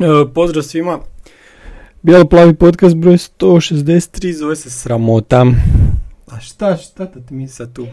E, 0.00 0.32
pozdrav 0.34 0.62
svima. 0.62 0.98
Bijelo 2.02 2.24
plavi 2.24 2.54
podcast 2.54 2.96
broj 2.96 3.14
163 3.14 4.32
zove 4.32 4.56
se 4.56 4.70
Sramota. 4.70 5.46
A 6.26 6.40
šta, 6.40 6.76
šta 6.76 7.04
da 7.04 7.20
ti 7.20 7.34
mi 7.34 7.48
sad 7.48 7.72
tu 7.72 7.86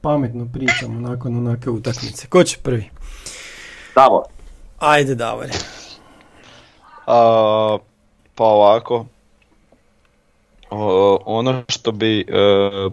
pametno 0.00 0.48
pričamo 0.52 1.00
nakon 1.00 1.36
onake 1.36 1.70
utakmice? 1.70 2.26
Ko 2.26 2.44
će 2.44 2.58
prvi? 2.62 2.90
Davor. 3.94 4.22
Ajde 4.78 5.14
Davor. 5.14 5.46
A, 7.06 7.78
pa 8.34 8.44
ovako, 8.44 9.06
o, 10.70 11.18
ono 11.24 11.62
što 11.68 11.92
bi 11.92 12.20
e, 12.20 12.24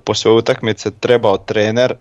poslije 0.03 0.33
utakmice 0.33 0.91
trebao 0.91 1.37
trener 1.37 1.95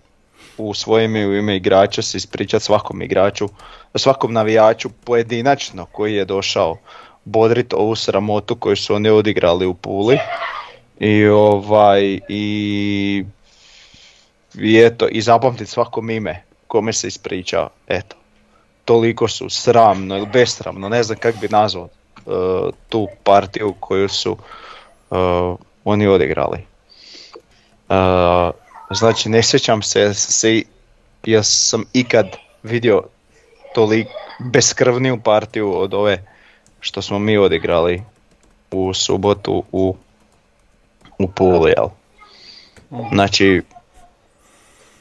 u 0.57 0.73
svojim 0.73 1.15
i 1.15 1.25
u 1.25 1.35
ime 1.35 1.55
igrača 1.55 2.01
se 2.01 2.17
ispričati 2.17 2.65
svakom 2.65 3.01
igraču, 3.01 3.49
svakom 3.95 4.33
navijaču 4.33 4.89
pojedinačno 5.03 5.85
koji 5.85 6.15
je 6.15 6.25
došao 6.25 6.77
bodrit 7.25 7.73
ovu 7.73 7.95
sramotu 7.95 8.55
koju 8.55 8.75
su 8.75 8.95
oni 8.95 9.09
odigrali 9.09 9.65
u 9.65 9.73
Puli. 9.73 10.17
I 10.99 11.25
ovaj 11.27 12.19
i, 12.29 13.25
i 14.59 14.77
eto 14.77 15.07
i 15.07 15.21
zapamtiti 15.21 15.71
svakom 15.71 16.09
ime 16.09 16.43
kome 16.67 16.93
se 16.93 17.07
ispričao. 17.07 17.69
Eto. 17.87 18.15
Toliko 18.85 19.27
su 19.27 19.49
sramno 19.49 20.17
ili 20.17 20.27
besramno, 20.33 20.89
ne 20.89 21.03
znam 21.03 21.17
kako 21.19 21.37
bi 21.37 21.47
nazvao 21.47 21.83
uh, 21.83 22.33
tu 22.89 23.07
partiju 23.23 23.73
koju 23.79 24.09
su 24.09 24.31
uh, 24.31 25.57
oni 25.83 26.07
odigrali. 26.07 26.65
Uh, 27.89 28.60
znači 28.93 29.29
ne 29.29 29.43
sjećam 29.43 29.81
se, 29.81 30.13
se 30.13 30.61
ja 31.25 31.43
sam 31.43 31.83
ikad 31.93 32.27
vidio 32.63 33.03
toliko 33.75 34.11
beskrvniju 34.39 35.19
partiju 35.23 35.73
od 35.77 35.93
ove 35.93 36.25
što 36.79 37.01
smo 37.01 37.19
mi 37.19 37.37
odigrali 37.37 38.03
u 38.71 38.93
subotu 38.93 39.63
u, 39.71 39.95
u 41.19 41.27
Puli, 41.27 41.73
jel? 41.77 41.87
Mhm. 42.91 43.15
Znači, 43.15 43.61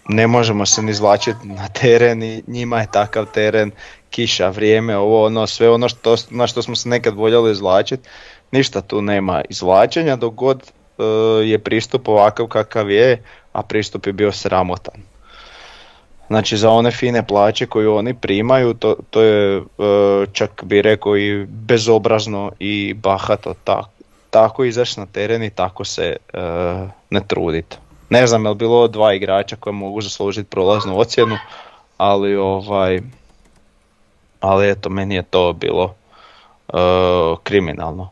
ne 0.09 0.27
možemo 0.27 0.67
se 0.67 0.83
ni 0.83 0.91
izvlačiti 0.91 1.39
na 1.49 1.69
teren 1.69 2.23
i 2.23 2.43
njima 2.47 2.81
je 2.81 2.91
takav 2.93 3.27
teren, 3.35 3.71
kiša, 4.11 4.49
vrijeme, 4.49 4.97
ovo 4.97 5.27
ono, 5.27 5.47
sve 5.47 5.71
ono 5.71 5.89
što, 5.89 6.17
na 6.31 6.47
što 6.47 6.63
smo 6.63 6.77
se 6.77 6.89
nekad 6.89 7.15
voljeli 7.15 7.53
izvlačiti, 7.53 8.09
ništa 8.53 8.81
tu 8.81 9.03
nema 9.03 9.43
izvlačenja 9.49 10.17
dok 10.17 10.35
god 10.35 10.63
e, 10.63 11.03
je 11.45 11.59
pristup 11.59 12.09
ovakav 12.09 12.47
kakav 12.47 12.91
je, 12.91 13.23
a 13.53 13.63
pristup 13.63 14.07
je 14.07 14.13
bio 14.13 14.33
sramotan. 14.33 14.95
Znači 16.31 16.57
za 16.57 16.71
one 16.71 16.91
fine 16.91 17.27
plaće 17.27 17.67
koje 17.67 17.89
oni 17.89 18.15
primaju, 18.15 18.75
to, 18.75 18.97
to 19.11 19.23
je 19.23 19.57
e, 19.57 19.63
čak 20.33 20.65
bi 20.65 20.83
rekao 20.83 21.17
i 21.17 21.47
bezobrazno 21.47 22.53
i 22.59 22.95
bahato 22.95 23.55
tako, 23.65 23.89
tako 24.31 24.65
izaći 24.65 25.01
na 25.01 25.07
teren 25.07 25.43
i 25.43 25.51
tako 25.51 25.85
se 25.85 26.17
e, 26.33 26.39
ne 27.11 27.21
truditi. 27.27 27.77
Ne 28.11 28.27
znam 28.27 28.45
je 28.45 28.49
li 28.49 28.55
bilo 28.55 28.89
dva 28.89 29.15
igrača 29.15 29.57
koji 29.57 29.75
mogu 29.75 30.01
zaslužiti 30.01 30.51
prolaznu 30.51 30.99
ocjenu, 30.99 31.37
ali 31.97 32.37
ovaj 32.37 33.01
ali 34.41 34.71
eto 34.71 34.89
meni 34.89 35.15
je 35.15 35.23
to 35.23 35.53
bilo 35.53 35.95
e, 36.69 36.73
kriminalno. 37.43 38.11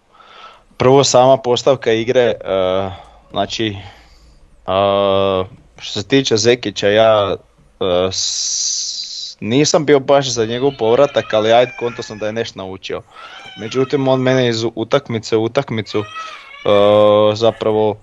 Prvo 0.77 1.05
sama 1.05 1.37
postavka 1.37 1.93
igre, 1.93 2.35
znači 3.31 3.77
što 5.79 6.01
se 6.01 6.09
tiče 6.09 6.37
Zekića 6.37 6.89
ja 6.89 7.37
E, 7.81 8.11
nisam 9.41 9.87
bio 9.87 10.01
baš 10.01 10.31
za 10.33 10.47
njegov 10.47 10.73
povratak, 10.79 11.35
ali 11.35 11.53
ajde 11.53 11.73
konto 11.79 12.03
sam 12.03 12.19
da 12.19 12.27
je 12.27 12.33
nešto 12.33 12.59
naučio. 12.59 13.03
Međutim, 13.61 14.09
on 14.09 14.21
mene 14.21 14.49
iz 14.49 14.65
utakmice 14.75 15.37
u 15.37 15.45
utakmicu 15.45 15.99
uh, 15.99 17.35
zapravo 17.35 17.91
uh, 17.91 17.97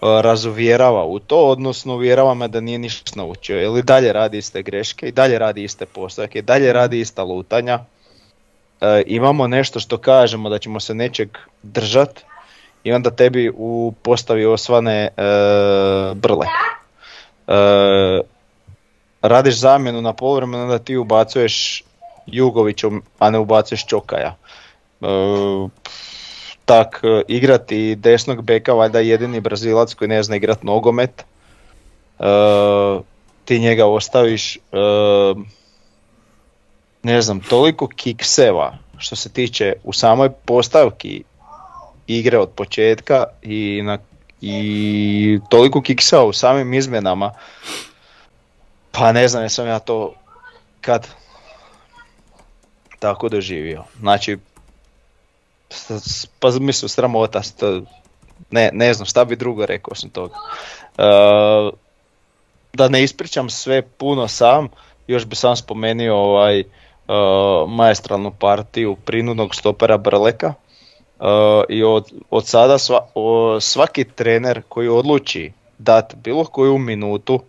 razuvjerava 0.00 1.04
u 1.04 1.18
to, 1.18 1.48
odnosno 1.48 1.94
uvjerava 1.94 2.34
me 2.34 2.48
da 2.48 2.60
nije 2.60 2.78
ništa 2.78 3.12
naučio. 3.16 3.60
Jer 3.60 3.78
i 3.78 3.82
dalje 3.82 4.12
radi 4.12 4.38
iste 4.38 4.62
greške, 4.62 5.08
i 5.08 5.12
dalje 5.12 5.38
radi 5.38 5.64
iste 5.64 5.86
postavke, 5.86 6.38
i 6.38 6.42
dalje 6.42 6.72
radi 6.72 7.00
ista 7.00 7.22
lutanja. 7.22 7.78
imamo 9.06 9.46
nešto 9.46 9.80
što 9.80 9.98
kažemo 9.98 10.48
da 10.48 10.58
ćemo 10.58 10.80
se 10.80 10.94
nečeg 10.94 11.38
držat 11.62 12.24
i 12.84 12.92
onda 12.92 13.10
tebi 13.10 13.50
u 13.56 13.94
postavi 14.02 14.46
osvane 14.46 15.08
brle 16.14 16.46
radiš 19.22 19.58
zamjenu 19.58 20.02
na 20.02 20.12
povremenu, 20.12 20.62
onda 20.62 20.78
ti 20.78 20.96
ubacuješ 20.96 21.82
Jugovićom, 22.26 23.02
a 23.18 23.30
ne 23.30 23.38
ubacuješ 23.38 23.86
Čokaja. 23.86 24.36
E, 25.00 25.06
tak, 26.64 27.00
e, 27.04 27.22
igrati 27.28 27.94
desnog 27.94 28.42
beka, 28.42 28.72
valjda 28.72 29.00
jedini 29.00 29.40
Brazilac 29.40 29.94
koji 29.94 30.08
ne 30.08 30.22
zna 30.22 30.36
igrat 30.36 30.62
nogomet. 30.62 31.24
E, 32.18 32.24
ti 33.44 33.58
njega 33.58 33.86
ostaviš, 33.86 34.56
e, 34.56 34.60
ne 37.02 37.22
znam, 37.22 37.40
toliko 37.40 37.88
kikseva 37.88 38.78
što 38.98 39.16
se 39.16 39.32
tiče 39.32 39.72
u 39.84 39.92
samoj 39.92 40.30
postavki 40.30 41.24
igre 42.18 42.38
od 42.38 42.50
početka 42.50 43.24
i, 43.42 43.82
na, 43.82 43.98
i 44.40 45.38
toliko 45.50 45.82
kikseva 45.82 46.24
u 46.24 46.32
samim 46.32 46.74
izmjenama 46.74 47.32
pa 48.92 49.12
ne 49.12 49.28
znam 49.28 49.42
jesam 49.42 49.66
ja 49.66 49.78
to 49.78 50.14
kad 50.80 51.08
tako 52.98 53.28
doživio. 53.28 53.84
Znači, 54.00 54.38
pa 56.40 56.50
mislim 56.60 56.88
sramota, 56.88 57.42
ne, 58.50 58.70
ne 58.72 58.94
znam 58.94 59.06
šta 59.06 59.24
bi 59.24 59.36
drugo 59.36 59.66
rekao 59.66 59.94
sam 59.94 60.10
toga. 60.10 60.34
Uh, 60.98 61.74
da 62.72 62.88
ne 62.88 63.02
ispričam 63.02 63.50
sve 63.50 63.82
puno 63.82 64.28
sam, 64.28 64.68
još 65.06 65.24
bi 65.26 65.36
sam 65.36 65.56
spomenuo 65.56 66.16
ovaj 66.16 66.60
uh, 66.60 66.66
maestralnu 67.70 68.32
partiju 68.38 68.96
prinudnog 69.04 69.54
stopera 69.54 69.98
Brleka. 69.98 70.54
Uh, 71.20 71.26
I 71.68 71.84
od, 71.84 72.12
od 72.30 72.46
sada 72.46 72.78
sva, 72.78 73.06
svaki 73.60 74.04
trener 74.04 74.62
koji 74.68 74.88
odluči 74.88 75.52
dat 75.78 76.14
bilo 76.14 76.44
koju 76.44 76.78
minutu 76.78 77.40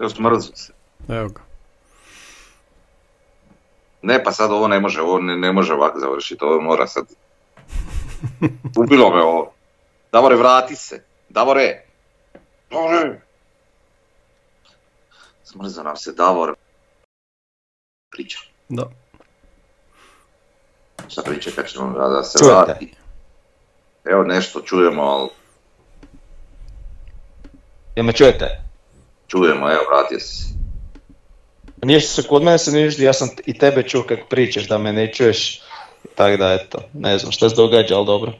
Evo 0.00 0.08
smrzu 0.08 0.52
se. 0.54 0.72
Evo 1.08 1.28
ga. 1.28 1.40
Ne, 4.02 4.24
pa 4.24 4.32
sad 4.32 4.50
ovo 4.52 4.68
ne 4.68 4.80
može, 4.80 5.00
ovo 5.00 5.18
ne, 5.18 5.36
ne 5.36 5.52
može 5.52 5.74
ovako 5.74 5.98
završiti, 5.98 6.44
ovo 6.44 6.60
mora 6.60 6.86
sad... 6.86 7.06
Ubilo 8.80 9.10
me 9.10 9.22
ovo. 9.22 9.52
Davore, 10.12 10.36
vrati 10.36 10.76
se. 10.76 11.04
Davore! 11.28 11.82
Davore! 12.70 13.20
Smrza 15.44 15.82
nam 15.82 15.96
se, 15.96 16.12
Davor. 16.12 16.54
Priča. 18.10 18.38
Da. 18.68 18.90
Šta 21.08 21.22
priča 21.22 21.50
kad 21.50 21.68
ćemo 21.68 21.92
da, 21.92 22.08
da 22.08 22.24
se 22.24 22.38
Čujete. 22.38 22.54
vrati? 22.56 22.94
Evo 24.04 24.22
nešto 24.22 24.60
čujemo, 24.60 25.02
ali 25.02 25.28
Jel 27.96 28.04
me 28.04 28.12
čujete? 28.12 28.60
čujemo, 29.26 29.70
evo 29.70 29.80
vratio 29.90 30.20
si 30.20 30.36
se. 30.36 30.54
Ništa 31.82 32.22
se 32.22 32.28
kod 32.28 32.42
mene 32.42 32.58
se 32.58 32.72
ništa, 32.72 33.02
ja 33.02 33.12
sam 33.12 33.28
i 33.46 33.58
tebe 33.58 33.82
čuo 33.82 34.02
kak 34.02 34.18
pričaš 34.30 34.64
da 34.64 34.78
me 34.78 34.92
ne 34.92 35.12
čuješ. 35.12 35.60
Tako 36.14 36.36
da 36.36 36.52
eto, 36.54 36.78
ne 36.92 37.18
znam 37.18 37.32
šta 37.32 37.48
se 37.48 37.56
događa, 37.56 37.96
ali 37.96 38.06
dobro. 38.06 38.32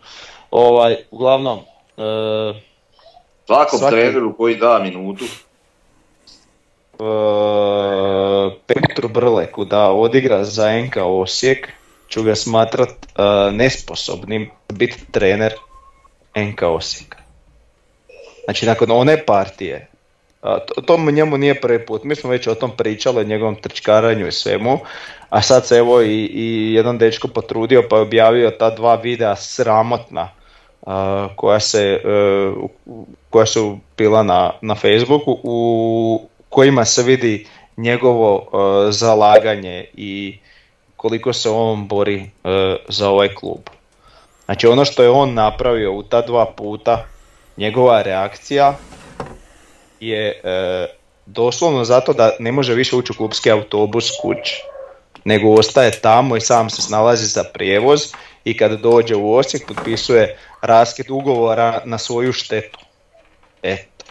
Ovaj, 0.51 0.97
uglavnom, 1.11 1.59
e, 1.97 2.61
Svakom 3.47 3.79
Svaki- 3.79 3.91
treneru 3.91 4.37
koji 4.37 4.57
da 4.57 4.79
minutu, 4.79 5.25
e, 6.95 7.05
Petru 8.67 9.09
Brleku 9.09 9.65
da 9.65 9.91
odigra 9.91 10.45
za 10.45 10.73
NK 10.73 10.97
Osijek, 10.99 11.69
ću 12.09 12.23
ga 12.23 12.35
smatrat 12.35 12.89
e, 12.89 13.23
nesposobnim 13.53 14.51
biti 14.73 15.13
trener 15.13 15.55
NK 16.37 16.63
Osijeka. 16.63 17.19
Znači 18.45 18.67
nakon 18.67 18.91
one 18.91 19.25
partije, 19.27 19.87
a, 20.43 20.59
to, 20.59 20.81
to 20.81 20.97
mu 20.97 21.11
njemu 21.11 21.39
nije 21.39 21.61
prvi 21.61 21.87
put, 21.87 22.05
mi 22.05 22.15
smo 22.15 22.31
već 22.31 22.47
o 22.47 22.55
tom 22.55 22.77
pričali, 22.77 23.21
o 23.21 23.25
njegovom 23.25 23.57
trčkaranju 23.57 24.27
i 24.27 24.33
svemu, 24.33 24.79
a 25.31 25.43
sad 25.43 25.67
se 25.67 25.77
evo 25.77 26.03
i, 26.03 26.27
i 26.27 26.73
jedan 26.75 26.99
dečko 26.99 27.29
potrudio 27.29 27.83
pa 27.91 27.97
je 27.97 28.03
objavio 28.03 28.51
ta 28.51 28.71
dva 28.71 28.95
videa 28.95 29.37
sramotna 29.37 30.31
a, 30.87 31.29
koja, 31.37 31.61
se, 31.61 32.01
koja 33.31 33.47
su 33.47 33.79
bila 33.97 34.23
na, 34.23 34.53
na 34.61 34.75
Facebooku 34.75 35.39
u 35.43 36.29
kojima 36.49 36.85
se 36.85 37.03
vidi 37.03 37.47
njegovo 37.77 38.49
zalaganje 38.91 39.85
i 39.97 40.39
koliko 40.99 41.33
se 41.33 41.51
on 41.51 41.89
bori 41.89 42.17
e, 42.23 42.29
za 42.89 43.09
ovaj 43.09 43.35
klub. 43.35 43.61
Znači 44.45 44.67
ono 44.67 44.85
što 44.85 45.03
je 45.03 45.11
on 45.11 45.35
napravio 45.35 45.93
u 45.93 46.03
ta 46.03 46.21
dva 46.21 46.47
puta, 46.47 47.05
njegova 47.57 48.03
reakcija 48.03 48.77
je 50.01 50.41
e, 50.45 50.87
doslovno 51.27 51.85
zato 51.85 52.13
da 52.13 52.31
ne 52.39 52.53
može 52.53 52.75
više 52.75 52.97
ući 52.97 53.13
u 53.13 53.17
klubski 53.17 53.51
autobus 53.51 54.11
kući, 54.23 54.63
nego 55.25 55.53
ostaje 55.53 55.91
tamo 55.91 56.37
i 56.37 56.41
sam 56.41 56.71
se 56.71 56.83
snalazi 56.83 57.27
za 57.27 57.45
prijevoz 57.45 58.01
i 58.45 58.57
kad 58.57 58.81
dođe 58.81 59.17
u 59.17 59.35
Osijek 59.35 59.67
potpisuje 59.69 60.39
raskid 60.63 61.11
ugovora 61.11 61.83
na 61.85 61.99
svoju 61.99 62.33
štetu. 62.33 62.79
Eto, 63.63 64.05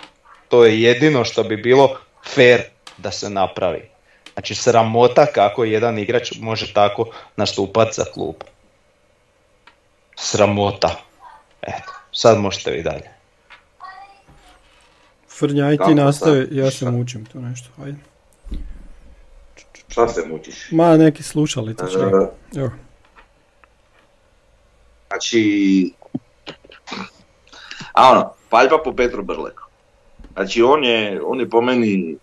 to 0.50 0.66
je 0.66 0.81
jedino 0.81 1.25
što 1.25 1.44
bi 1.44 1.57
bilo 1.57 1.98
fair 2.36 2.62
da 2.98 3.12
se 3.12 3.30
napravi. 3.30 3.96
Znači 4.38 4.56
sramota 4.56 5.25
kako 5.25 5.63
jedan 5.63 6.00
igrač 6.00 6.31
može 6.39 6.74
tako 6.74 7.06
nastupati 7.36 7.92
za 7.94 8.04
klub. 8.13 8.36
Sramota. 10.16 10.95
Eto, 11.62 11.94
sad 12.12 12.38
možete 12.38 12.72
vi 12.72 12.84
dalje. 12.84 13.10
Frnja, 15.39 15.66
aj 15.66 15.78
ti 15.78 15.95
nastavi, 15.95 16.48
ja 16.51 16.72
se 16.72 16.92
mučim 16.92 17.25
tu 17.25 17.39
nešto, 17.39 17.69
ajde. 17.84 17.98
Šta 19.88 20.07
se 20.07 20.22
mučiš? 20.28 20.72
Ma, 20.72 20.98
neki 20.98 21.24
slušalice 21.24 21.86
čak. 21.94 22.01
E, 22.01 22.60
Evo. 22.60 22.72
Znači, 25.07 25.94
a 27.94 28.12
ono, 28.12 28.33
paljba 28.50 28.83
po 28.83 28.95
Petru 28.95 29.24
Brleku. 29.24 29.63
Znači, 30.33 30.62
on 30.62 30.83
je, 30.83 31.22
on 31.25 31.40
je 31.40 31.50
po 31.50 31.62
meni 31.62 32.18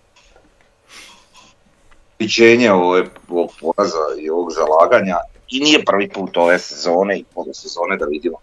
ove- 2.72 3.08
ovog 3.28 3.50
poraza 3.61 3.99
i 4.19 4.31
ovog 4.31 4.52
zalaganja 4.52 5.16
i 5.50 5.61
nije 5.61 5.84
prvi 5.84 6.08
put 6.08 6.37
ove 6.37 6.58
sezone 6.58 7.19
i 7.19 7.25
ove 7.34 7.55
sezone 7.55 7.96
da 7.96 8.06
vidimo 8.06 8.37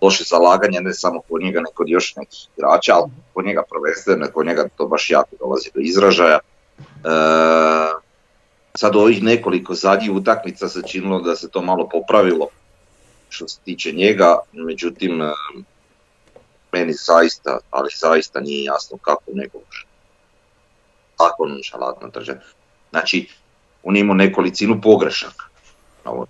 loše 0.00 0.24
zalaganje, 0.24 0.80
ne 0.80 0.94
samo 0.94 1.20
kod 1.28 1.42
njega, 1.42 1.60
nego 1.60 1.72
kod 1.74 1.88
još 1.88 2.16
nekih 2.16 2.38
igrača, 2.56 2.94
ali 2.94 3.10
kod 3.34 3.44
njega 3.44 3.62
prvenstveno, 3.70 4.26
kod 4.34 4.46
njega 4.46 4.68
to 4.76 4.86
baš 4.86 5.10
jako 5.10 5.36
dolazi 5.38 5.70
do 5.74 5.80
izražaja. 5.80 6.38
E, 6.38 7.10
sad 8.74 8.96
ovih 8.96 9.22
nekoliko 9.22 9.74
zadnjih 9.74 10.12
utakmica 10.12 10.68
se 10.68 10.82
činilo 10.86 11.20
da 11.20 11.36
se 11.36 11.48
to 11.48 11.62
malo 11.62 11.88
popravilo 11.88 12.48
što 13.28 13.48
se 13.48 13.60
tiče 13.64 13.92
njega, 13.92 14.38
međutim 14.52 15.22
e, 15.22 15.32
meni 16.72 16.92
zaista, 16.92 17.58
ali 17.70 17.88
zaista 18.00 18.40
nije 18.40 18.64
jasno 18.64 18.98
kako 18.98 19.22
neko 19.32 19.58
može 19.66 19.84
tako 21.18 21.46
nonšalantno 21.46 22.08
držati. 22.08 22.44
Znači, 22.90 23.28
on 23.82 23.96
je 23.96 24.00
imao 24.00 24.14
nekolicinu 24.14 24.80
pogrešaka. 24.80 25.44
Ok, 26.04 26.28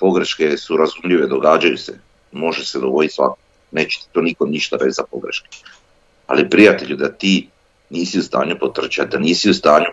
pogreške 0.00 0.56
su 0.56 0.76
razumljive, 0.76 1.26
događaju 1.26 1.78
se, 1.78 1.98
može 2.32 2.66
se 2.66 2.78
dogoditi 2.78 3.14
svako, 3.14 3.36
neće 3.70 4.00
to 4.12 4.20
niko 4.20 4.46
ništa 4.46 4.76
reći 4.76 4.92
za 4.92 5.02
pogreške. 5.10 5.48
Ali 6.26 6.50
prijatelju, 6.50 6.96
da 6.96 7.12
ti 7.12 7.48
nisi 7.90 8.18
u 8.18 8.22
stanju 8.22 8.56
potrčati, 8.60 9.10
da 9.10 9.18
nisi 9.18 9.50
u 9.50 9.54
stanju 9.54 9.90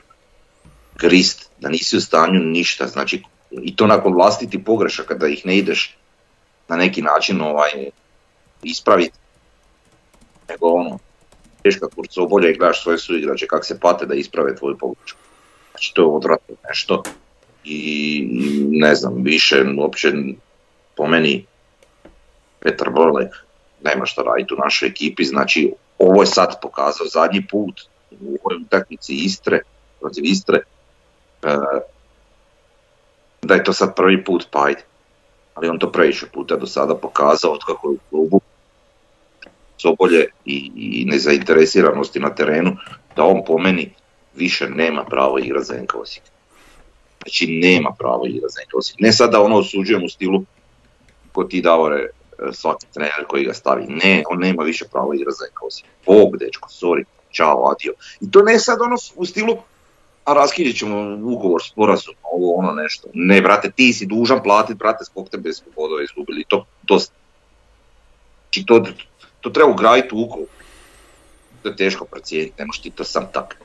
grist, 0.99 1.49
da 1.59 1.69
nisi 1.69 1.97
u 1.97 2.01
stanju 2.01 2.39
ništa, 2.39 2.87
znači 2.87 3.23
i 3.51 3.75
to 3.75 3.87
nakon 3.87 4.13
vlastiti 4.13 4.63
pogrešaka 4.63 5.13
da 5.13 5.27
ih 5.27 5.45
ne 5.45 5.57
ideš 5.57 5.97
na 6.67 6.75
neki 6.75 7.01
način 7.01 7.41
ovaj, 7.41 7.69
ispraviti, 8.63 9.17
nego 10.49 10.67
ono, 10.67 10.99
teška 11.67 11.87
kurcobolja 11.95 12.49
i 12.49 12.57
gledaš 12.57 12.83
svoje 12.83 12.97
suigrače 12.97 13.47
kako 13.47 13.65
se 13.65 13.79
pate 13.79 14.05
da 14.05 14.15
isprave 14.15 14.55
tvoju 14.55 14.77
pogrešku. 14.77 15.19
Znači 15.71 15.91
to 15.93 16.01
je 16.01 16.07
odvratno 16.07 16.55
nešto 16.69 17.03
i 17.63 17.79
ne 18.71 18.95
znam, 18.95 19.23
više 19.23 19.63
uopće 19.77 20.13
po 20.95 21.07
meni 21.07 21.45
Petar 22.59 22.89
Brolek 22.89 23.35
nema 23.83 24.05
šta 24.05 24.21
raditi 24.21 24.53
u 24.53 24.57
našoj 24.57 24.89
ekipi, 24.89 25.23
znači 25.23 25.71
ovo 25.99 26.21
je 26.21 26.27
sad 26.27 26.61
pokazao 26.61 27.07
zadnji 27.07 27.45
put 27.51 27.81
u 28.21 28.37
ovoj 28.43 28.61
utakmici 28.65 29.13
Istre, 29.13 29.61
protiv 29.99 30.25
Istre, 30.25 30.59
e, 31.43 31.57
da 33.41 33.53
je 33.53 33.63
to 33.63 33.73
sad 33.73 33.95
prvi 33.95 34.23
put, 34.23 34.47
pa 34.51 34.65
ajde. 34.65 34.83
Ali 35.53 35.69
on 35.69 35.79
to 35.79 35.91
previše 35.91 36.25
puta 36.33 36.55
do 36.55 36.67
sada 36.67 36.95
pokazao 36.95 37.51
od 37.51 37.61
kako 37.67 37.89
je 37.89 37.93
u 37.93 37.99
klubu 38.09 38.41
Sobolje 39.77 40.25
i, 40.45 40.71
i 40.75 41.05
nezainteresiranosti 41.05 42.19
na 42.19 42.35
terenu, 42.35 42.77
da 43.15 43.23
on 43.23 43.43
po 43.47 43.57
meni 43.57 43.93
više 44.35 44.69
nema 44.69 45.03
pravo 45.03 45.39
igrati 45.39 45.65
za 45.65 45.81
NK 45.81 45.95
Osijek. 45.95 46.25
Znači 47.21 47.47
nema 47.47 47.91
pravo 47.99 48.25
igrati 48.25 48.53
za 48.53 48.61
NK 48.67 48.75
Osijek. 48.77 48.99
Ne 48.99 49.11
sad 49.11 49.31
da 49.31 49.41
ono 49.41 49.57
osuđujem 49.57 50.03
u 50.03 50.09
stilu 50.09 50.43
ko 51.31 51.43
ti 51.43 51.61
Davore 51.61 51.99
e, 51.99 52.09
svaki 52.51 52.85
trener 52.93 53.25
koji 53.27 53.45
ga 53.45 53.53
stavi. 53.53 53.85
Ne, 53.87 54.23
on 54.29 54.39
nema 54.39 54.63
više 54.63 54.85
pravo 54.91 55.13
igrati 55.13 55.37
za 55.39 55.45
NK 55.51 55.63
Osijek. 55.63 55.89
Bog, 56.05 56.37
dečko, 56.37 56.69
sorry, 56.69 57.03
čao, 57.31 57.71
adio. 57.71 57.93
I 58.21 58.31
to 58.31 58.41
ne 58.41 58.59
sad 58.59 58.81
ono 58.81 58.95
u 59.15 59.25
stilu 59.25 59.57
a 60.27 60.33
raskinit 60.33 60.77
ćemo 60.77 61.17
ugovor, 61.23 61.61
sporazum, 61.63 62.15
ovo 62.23 62.55
ono 62.55 62.71
nešto. 62.71 63.07
Ne, 63.13 63.41
brate, 63.41 63.71
ti 63.71 63.93
si 63.93 64.05
dužan 64.05 64.43
platiti, 64.43 64.77
brate, 64.77 65.05
skog 65.05 65.29
te 65.29 65.37
bez 65.37 65.61
bodova 65.75 66.03
izgubili. 66.03 66.43
To, 66.47 66.65
to, 66.85 66.97
znači, 66.97 68.65
to, 68.65 68.83
to 69.41 69.49
treba 69.49 69.71
ugraditi 69.71 70.15
u 70.15 70.17
ugovor. 70.17 70.47
To 71.63 71.69
je 71.69 71.75
teško 71.75 72.05
procijeniti, 72.05 72.53
ne 72.57 72.65
možeš 72.65 72.81
ti 72.81 72.89
to 72.89 73.03
sam 73.03 73.27
tak. 73.33 73.61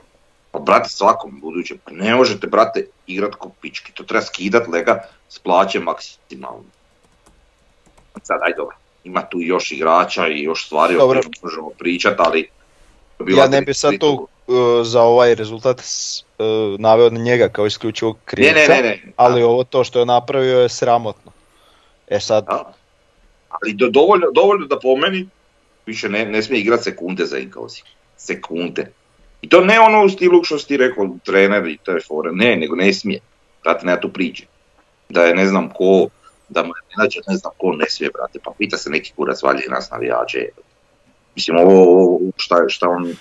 Pa 0.51 0.59
brate, 0.59 0.89
svakom 0.89 1.39
budućem, 1.41 1.77
pa 1.85 1.91
ne 1.91 2.15
možete, 2.15 2.47
brate, 2.47 2.85
igrat 3.07 3.35
ko 3.35 3.49
pički. 3.61 3.91
To 3.91 4.03
treba 4.03 4.21
skidat 4.25 4.67
lega 4.67 5.03
s 5.29 5.39
plaće 5.39 5.79
maksimalno. 5.79 6.63
Sad, 8.23 8.39
aj 8.41 8.53
dobro, 8.57 8.75
ima 9.03 9.21
tu 9.21 9.37
još 9.41 9.71
igrača 9.71 10.27
i 10.27 10.43
još 10.43 10.65
stvari 10.65 10.95
o 10.95 10.99
Dobro. 10.99 11.21
kojima 11.21 11.37
možemo 11.43 11.69
pričati, 11.69 12.15
ali... 12.17 12.49
Ja 13.27 13.47
ne 13.47 13.61
bi 13.61 13.73
sad 13.73 13.93
to 13.99 14.11
uh, 14.11 14.27
za 14.83 15.01
ovaj 15.01 15.35
rezultat 15.35 15.79
uh, 15.79 16.79
naveo 16.79 17.09
na 17.09 17.19
njega 17.19 17.49
kao 17.49 17.65
isključivog 17.65 18.17
krivca, 18.25 18.53
Ne, 18.53 18.67
ne, 18.67 18.75
ne, 18.75 18.81
ne. 18.81 19.13
ali 19.15 19.43
ovo 19.43 19.63
to 19.63 19.83
što 19.83 19.99
je 19.99 20.05
napravio 20.05 20.59
je 20.59 20.69
sramotno. 20.69 21.31
E 22.07 22.19
sad, 22.19 22.45
Da. 22.45 22.73
Ali 23.49 23.73
do, 23.73 23.89
dovoljno, 23.89 24.27
dovoljno 24.31 24.67
da 24.67 24.79
po 24.79 24.95
meni 24.95 25.27
više 25.85 26.09
ne, 26.09 26.25
ne 26.25 26.43
smije 26.43 26.61
igrati 26.61 26.83
sekunde 26.83 27.25
za 27.25 27.37
Inka 27.37 27.59
Osijek. 27.59 27.87
Sekunde. 28.17 28.91
I 29.41 29.49
to 29.49 29.61
ne 29.61 29.79
ono 29.79 30.05
u 30.05 30.09
stilu 30.09 30.43
što 30.43 30.59
si 30.59 30.67
ti 30.67 30.77
rekao 30.77 31.17
trener 31.23 31.67
i 31.67 31.77
te 31.85 31.97
fore, 32.07 32.31
ne, 32.31 32.55
nego 32.55 32.75
ne 32.75 32.93
smije. 32.93 33.19
Brate, 33.63 33.85
nema 33.85 33.99
tu 33.99 34.09
priče. 34.09 34.45
Da 35.09 35.23
je 35.23 35.35
ne 35.35 35.47
znam 35.47 35.69
ko, 35.69 36.07
da 36.49 36.63
mu 36.63 36.69
je 36.69 37.21
ne 37.27 37.35
znam 37.35 37.53
ko 37.57 37.73
ne 37.73 37.89
smije, 37.89 38.11
brate, 38.13 38.39
pa 38.43 38.51
pita 38.57 38.77
se 38.77 38.89
neki 38.89 39.13
kurac 39.15 39.43
valje 39.43 39.61
nas 39.69 39.91
navijače. 39.91 40.47
Mislim, 41.35 41.57
ovo, 41.57 42.19
šta, 42.37 42.55
šta 42.67 42.89
on 42.89 43.15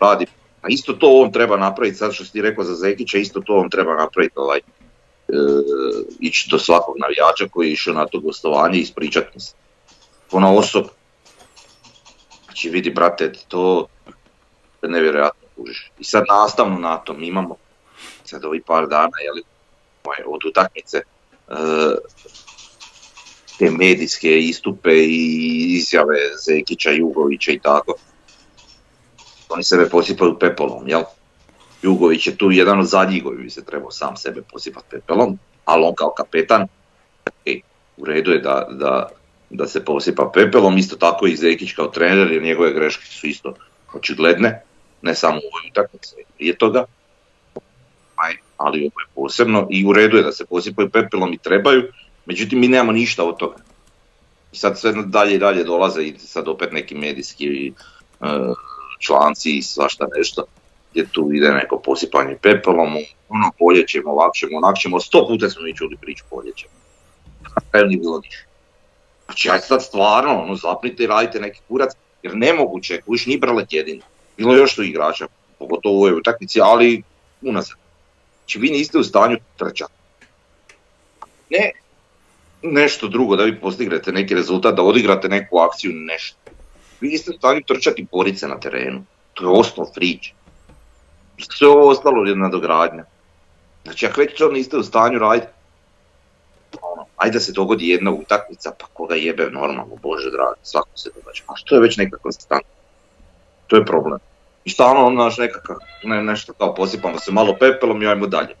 radi, 0.00 0.26
a 0.62 0.66
isto 0.68 0.92
to 0.92 1.20
on 1.20 1.32
treba 1.32 1.56
napraviti, 1.56 1.96
sad 1.96 2.12
što 2.12 2.24
si 2.24 2.32
ti 2.32 2.42
rekao 2.42 2.64
za 2.64 2.74
Zekića, 2.74 3.18
isto 3.18 3.40
to 3.40 3.56
on 3.56 3.70
treba 3.70 3.94
napraviti, 3.94 4.34
ovaj, 4.36 4.58
e, 4.58 4.62
ići 6.20 6.48
do 6.50 6.58
svakog 6.58 6.94
navijača 6.98 7.48
koji 7.52 7.66
je 7.66 7.72
išao 7.72 7.94
na 7.94 8.06
to 8.06 8.20
gostovanje 8.20 8.78
i 8.78 8.80
ispričati 8.80 9.40
se. 9.40 9.54
Ona 10.32 10.52
osoba. 10.52 10.88
Znači 12.54 12.70
vidi 12.70 12.90
brate, 12.90 13.32
to 13.48 13.86
je 14.82 14.88
nevjerojatno 14.88 15.48
kužiš. 15.56 15.90
I 15.98 16.04
sad 16.04 16.24
nastavno 16.28 16.78
na 16.78 16.96
to 16.96 17.14
mi 17.14 17.26
imamo 17.26 17.56
sad 18.24 18.44
ovih 18.44 18.62
par 18.66 18.86
dana 18.88 19.18
jeli, 19.24 19.42
ovaj, 20.04 20.18
od 20.26 20.40
utakmice 20.44 20.96
e, 20.96 21.02
te 23.58 23.70
medijske 23.70 24.38
istupe 24.38 24.90
i 24.94 25.76
izjave 25.76 26.16
Zekića, 26.46 26.90
Jugovića 26.90 27.52
i 27.52 27.58
tako. 27.58 27.94
Oni 29.48 29.64
sebe 29.64 29.88
posipaju 29.88 30.38
pepelom, 30.38 30.88
jel? 30.88 31.02
Jugović 31.82 32.26
je 32.26 32.36
tu 32.36 32.50
jedan 32.50 32.80
od 32.80 32.86
zadnjih 32.86 33.24
koji 33.24 33.38
bi 33.38 33.50
se 33.50 33.64
trebao 33.64 33.90
sam 33.90 34.16
sebe 34.16 34.42
posipati 34.52 34.86
pepelom, 34.90 35.38
ali 35.64 35.84
on 35.84 35.94
kao 35.94 36.14
kapetan, 36.16 36.66
e, 37.46 37.60
u 37.96 38.04
redu 38.04 38.30
je 38.30 38.38
da, 38.38 38.68
da, 38.70 39.08
da 39.56 39.66
se 39.66 39.84
posipa 39.84 40.30
pepelom, 40.34 40.78
isto 40.78 40.96
tako 40.96 41.26
i 41.26 41.36
Zekić 41.36 41.72
kao 41.72 41.86
trener, 41.86 42.32
jer 42.32 42.42
njegove 42.42 42.72
greške 42.72 43.06
su 43.06 43.26
isto 43.26 43.54
očigledne, 43.94 44.62
ne 45.02 45.14
samo 45.14 45.36
u 45.36 45.48
ovoj 45.52 45.70
utakmici, 45.70 46.14
prije 46.36 46.56
toga, 46.56 46.84
ali 48.56 48.78
ovo 48.78 49.00
je 49.00 49.06
posebno 49.14 49.66
i 49.70 49.86
u 49.86 49.92
redu 49.92 50.16
je 50.16 50.22
da 50.22 50.32
se 50.32 50.46
posipaju 50.46 50.90
pepelom 50.90 51.32
i 51.32 51.38
trebaju, 51.38 51.82
međutim 52.26 52.60
mi 52.60 52.68
nemamo 52.68 52.92
ništa 52.92 53.24
od 53.24 53.36
toga. 53.36 53.56
I 54.52 54.56
sad 54.56 54.78
sve 54.78 54.92
dalje 55.06 55.34
i 55.34 55.38
dalje 55.38 55.64
dolaze 55.64 56.02
i 56.02 56.18
sad 56.18 56.48
opet 56.48 56.72
neki 56.72 56.94
medijski 56.94 57.46
e, 57.68 57.72
članci 58.98 59.56
i 59.56 59.62
svašta 59.62 60.06
nešto 60.16 60.44
gdje 60.90 61.06
tu 61.06 61.30
ide 61.32 61.50
neko 61.50 61.78
posipanje 61.78 62.36
pepelom, 62.42 62.96
ono 63.28 63.50
bolje 63.60 63.86
ćemo, 63.86 64.10
ovak 64.10 64.34
ćemo, 64.34 64.58
onak 64.58 64.76
ćemo, 64.78 65.00
sto 65.00 65.26
puta 65.28 65.50
smo 65.50 65.62
mi 65.62 65.76
čuli 65.76 65.96
priču 66.00 66.24
bolje 66.30 66.52
ćemo. 66.56 66.72
Na 67.42 67.62
kraju 67.70 67.86
nije 67.86 67.98
bilo 67.98 68.20
ništa. 68.20 68.53
Znači, 69.34 69.50
aj 69.50 69.60
sad 69.60 69.82
stvarno, 69.82 70.42
ono, 70.42 70.54
zapnite 70.56 71.04
i 71.04 71.06
radite 71.06 71.40
neki 71.40 71.60
kurac, 71.68 71.90
jer 72.22 72.36
nemoguće, 72.36 73.00
kuš 73.00 73.26
ni 73.26 73.38
Brlet 73.38 73.72
jedini. 73.72 74.00
Bilo 74.36 74.54
još 74.54 74.74
tu 74.74 74.82
igrača, 74.82 75.26
pogotovo 75.58 75.94
u 75.94 75.98
ovoj 75.98 76.12
utakmici, 76.12 76.60
ali 76.60 77.02
unazad. 77.42 77.76
Znači, 78.38 78.58
vi 78.58 78.70
niste 78.70 78.98
u 78.98 79.04
stanju 79.04 79.36
trčati. 79.56 79.92
Ne 81.50 81.72
nešto 82.62 83.08
drugo, 83.08 83.36
da 83.36 83.44
vi 83.44 83.60
postignete 83.60 84.12
neki 84.12 84.34
rezultat, 84.34 84.74
da 84.74 84.82
odigrate 84.82 85.28
neku 85.28 85.58
akciju, 85.58 85.92
nešto. 85.94 86.38
Vi 87.00 87.08
niste 87.08 87.30
u 87.30 87.34
stanju 87.34 87.62
trčati 87.66 88.02
i 88.02 88.46
na 88.48 88.60
terenu. 88.60 89.04
To 89.34 89.44
je 89.44 89.60
osnov 89.60 89.86
priče. 89.94 90.32
Sve 91.58 91.68
ovo 91.68 91.88
ostalo 91.88 92.24
je 92.24 92.36
nadogradnja. 92.36 93.04
Znači, 93.84 94.06
ako 94.06 94.20
već 94.20 94.38
to 94.38 94.50
niste 94.52 94.76
u 94.76 94.82
stanju 94.82 95.18
raditi, 95.18 95.46
ono, 96.82 97.06
ajde 97.16 97.32
da 97.32 97.40
se 97.40 97.52
dogodi 97.52 97.88
jedna 97.88 98.10
utakmica, 98.10 98.72
pa 98.78 98.86
koga 98.92 99.14
jebe 99.14 99.50
normalno, 99.50 99.96
bože 100.02 100.30
dragi, 100.30 100.60
svako 100.62 100.88
se 100.94 101.10
događa. 101.14 101.42
A 101.46 101.56
što 101.56 101.74
je 101.74 101.80
već 101.80 101.96
neka 101.96 102.16
konstanta? 102.16 102.68
To 103.66 103.76
je 103.76 103.84
problem. 103.84 104.18
I 104.64 104.70
stalno 104.70 105.06
ono 105.06 105.24
naš 105.24 105.38
nekakav, 105.38 105.76
ne, 106.04 106.22
nešto 106.22 106.52
kao 106.52 106.74
posipamo 106.74 107.18
se 107.18 107.32
malo 107.32 107.56
pepelom 107.60 108.02
i 108.02 108.06
ajmo 108.06 108.26
dalje. 108.26 108.54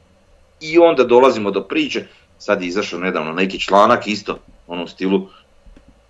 I 0.60 0.78
onda 0.78 1.04
dolazimo 1.04 1.50
do 1.50 1.62
priče, 1.62 2.06
sad 2.38 2.62
je 2.62 2.68
izašao 2.68 2.98
nedavno 2.98 3.32
neki 3.32 3.60
članak 3.60 4.06
isto, 4.06 4.38
ono 4.66 4.84
u 4.84 4.88
stilu 4.88 5.28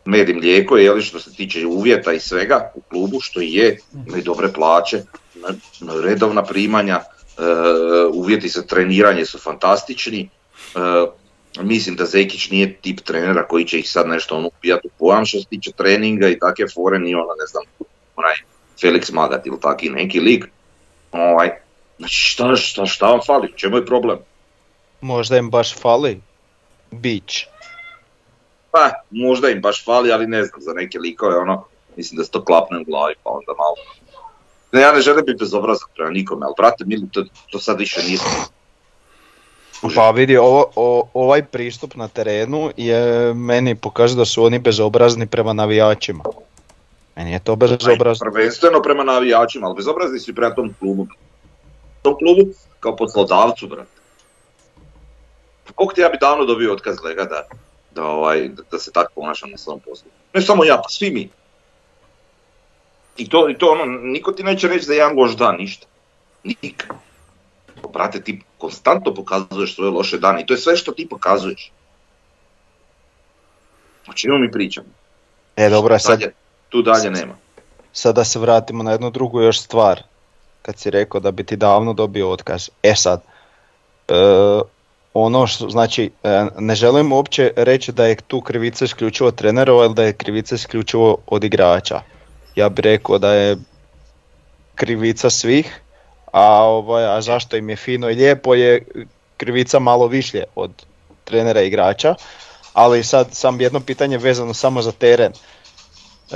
med 0.05 0.29
i 0.29 0.35
mlijeko, 0.35 0.77
je 0.77 1.01
što 1.01 1.21
se 1.21 1.35
tiče 1.35 1.67
uvjeta 1.67 2.13
i 2.13 2.21
svega 2.21 2.73
u 2.75 2.81
klubu, 2.81 3.21
što 3.21 3.41
je, 3.41 3.79
imaju 4.07 4.23
dobre 4.23 4.53
plaće, 4.53 5.03
redovna 6.05 6.43
primanja, 6.43 7.01
e, 7.01 7.43
uvjeti 8.13 8.49
za 8.49 8.63
treniranje 8.63 9.25
su 9.25 9.39
fantastični, 9.39 10.29
e, 10.75 10.79
mislim 11.63 11.97
da 11.97 12.05
Zekić 12.05 12.51
nije 12.51 12.77
tip 12.77 13.01
trenera 13.01 13.47
koji 13.47 13.65
će 13.65 13.79
ih 13.79 13.91
sad 13.91 14.09
nešto 14.09 14.37
ono 14.37 14.47
upijati 14.49 14.89
u 14.89 14.91
pojam 14.99 15.27
što 15.27 15.39
se 15.39 15.47
tiče 15.47 15.73
treninga 15.73 16.29
i 16.29 16.39
takve 16.39 16.67
fore, 16.75 16.99
ni 16.99 17.15
ona 17.15 17.35
ne 17.41 17.47
znam, 17.47 17.63
onaj 18.17 18.35
Felix 18.81 19.13
Magat 19.13 19.47
ili 19.47 19.61
taki 19.61 19.91
neki 19.91 20.21
lik. 20.21 20.45
Ovaj, 21.13 21.51
znači 21.99 22.15
šta, 22.15 22.57
šta, 22.57 22.87
šta 22.87 23.07
vam 23.07 23.21
fali, 23.27 23.53
čemu 23.57 23.77
je 23.77 23.87
problem? 23.87 24.19
Možda 25.01 25.37
im 25.37 25.51
baš 25.51 25.75
fali 25.75 26.21
bić. 26.91 27.47
Pa, 28.71 28.91
možda 29.11 29.51
im 29.51 29.61
baš 29.61 29.85
fali, 29.85 30.13
ali 30.13 30.27
ne 30.27 30.45
znam, 30.45 30.61
za 30.61 30.73
neke 30.73 30.99
likove, 30.99 31.37
ono, 31.37 31.65
mislim 31.97 32.19
da 32.19 32.25
se 32.25 32.31
to 32.31 32.45
klapne 32.45 32.79
u 32.79 32.85
glavi, 32.85 33.15
pa 33.23 33.31
onda 33.31 33.53
malo. 33.59 33.77
Ne, 34.73 34.81
ja 34.81 34.93
ne 34.93 35.01
želim 35.01 35.25
biti 35.27 35.39
bezobrazan 35.39 35.89
prema 35.95 36.11
nikome, 36.11 36.47
ali 36.47 36.55
brate, 36.57 36.85
mili, 36.85 37.09
to, 37.13 37.25
to 37.51 37.59
sad 37.59 37.79
više 37.79 38.03
nije 38.03 38.19
pa 39.95 40.11
vidi, 40.11 40.37
ovo, 40.37 41.09
ovaj 41.15 41.43
pristup 41.43 41.95
na 41.95 42.09
terenu 42.09 42.71
je 42.77 43.35
meni 43.35 43.75
pokazuje 43.75 44.19
da 44.19 44.25
su 44.25 44.45
oni 44.45 44.59
bezobrazni 44.59 45.27
prema 45.27 45.53
navijačima. 45.53 46.25
Meni 47.17 47.33
je 47.33 47.39
to 47.39 47.57
bezobrazno. 47.57 48.31
Prvenstveno 48.33 48.83
prema 48.83 49.05
navijačima, 49.05 49.67
ali 49.67 49.77
bezobrazni 49.77 50.19
su 50.19 50.31
i 50.31 50.35
prema 50.35 50.55
tom 50.55 50.75
klubu. 50.79 51.07
Tom 52.03 52.15
klubu 52.19 52.51
kao 52.81 52.97
poslodavcu, 52.97 53.69
brate. 53.69 53.91
Koliko 55.75 55.95
ti 55.95 56.01
ja 56.01 56.09
bi 56.09 56.19
davno 56.21 56.45
dobio 56.45 56.73
otkaz 56.73 56.97
lega 57.05 57.25
da, 57.25 57.47
da, 57.95 58.05
ovaj, 58.05 58.49
da, 58.71 58.79
se 58.79 58.93
tako 58.93 59.13
ponašam 59.15 59.51
na 59.51 59.59
svom 59.59 59.81
poslu. 59.81 60.11
Ne 60.35 60.43
samo 60.43 60.65
ja, 60.65 60.77
pa 60.77 60.89
svi 60.89 61.11
mi. 61.11 61.29
I 63.17 63.29
to, 63.29 63.49
i 63.51 63.59
to 63.59 63.71
ono, 63.71 63.85
niko 63.85 64.33
ti 64.33 64.43
neće 64.43 64.69
reći 64.69 64.87
da 64.87 64.93
je 64.93 64.99
jedan 64.99 65.17
loš 65.17 65.37
dan, 65.37 65.57
ništa. 65.57 65.87
Nikad. 66.45 66.97
Brate, 67.93 68.21
ti 68.21 68.41
konstantno 68.65 69.15
pokazuješ 69.15 69.75
svoje 69.75 69.91
loše 69.91 70.19
dane 70.19 70.43
i 70.43 70.47
to 70.47 70.55
je 70.55 70.59
sve 70.59 70.77
što 70.77 70.93
ti 70.93 71.09
pokazuješ. 71.11 71.73
O 74.09 74.13
čemu 74.13 74.39
mi 74.39 74.51
pričamo? 74.51 74.87
E, 75.57 75.69
dobro, 75.69 75.99
sad... 75.99 76.23
tu 76.69 76.83
dalje 76.83 77.11
nema. 77.11 77.35
Sad 77.93 78.15
da 78.15 78.25
se 78.25 78.39
vratimo 78.39 78.83
na 78.83 78.93
jednu 78.93 79.11
drugu 79.11 79.41
još 79.41 79.61
stvar. 79.61 80.03
Kad 80.63 80.79
si 80.79 80.91
rekao 80.91 81.21
da 81.21 81.31
bi 81.31 81.45
ti 81.45 81.57
davno 81.57 81.93
dobio 81.93 82.31
otkaz. 82.31 82.71
E 82.83 82.95
sad, 82.95 83.23
e, 84.09 84.15
ono 85.15 85.47
što, 85.47 85.69
znači, 85.69 86.11
e, 86.23 86.47
ne 86.59 86.75
želim 86.75 87.13
uopće 87.13 87.53
reći 87.57 87.93
da 87.93 88.07
je 88.07 88.17
tu 88.17 88.41
krivica 88.41 88.85
isključivo 88.85 89.31
trenerova 89.31 89.85
ili 89.85 89.95
da 89.95 90.03
je 90.03 90.13
krivica 90.13 90.55
isključivo 90.55 91.17
od 91.27 91.45
igrača. 91.45 92.01
Ja 92.55 92.69
bih 92.69 92.83
rekao 92.83 93.19
da 93.19 93.35
je 93.35 93.57
krivica 94.75 95.31
svih, 95.31 95.81
a, 96.35 96.65
ovaj, 96.65 97.05
a 97.07 97.21
zašto 97.23 97.57
im 97.57 97.71
je 97.71 97.77
fino 97.77 98.11
i 98.11 98.15
lijepo 98.15 98.55
je 98.55 98.83
krivica 99.37 99.79
malo 99.79 100.07
višlje 100.07 100.45
od 100.55 100.71
trenera 101.25 101.63
i 101.63 101.67
igrača, 101.67 102.15
ali 102.73 103.05
sad 103.05 103.27
sam 103.33 103.61
jedno 103.61 103.81
pitanje 103.81 104.19
vezano 104.19 104.55
samo 104.55 104.83
za 104.83 104.93
teren. 104.93 105.33
E, 105.33 106.35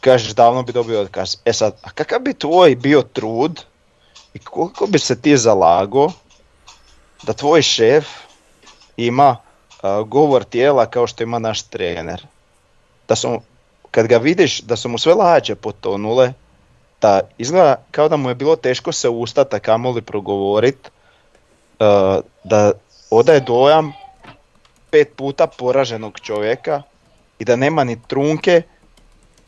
kažeš 0.00 0.32
davno 0.32 0.62
bi 0.62 0.72
dobio 0.72 1.00
otkaz. 1.00 1.36
E 1.44 1.52
sad, 1.52 1.76
a 1.82 1.90
kakav 1.90 2.20
bi 2.20 2.34
tvoj 2.34 2.76
bio 2.76 3.02
trud 3.02 3.60
i 4.34 4.38
koliko 4.38 4.86
bi 4.86 4.98
se 4.98 5.20
ti 5.20 5.36
zalago 5.36 6.12
da 7.22 7.32
tvoj 7.32 7.62
šef 7.62 8.06
ima 8.96 9.36
govor 10.06 10.44
tijela 10.44 10.86
kao 10.86 11.06
što 11.06 11.22
ima 11.22 11.38
naš 11.38 11.62
trener. 11.62 12.26
Da 13.08 13.16
su, 13.16 13.40
kad 13.90 14.06
ga 14.06 14.16
vidiš 14.16 14.60
da 14.60 14.76
su 14.76 14.88
mu 14.88 14.98
sve 14.98 15.14
lađe 15.14 15.54
potonule, 15.54 16.32
da 17.00 17.20
izgleda 17.38 17.76
kao 17.90 18.08
da 18.08 18.16
mu 18.16 18.28
je 18.28 18.34
bilo 18.34 18.56
teško 18.56 18.92
se 18.92 19.08
ustati, 19.08 19.56
a 19.56 19.58
kamoli 19.58 20.02
progovorit, 20.02 20.90
da 22.44 22.72
odaje 23.10 23.40
dojam 23.40 23.92
pet 24.90 25.16
puta 25.16 25.46
poraženog 25.46 26.20
čovjeka 26.20 26.82
i 27.38 27.44
da 27.44 27.56
nema 27.56 27.84
ni 27.84 28.02
trunke 28.06 28.62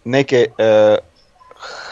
neke 0.04 0.47
e, 0.59 0.97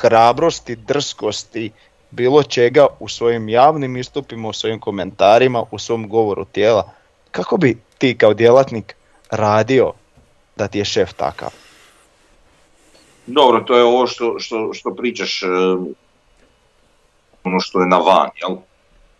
hrabrosti, 0.00 0.76
drskosti, 0.76 1.70
bilo 2.10 2.42
čega 2.42 2.86
u 3.00 3.08
svojim 3.08 3.48
javnim 3.48 3.96
istupima, 3.96 4.48
u 4.48 4.52
svojim 4.52 4.80
komentarima, 4.80 5.64
u 5.70 5.78
svom 5.78 6.08
govoru 6.08 6.44
tijela. 6.44 6.92
Kako 7.30 7.56
bi 7.56 7.78
ti 7.98 8.18
kao 8.18 8.34
djelatnik 8.34 8.96
radio 9.30 9.92
da 10.56 10.68
ti 10.68 10.78
je 10.78 10.84
šef 10.84 11.12
takav? 11.12 11.50
Dobro, 13.30 13.60
to 13.60 13.76
je 13.76 13.84
ovo 13.84 14.06
što, 14.06 14.38
što, 14.38 14.70
što 14.72 14.94
pričaš, 14.94 15.42
e, 15.42 15.46
ono 17.44 17.60
što 17.60 17.80
je 17.80 17.86
na 17.86 17.98
van, 17.98 18.30
jel? 18.40 18.56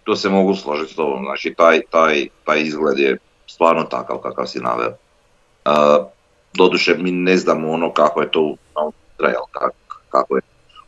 To 0.05 0.17
se 0.17 0.29
mogu 0.29 0.55
složiti 0.55 0.93
s 0.93 0.97
tobom, 0.97 1.25
znači 1.25 1.55
taj, 1.57 1.81
taj, 1.91 2.29
taj 2.45 2.61
izgled 2.61 2.99
je 2.99 3.19
stvarno 3.47 3.85
takav 3.85 4.19
kakav 4.19 4.47
si 4.47 4.59
naveo. 4.59 4.89
Uh, 4.89 6.07
doduše 6.55 6.95
mi 6.99 7.11
ne 7.11 7.37
znamo 7.37 7.71
ono 7.71 7.93
kako 7.93 8.21
je 8.21 8.31
to 8.31 8.41
unutra, 8.41 9.29
jel, 9.29 9.43
kako, 9.51 9.77
kako 10.09 10.37
je 10.37 10.43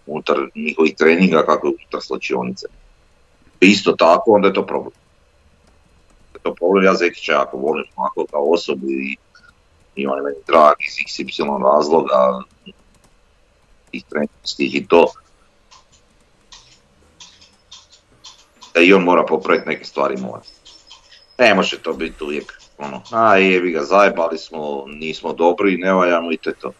unutar 0.07 0.37
njihovih 0.55 0.95
treninga, 0.97 1.43
kako 1.47 1.67
je 1.67 1.73
unutar 1.79 2.01
slačionice. 2.03 2.67
Isto 3.61 3.93
tako, 3.93 4.33
onda 4.33 4.49
je 4.49 4.55
to 4.55 4.67
problem. 4.67 4.93
To 6.43 6.55
problem, 6.55 6.85
ja 6.85 6.95
Zekića 6.95 7.33
jako 7.33 7.57
volim 7.57 7.85
ovako 7.97 8.27
kao 8.31 8.53
osobu 8.53 8.87
i, 8.91 9.17
i 9.97 10.07
on 10.07 10.17
je 10.17 10.23
meni 10.23 10.37
drag 10.47 10.75
iz 10.89 10.95
XY 10.95 11.75
razloga, 11.75 12.43
tih 13.91 14.05
trenerskih 14.09 14.75
i 14.75 14.87
to. 14.87 15.07
Da 18.75 18.81
i 18.81 18.93
on 18.93 19.03
mora 19.03 19.25
popraviti 19.29 19.69
neke 19.69 19.85
stvari 19.85 20.17
mora. 20.17 20.43
Ne 21.39 21.55
može 21.55 21.79
to 21.79 21.93
biti 21.93 22.25
uvijek 22.25 22.61
ono, 22.79 23.03
a 23.11 23.37
jebi 23.37 23.73
ga, 23.73 23.83
zajebali 23.83 24.39
smo, 24.39 24.85
nismo 24.87 25.33
dobri, 25.33 25.77
ne 25.77 25.93
valjamo 25.93 26.33
i 26.33 26.37
te 26.37 26.53
to. 26.53 26.73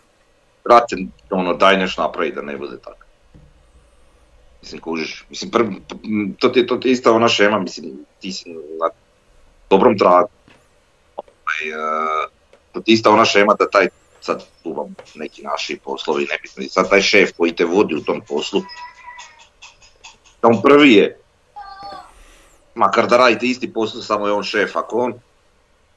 Brate, 0.65 0.97
ono, 1.31 1.55
daj 1.55 1.77
nešto 1.77 2.03
napravi 2.03 2.33
da 2.33 2.43
ne 2.43 2.57
bude 2.57 2.79
tako. 2.79 3.05
Mislim, 4.63 4.81
kužiš, 4.81 5.25
mislim, 5.31 5.51
prv, 5.51 5.67
to 6.39 6.49
ti, 6.49 6.67
to 6.67 6.77
ti 6.77 6.91
ista 6.91 7.13
ona 7.13 7.29
šema, 7.29 7.59
mislim, 7.59 7.93
ti 8.21 8.33
si 8.33 8.51
na 8.51 8.91
dobrom 9.71 9.99
tragu. 9.99 10.29
Ovaj, 11.17 11.73
uh, 11.73 12.31
to 12.73 12.81
ti 12.81 12.93
ista 12.93 13.11
ona 13.11 13.25
šema 13.25 13.55
da 13.59 13.71
taj, 13.71 13.89
sad 14.21 14.45
tu 14.63 14.73
vam 14.73 14.95
neki 15.15 15.43
naši 15.43 15.79
poslovi, 15.85 16.27
nebitni, 16.31 16.69
sad 16.69 16.91
taj 16.91 17.03
šef 17.03 17.33
koji 17.37 17.57
te 17.57 17.65
vodi 17.65 17.95
u 17.95 18.05
tom 18.05 18.21
poslu, 18.29 18.63
on 20.43 20.63
prvi 20.63 20.93
je, 20.93 21.19
makar 22.75 23.07
da 23.07 23.17
radite 23.17 23.47
isti 23.47 23.73
posao, 23.73 24.03
samo 24.03 24.27
je 24.27 24.33
on 24.33 24.43
šef, 24.43 24.77
ako 24.77 24.99
on 24.99 25.15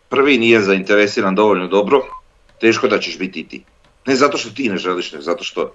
prvi 0.10 0.38
nije 0.38 0.62
zainteresiran 0.62 1.36
dovoljno 1.36 1.68
dobro, 1.68 2.02
teško 2.60 2.88
da 2.88 3.00
ćeš 3.00 3.18
biti 3.18 3.40
i 3.40 3.48
ti. 3.48 3.64
Ne 4.06 4.16
zato 4.16 4.38
što 4.38 4.50
ti 4.50 4.70
ne 4.70 4.78
želiš, 4.78 5.12
ne 5.12 5.22
zato 5.22 5.44
što, 5.44 5.74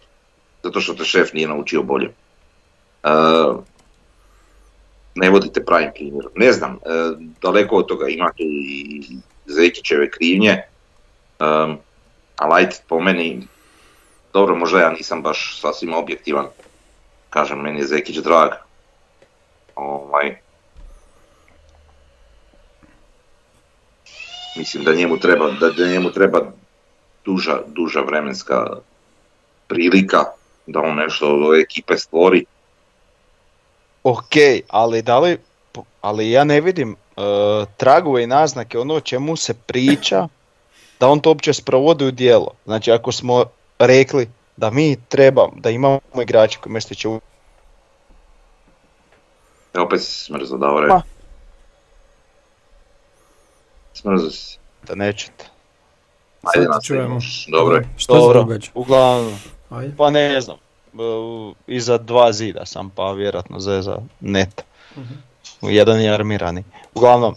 zato 0.62 0.80
što 0.80 0.94
te 0.94 1.04
šef 1.04 1.32
nije 1.32 1.48
naučio 1.48 1.82
bolje. 1.82 2.08
Uh, 3.04 3.64
ne 5.14 5.30
vodite 5.30 5.64
pravim 5.64 5.90
primjerom. 5.94 6.32
Ne 6.36 6.52
znam, 6.52 6.74
uh, 6.74 7.18
daleko 7.42 7.76
od 7.76 7.86
toga 7.86 8.08
ima 8.08 8.30
tu 8.36 8.42
i 8.42 9.02
Zekićeve 9.46 10.10
krivnje, 10.10 10.62
um, 11.40 11.78
ali 12.38 12.54
ajde 12.54 12.76
po 12.88 13.00
meni, 13.00 13.46
dobro 14.32 14.56
možda 14.56 14.80
ja 14.80 14.90
nisam 14.90 15.22
baš 15.22 15.60
sasvim 15.60 15.94
objektivan, 15.94 16.46
kažem 17.30 17.60
meni 17.60 17.78
je 17.78 17.86
Zekić 17.86 18.16
drag, 18.16 18.50
ovaj, 19.74 20.38
mislim 24.56 24.84
da 24.84 24.94
njemu 24.94 25.18
treba, 25.18 25.50
da 25.50 25.86
njemu 25.86 26.10
treba 26.10 26.40
duža, 27.24 27.60
duža 27.66 28.00
vremenska 28.00 28.66
prilika 29.68 30.24
da 30.66 30.80
on 30.80 30.96
nešto 30.96 31.34
od 31.34 31.42
ove 31.42 31.60
ekipe 31.60 31.96
stvori. 31.96 32.44
Ok, 34.02 34.34
ali 34.68 35.02
da 35.02 35.18
li, 35.18 35.38
ali 36.00 36.30
ja 36.30 36.44
ne 36.44 36.60
vidim 36.60 36.92
uh, 36.92 37.24
tragove 37.76 38.22
i 38.22 38.26
naznake 38.26 38.78
ono 38.78 38.94
o 38.94 39.00
čemu 39.00 39.36
se 39.36 39.54
priča 39.54 40.28
da 41.00 41.08
on 41.08 41.20
to 41.20 41.30
uopće 41.30 41.52
sprovodi 41.52 42.04
u 42.06 42.10
djelo. 42.10 42.50
Znači 42.64 42.92
ako 42.92 43.12
smo 43.12 43.44
rekli 43.78 44.28
da 44.56 44.70
mi 44.70 44.96
trebamo, 45.08 45.52
da 45.56 45.70
imamo 45.70 46.00
igrače 46.22 46.58
koji 46.60 46.72
Mestića 46.72 47.08
u... 47.08 47.20
E, 49.74 49.80
opet 49.80 50.00
si 50.02 50.24
smrzo, 50.24 50.56
dobro. 50.56 50.88
Ma. 50.88 51.02
Smrzo 53.94 54.30
si. 54.30 54.58
da 54.82 54.94
nećete. 54.94 55.44
Ajde, 56.42 56.64
Sad 56.64 56.74
nastavimo. 56.74 57.20
čujemo. 57.20 57.20
Dobro 57.58 57.82
se 57.98 58.06
Dobro, 58.08 58.40
događa? 58.42 58.70
uglavnom, 58.74 59.38
Ajde. 59.70 59.94
pa 59.96 60.10
ne 60.10 60.40
znam, 60.40 60.56
e, 60.56 60.98
iza 61.66 61.98
dva 61.98 62.32
zida 62.32 62.66
sam 62.66 62.90
pa 62.90 63.12
vjerojatno 63.12 63.60
zeza 63.60 63.98
net. 64.20 64.64
Mhm. 64.96 65.14
Jedan 65.62 66.00
je 66.00 66.14
armirani. 66.14 66.64
Uglavnom, 66.94 67.34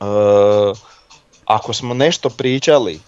e, 0.00 0.04
ako 1.48 1.72
smo 1.72 1.94
nešto 1.94 2.30
pričali, 2.30 3.00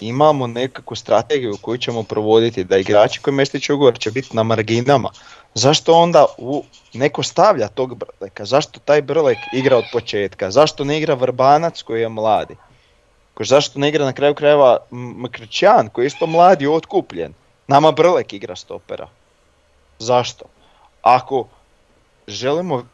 imamo 0.00 0.46
nekakvu 0.46 0.96
strategiju 0.96 1.56
koju 1.60 1.78
ćemo 1.78 2.02
provoditi, 2.02 2.64
da 2.64 2.76
igrači 2.76 3.20
koji 3.20 3.34
mestići 3.34 3.72
ugovor 3.72 3.98
će 3.98 4.10
biti 4.10 4.36
na 4.36 4.42
marginama, 4.42 5.10
zašto 5.54 5.94
onda 5.94 6.26
u, 6.38 6.64
neko 6.94 7.22
stavlja 7.22 7.68
tog 7.68 7.94
Brleka, 7.94 8.44
zašto 8.44 8.80
taj 8.80 9.02
Brlek 9.02 9.38
igra 9.52 9.76
od 9.76 9.84
početka, 9.92 10.50
zašto 10.50 10.84
ne 10.84 10.98
igra 10.98 11.14
Vrbanac 11.14 11.82
koji 11.82 12.00
je 12.00 12.08
mladi, 12.08 12.56
Ko 13.34 13.44
zašto 13.44 13.78
ne 13.78 13.88
igra 13.88 14.04
na 14.04 14.12
kraju 14.12 14.34
krajeva 14.34 14.78
M- 14.92 15.14
Mkrćan 15.22 15.88
koji 15.88 16.04
je 16.04 16.06
isto 16.06 16.26
mladi 16.26 16.66
otkupljen, 16.66 17.34
nama 17.66 17.92
Brlek 17.92 18.32
igra 18.32 18.56
stopera, 18.56 19.08
zašto? 19.98 20.44
Ako 21.02 21.48
želimo 22.28 22.86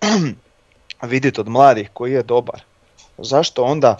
vidjeti 1.02 1.40
od 1.40 1.48
mladih 1.48 1.90
koji 1.92 2.12
je 2.12 2.22
dobar, 2.22 2.62
zašto 3.18 3.62
onda 3.62 3.96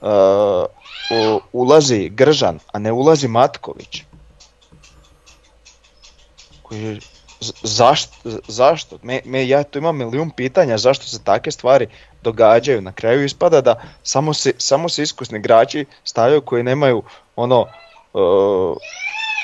uh, 0.00 1.40
ulazi 1.52 2.08
Gržan, 2.08 2.58
a 2.72 2.78
ne 2.78 2.92
ulazi 2.92 3.28
Matković? 3.28 4.02
Koji 6.62 6.82
je- 6.82 7.00
z- 7.40 7.52
zašto? 8.48 8.98
Me, 9.02 9.20
me, 9.24 9.48
ja 9.48 9.62
tu 9.62 9.78
imam 9.78 9.96
milijun 9.96 10.30
pitanja 10.30 10.78
zašto 10.78 11.04
se 11.04 11.24
takve 11.24 11.52
stvari 11.52 11.86
događaju. 12.22 12.80
Na 12.82 12.92
kraju 12.92 13.24
ispada 13.24 13.60
da 13.60 13.82
samo 14.02 14.34
se, 14.34 14.52
samo 14.58 14.88
se 14.88 15.02
iskusni 15.02 15.38
igrači 15.38 15.86
stavljaju 16.04 16.40
koji 16.40 16.62
nemaju 16.62 17.02
ono 17.36 17.60
uh, 18.12 18.76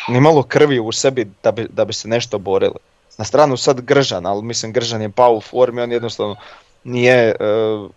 nimalo 0.09 0.43
krvi 0.43 0.81
u 0.81 0.93
sebi 0.93 1.31
da 1.43 1.53
bi, 1.53 1.69
da 1.71 1.85
bi 1.85 1.93
se 1.93 2.09
nešto 2.09 2.39
borili. 2.39 2.77
Na 3.19 3.25
stranu 3.25 3.57
sad 3.57 3.81
Gržan, 3.81 4.27
ali 4.27 4.43
mislim 4.43 4.73
Gržan 4.73 5.03
je 5.03 5.09
pao 5.09 5.35
u 5.35 5.41
formi, 5.41 5.83
on 5.83 5.93
jednostavno 5.93 6.37
nije 6.85 7.37
uh, 7.41 7.91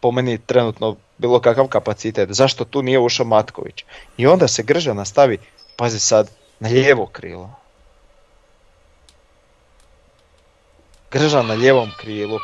po 0.00 0.10
meni 0.10 0.38
trenutno 0.38 0.96
bilo 1.18 1.40
kakav 1.40 1.66
kapacitet. 1.66 2.32
Zašto 2.32 2.64
tu 2.64 2.82
nije 2.82 2.98
ušao 2.98 3.26
Matković? 3.26 3.84
I 4.16 4.26
onda 4.26 4.48
se 4.48 4.62
Gržan 4.62 4.96
nastavi, 4.96 5.38
pazi 5.76 6.00
sad, 6.00 6.30
na 6.60 6.68
lijevo 6.68 7.06
krilo. 7.06 7.50
Gržan 11.10 11.46
na 11.46 11.54
lijevom 11.54 11.90
krilu. 12.00 12.38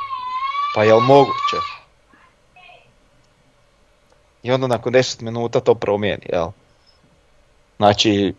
Pa 0.75 0.85
jel 0.85 1.01
moguće? 1.01 1.57
I 4.43 4.53
onda 4.53 4.67
nakon 4.67 4.93
10 4.93 5.23
minuta 5.23 5.61
to 5.61 5.75
promijeni, 5.75 6.27
jel? 6.33 6.49
Znači, 7.77 8.35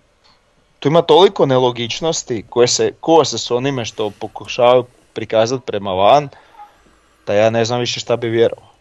tu 0.79 0.87
ima 0.87 1.01
toliko 1.01 1.45
nelogičnosti 1.45 2.45
koje 2.49 2.67
se 2.67 2.93
kose 2.99 3.37
s 3.37 3.51
onime 3.51 3.85
što 3.85 4.11
pokušavaju 4.19 4.85
prikazati 5.13 5.65
prema 5.65 5.91
van, 5.91 6.29
da 7.27 7.33
ja 7.33 7.49
ne 7.49 7.65
znam 7.65 7.79
više 7.79 7.99
šta 7.99 8.15
bi 8.15 8.29
vjerovao. 8.29 8.76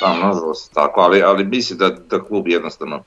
Da, 0.00 0.16
nažalost 0.16 0.74
tako, 0.74 1.00
ali, 1.00 1.22
ali 1.22 1.44
mislim 1.44 1.78
da, 1.78 1.88
da 1.88 2.24
klub 2.24 2.48
jednostavno 2.48 3.04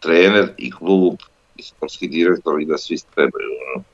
trener 0.00 0.52
i 0.58 0.70
klub 0.70 1.14
i 1.56 1.62
sportski 1.62 2.08
direktor 2.08 2.60
i 2.60 2.66
da 2.66 2.78
svi 2.78 2.96
trebaju 3.14 3.48
ono, 3.74 3.84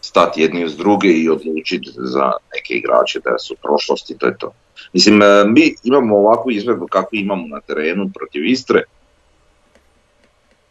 stati 0.00 0.42
jedni 0.42 0.64
uz 0.64 0.76
druge 0.76 1.08
i 1.08 1.28
odlučiti 1.28 1.90
za 1.94 2.32
neke 2.54 2.74
igrače 2.74 3.20
da 3.24 3.38
su 3.38 3.56
prošlosti, 3.62 4.18
to 4.18 4.26
je 4.26 4.38
to. 4.38 4.52
Mislim, 4.92 5.22
e, 5.22 5.44
mi 5.46 5.74
imamo 5.84 6.16
ovakvu 6.16 6.50
izvedbu 6.50 6.86
kakvu 6.86 7.16
imamo 7.18 7.46
na 7.46 7.60
terenu 7.60 8.10
protiv 8.14 8.44
Istre, 8.44 8.82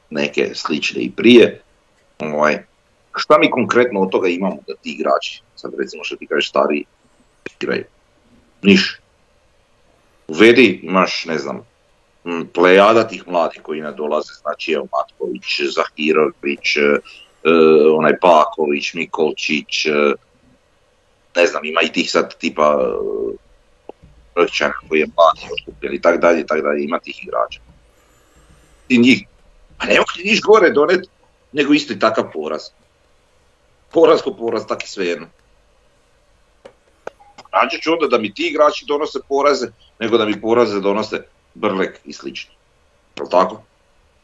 neke 0.10 0.52
slične 0.54 1.02
i 1.02 1.12
prije. 1.12 1.62
Ovaj, 2.20 2.64
šta 3.16 3.38
mi 3.38 3.50
konkretno 3.50 4.00
od 4.00 4.10
toga 4.12 4.28
imamo 4.28 4.58
da 4.68 4.74
ti 4.74 4.92
igrači, 4.92 5.42
sad 5.56 5.74
recimo 5.80 6.04
što 6.04 6.16
ti 6.16 6.28
kažeš 6.28 6.50
stariji, 6.50 6.86
igraju? 7.60 7.84
Niš. 8.62 9.00
Uvedi, 10.28 10.80
imaš, 10.84 11.26
ne 11.26 11.38
znam, 11.38 11.66
plejada 12.54 13.08
tih 13.08 13.28
mladih 13.28 13.62
koji 13.62 13.82
nadolaze, 13.82 14.34
znači 14.42 14.72
evo 14.72 14.88
Matković, 14.92 15.62
Zahirović, 15.76 16.78
e, 16.78 16.82
e, 16.82 17.00
onaj 17.94 18.20
Paković, 18.20 18.94
Mikolčić, 18.94 19.86
e, 19.86 19.92
ne 21.36 21.46
znam, 21.48 21.66
ima 21.66 21.82
i 21.82 21.92
tih 21.92 22.12
sad 22.12 22.38
tipa 22.38 22.80
Rkćana 24.36 24.74
koji 24.90 25.00
je 25.00 25.08
mladi 25.16 25.54
otkupljen 25.60 25.94
i 25.94 26.02
tak 26.02 26.22
dalje, 26.22 26.46
tak 26.46 26.62
dalje, 26.62 26.84
ima 26.84 27.00
tih 27.00 27.24
igrača. 27.24 27.60
I 28.90 28.98
njih, 28.98 29.24
a 29.78 29.86
ne 29.86 29.98
mogu 29.98 30.12
ti 30.16 30.24
niš 30.24 30.42
gore 30.42 30.70
donet, 30.70 31.06
nego 31.52 31.74
isto 31.74 31.94
i 31.94 32.00
takav 32.00 32.32
poraz. 32.34 32.62
Poraz 33.92 34.22
ko 34.22 34.34
poraz, 34.34 34.66
tak 34.68 34.84
i 34.84 34.88
svejedno. 34.88 35.28
Rađe 37.52 37.78
ću 37.82 37.94
onda 37.94 38.08
da 38.08 38.18
mi 38.18 38.34
ti 38.34 38.48
igrači 38.48 38.86
donose 38.88 39.20
poraze, 39.30 39.68
nego 40.00 40.18
da 40.18 40.26
mi 40.26 40.42
poraze 40.42 40.80
donose 40.80 41.24
Brlek 41.54 42.00
i 42.06 42.14
slični. 42.14 42.56
Jel 43.18 43.28
tako? 43.30 43.62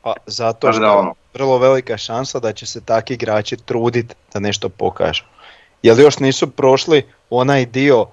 Pa 0.01 0.13
zato 0.25 0.73
što 0.73 0.83
je 0.83 0.89
ono, 0.89 1.13
vrlo 1.33 1.57
velika 1.57 1.97
šansa 1.97 2.39
da 2.39 2.53
će 2.53 2.65
se 2.65 2.81
takvi 2.81 3.13
igrači 3.13 3.57
truditi 3.57 4.15
da 4.33 4.39
nešto 4.39 4.69
pokažu. 4.69 5.23
Jer 5.83 5.99
još 5.99 6.19
nisu 6.19 6.47
prošli 6.51 7.05
onaj 7.29 7.65
dio 7.65 8.01
uh, 8.01 8.09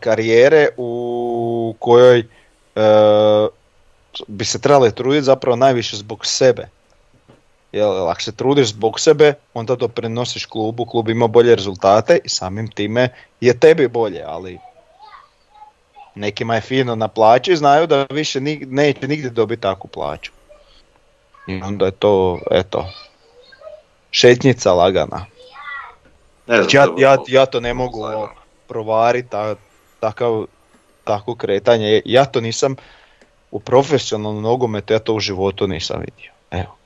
karijere 0.00 0.68
u 0.76 1.76
kojoj 1.78 2.18
uh, 2.18 3.48
bi 4.28 4.44
se 4.44 4.60
trebali 4.60 4.94
truditi 4.94 5.24
zapravo 5.24 5.56
najviše 5.56 5.96
zbog 5.96 6.26
sebe. 6.26 6.68
Jer 7.72 7.88
ako 8.08 8.22
se 8.22 8.32
trudiš 8.32 8.68
zbog 8.68 9.00
sebe, 9.00 9.34
onda 9.54 9.76
doprinosiš 9.76 10.46
klubu, 10.46 10.86
klub 10.86 11.08
ima 11.08 11.26
bolje 11.26 11.54
rezultate 11.54 12.18
i 12.24 12.28
samim 12.28 12.70
time 12.70 13.08
je 13.40 13.58
tebi 13.58 13.88
bolje, 13.88 14.22
ali 14.26 14.58
nekima 16.14 16.54
je 16.54 16.60
fino 16.60 16.94
na 16.94 17.08
plaći 17.08 17.52
i 17.52 17.56
znaju 17.56 17.86
da 17.86 18.06
više 18.10 18.40
nig- 18.40 18.66
neće 18.66 19.08
nigdje 19.08 19.30
dobiti 19.30 19.62
takvu 19.62 19.88
plaću. 19.88 20.30
I 21.46 21.60
onda 21.62 21.84
je 21.84 21.90
to, 21.90 22.40
eto, 22.50 22.86
šetnjica 24.10 24.72
lagana. 24.72 25.26
ne 26.46 26.56
znam, 26.56 26.68
Ja, 26.72 26.86
to- 26.86 26.94
ja, 26.98 27.16
ja 27.28 27.46
to 27.46 27.60
ne 27.60 27.74
mogu 27.74 28.28
provariti, 28.68 29.28
ta, 29.28 29.54
takav, 30.00 30.46
takvo 31.04 31.34
kretanje. 31.34 32.02
Ja 32.04 32.24
to 32.24 32.40
nisam 32.40 32.76
u 33.50 33.60
profesionalnom 33.60 34.42
nogometu, 34.42 34.92
ja 34.92 34.98
to 34.98 35.14
u 35.14 35.20
životu 35.20 35.66
nisam 35.66 36.00
vidio. 36.00 36.30
Evo. 36.50 36.76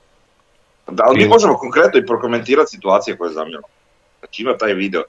Da, 0.87 1.03
ali 1.07 1.17
mi 1.17 1.27
možemo 1.27 1.57
konkretno 1.57 1.99
i 1.99 2.05
prokomentirati 2.05 2.69
situacije 2.71 3.17
koje 3.17 3.33
zamjeramo. 3.33 3.67
Znači 4.19 4.41
ima 4.41 4.57
taj 4.57 4.73
video, 4.73 5.03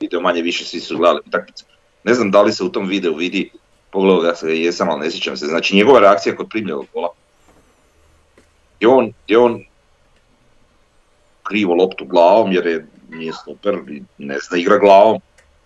video 0.00 0.20
manje 0.20 0.42
više 0.42 0.64
svi 0.64 0.80
su 0.80 0.96
gledali 0.96 1.20
utakmicu. 1.26 1.64
Ne 2.04 2.14
znam 2.14 2.30
da 2.30 2.42
li 2.42 2.52
se 2.52 2.64
u 2.64 2.68
tom 2.68 2.86
videu 2.86 3.14
vidi, 3.14 3.50
pogledao 3.90 4.20
ga 4.20 4.34
se 4.34 4.60
jesam, 4.60 4.88
ali 4.90 5.00
ne 5.00 5.10
sjećam 5.10 5.36
se. 5.36 5.46
Znači 5.46 5.76
njegova 5.76 6.00
reakcija 6.00 6.36
kod 6.36 6.48
primljenog 6.50 6.86
gola. 6.92 7.08
I 8.80 8.86
on, 8.86 9.12
i 9.26 9.36
on 9.36 9.64
krivo 11.42 11.74
loptu 11.74 12.04
glavom 12.04 12.52
jer 12.52 12.66
je 12.66 12.86
nije 13.10 13.32
super 13.44 13.74
i 13.88 14.02
ne 14.18 14.38
zna 14.48 14.58
igra 14.58 14.78
glavom, 14.78 15.20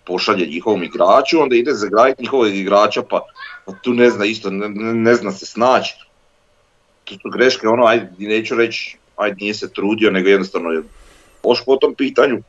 pošalje 0.05 0.45
njihovom 0.45 0.83
igraču, 0.83 1.41
onda 1.41 1.55
ide 1.55 1.73
zagraditi 1.73 2.21
njihovog 2.21 2.47
igrača 2.47 3.01
pa, 3.09 3.21
pa 3.65 3.73
tu 3.81 3.93
ne 3.93 4.09
zna 4.09 4.25
isto, 4.25 4.49
ne, 4.49 5.15
zna 5.15 5.31
se 5.31 5.45
snaći. 5.45 5.95
Tu 7.03 7.13
su 7.13 7.29
greške, 7.29 7.67
ono, 7.67 7.85
ajde, 7.85 8.11
neću 8.17 8.55
reći, 8.55 8.97
ajde 9.15 9.35
nije 9.39 9.53
se 9.53 9.73
trudio, 9.73 10.11
nego 10.11 10.29
jednostavno 10.29 10.69
je 10.69 10.83
loš 11.43 11.65
po 11.65 11.75
tom 11.75 11.95
pitanju. 11.95 12.41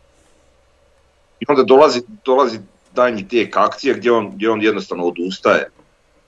I 1.41 1.45
onda 1.49 1.63
dolazi, 1.63 2.03
dolazi 2.25 2.59
daljnji 2.95 3.29
tijek 3.29 3.57
akcije 3.57 3.95
gdje 3.95 4.13
on, 4.13 4.31
gdje 4.31 4.51
on 4.51 4.63
jednostavno 4.63 5.05
odustaje, 5.05 5.71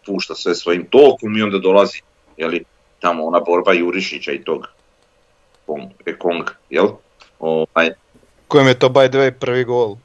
pušta 0.07 0.35
sve 0.35 0.55
svojim 0.55 0.87
tokom 0.90 1.37
i 1.37 1.42
onda 1.42 1.59
dolazi, 1.59 2.00
jeli, 2.37 2.64
tamo 3.00 3.24
ona 3.24 3.40
borba 3.40 3.72
Jurišića 3.72 4.33
i 4.33 4.44
tog 4.44 4.66
Kong, 5.66 5.90
Ekong, 6.07 6.50
jel? 6.70 6.88
Ovaj, 7.38 7.90
Kojem 8.48 8.66
je 8.68 8.79
to 8.79 8.88
by 8.88 9.09
the 9.09 9.18
way 9.18 9.31
prvi 9.31 9.64
gol? 9.64 9.96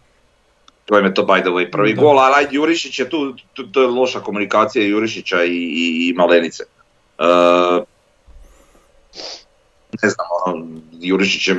to 0.91 0.97
je 0.97 1.13
to 1.13 1.24
by 1.24 1.41
the 1.41 1.50
way 1.50 1.71
prvi 1.71 1.93
Da. 1.93 2.02
gol, 2.02 2.19
ali 2.19 2.47
Jurišić 2.52 3.00
je 3.00 3.10
tu, 3.10 3.36
tu, 3.54 3.63
to 3.71 3.82
je 3.82 3.88
loša 3.88 4.19
komunikacija 4.19 4.88
Jurišića 4.88 5.43
i, 5.43 5.56
i, 5.56 6.10
i 6.10 6.13
Malenice. 6.13 6.63
E, 7.19 7.26
ne 10.04 10.10
znam, 10.10 10.28
Jurišić 11.02 11.48
je 11.48 11.56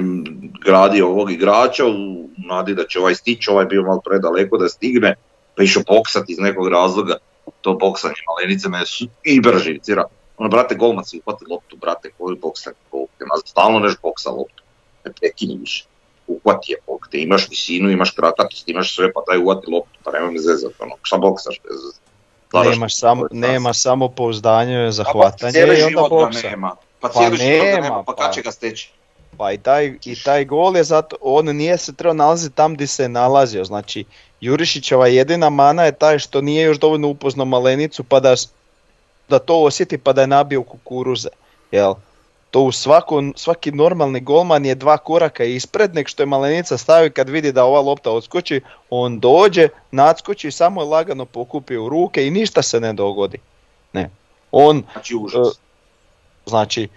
gradio 0.65 1.09
ovog 1.09 1.31
igrača 1.31 1.87
u 1.87 2.29
nadi 2.37 2.75
da 2.75 2.87
će 2.87 2.99
ovaj 2.99 3.15
stići, 3.15 3.51
ovaj 3.51 3.65
bio 3.65 3.83
malo 3.83 4.01
predaleko 4.05 4.59
da 4.59 4.69
stigne, 4.69 5.15
pa 5.57 5.63
išao 5.63 5.83
boksat 5.89 6.25
iz 6.29 6.39
nekog 6.39 6.69
razloga, 6.69 7.17
to 7.61 7.75
boksanje 7.75 8.15
Malenice 8.27 8.69
me 8.69 8.87
su 8.87 9.07
i 9.25 9.41
brživcira. 9.41 10.05
Ono, 10.37 10.49
brate, 10.49 10.75
golman 10.75 11.05
si 11.05 11.19
uhvati 11.19 11.45
loptu, 11.51 11.77
brate, 11.77 12.11
koji 12.19 12.37
boksa, 12.37 12.71
te 12.91 13.25
nas 13.31 13.41
stalno 13.45 13.79
neš 13.79 13.95
boksa 14.03 14.31
loptu. 14.31 14.63
Ne 15.05 15.13
prekini 15.13 15.57
više. 15.61 15.85
Uhvati 16.27 16.73
je 16.73 16.79
bok, 16.87 17.09
te 17.11 17.23
imaš 17.23 17.49
visinu, 17.51 17.91
imaš 17.91 18.11
kratatost, 18.11 18.69
imaš 18.69 18.95
sve, 18.97 19.13
pa 19.13 19.21
daj 19.29 19.39
uhvati 19.39 19.71
loptu, 19.71 19.99
pa 20.05 20.13
nemoj 20.13 20.33
me 20.33 20.39
zezati, 20.39 20.75
ono, 20.79 20.95
šta 21.03 21.19
boksaš 21.19 21.61
Nemaš 22.53 22.97
samo, 22.97 23.27
nema 23.31 23.75
samo 23.75 24.09
pouzdanje 24.09 24.91
za 24.91 25.05
Pa 25.05 25.13
hvatanje 25.13 25.53
cijeli 25.53 25.79
i 25.79 25.83
onda 25.83 26.09
boksa. 26.09 26.51
nema. 26.51 26.77
Pa 27.01 27.09
Pa 27.09 27.09
cijeli 27.09 27.39
nema, 27.39 27.81
nema, 27.81 28.03
pa 28.07 28.13
pa. 28.13 28.23
kad 28.25 28.35
će 28.35 28.43
ga 28.43 28.51
steći? 28.51 28.93
Pa 29.37 29.53
i 29.53 29.59
taj, 29.59 29.95
i 30.05 30.23
taj 30.25 30.45
gol 30.45 30.77
je 30.77 30.85
zato, 30.85 31.16
on 31.21 31.47
nije 31.47 31.79
se 31.79 31.95
trebao 31.95 32.14
nalaziti 32.14 32.57
tam 32.57 32.75
gdje 32.75 32.87
se 32.87 33.03
je 33.03 33.09
nalazio, 33.09 33.64
znači 33.64 34.05
Jurišićeva 34.40 35.07
jedina 35.07 35.51
mana 35.51 35.85
je 35.85 35.92
taj 35.92 36.18
što 36.18 36.40
nije 36.40 36.64
još 36.64 36.79
dovoljno 36.79 37.09
upoznao 37.09 37.47
Malenicu 37.47 38.05
pa 38.05 38.21
da, 38.21 38.35
da 39.29 39.38
to 39.38 39.62
osjeti 39.62 39.99
pa 39.99 40.12
da 40.12 40.21
je 40.21 40.27
nabio 40.27 40.62
kukuruze, 40.62 41.29
jel? 41.71 41.95
To 42.51 42.61
u 42.61 42.73
svako, 42.73 43.23
svaki 43.37 43.73
normalni 43.73 44.21
golman 44.21 44.66
je 44.66 44.75
dva 44.75 44.99
koraka 44.99 45.45
ispred 45.45 45.95
nek 45.95 46.09
što 46.09 46.23
je 46.23 46.27
Malenica 46.27 46.79
stavi 46.79 47.11
kad 47.11 47.29
vidi 47.29 47.53
da 47.53 47.64
ova 47.64 47.81
lopta 47.81 48.11
odskoči, 48.11 48.61
on 48.90 49.21
dođe, 49.21 49.68
nadskoči 49.90 50.49
i 50.49 50.53
samo 50.53 50.83
je 50.83 50.88
lagano 50.88 51.25
pokupi 51.25 51.77
u 51.77 51.88
ruke 51.88 52.27
i 52.27 52.31
ništa 52.31 52.62
se 52.62 52.81
ne 52.81 52.92
dogodi. 52.92 53.38
Ne. 53.92 54.11
On, 54.51 54.83
Znači 54.92 55.16
užas. 55.16 55.59
Znači, 56.47 56.88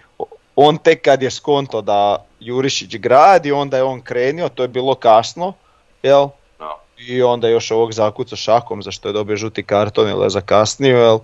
on 0.56 0.78
tek 0.78 1.04
kad 1.04 1.22
je 1.22 1.30
skonto 1.30 1.82
da 1.82 2.25
Jurišić 2.40 2.96
gradi, 2.96 3.52
onda 3.52 3.76
je 3.76 3.82
on 3.82 4.00
krenio, 4.00 4.48
to 4.48 4.62
je 4.62 4.68
bilo 4.68 4.94
kasno, 4.94 5.52
jel? 6.02 6.28
I 6.98 7.22
onda 7.22 7.48
još 7.48 7.70
ovog 7.70 7.92
zakuca 7.92 8.36
šakom 8.36 8.82
za 8.82 8.90
što 8.90 9.08
je 9.08 9.12
dobio 9.12 9.36
žuti 9.36 9.62
karton 9.62 10.08
ili 10.08 10.24
je 10.24 10.30
zakasnio, 10.30 10.98
jel? 10.98 11.18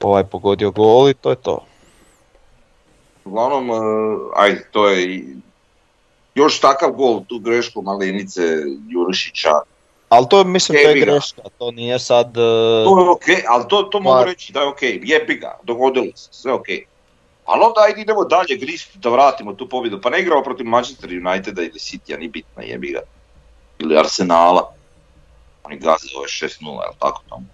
Ovaj 0.00 0.24
pogodio 0.24 0.70
gol 0.70 1.10
i 1.10 1.14
to 1.14 1.30
je 1.30 1.36
to. 1.36 1.64
Uglavnom, 3.24 3.70
e, 3.70 3.74
ajde, 4.36 4.68
to 4.72 4.88
je 4.88 5.14
i- 5.14 5.24
još 6.34 6.60
takav 6.60 6.90
gol, 6.90 7.24
tu 7.24 7.38
grešku 7.38 7.82
Malenice, 7.82 8.42
Jurišića, 8.88 9.50
Ali 10.08 10.26
to 10.30 10.44
mislim 10.44 10.78
to 10.78 10.88
je 10.88 11.00
greška, 11.00 11.42
to 11.58 11.70
nije 11.70 11.98
sad... 11.98 12.26
e, 12.28 12.40
to 12.84 13.00
je 13.00 13.10
okej, 13.10 13.42
ali 13.48 13.64
to, 13.68 13.82
to 13.82 14.00
mogu 14.00 14.24
reći 14.24 14.52
da 14.52 14.60
je 14.60 14.66
okej, 14.68 15.00
jebi 15.02 15.34
ga, 15.34 15.58
dogodilo 15.62 16.06
se, 16.14 16.28
sve 16.32 16.52
okej. 16.52 16.84
Ali 17.46 17.62
onda 17.64 17.80
ajde 17.80 18.00
idemo 18.00 18.24
dalje 18.24 18.56
gristi 18.56 18.98
da 18.98 19.10
vratimo 19.10 19.52
tu 19.54 19.68
pobjedu, 19.68 20.00
pa 20.00 20.10
ne 20.10 20.20
igramo 20.20 20.42
protiv 20.42 20.66
Manchester 20.66 21.10
Uniteda 21.10 21.62
ili 21.62 21.78
City, 21.78 22.18
ni 22.18 22.28
bitno, 22.28 22.62
jebi 22.62 22.92
ga. 22.92 23.00
Ili 23.78 23.98
Arsenala. 23.98 24.72
Oni 25.64 25.78
gaze 25.78 26.08
ove 26.16 26.26
6-0, 26.26 26.82
jel 26.82 26.92
tako 26.98 27.22
tamo. 27.28 27.46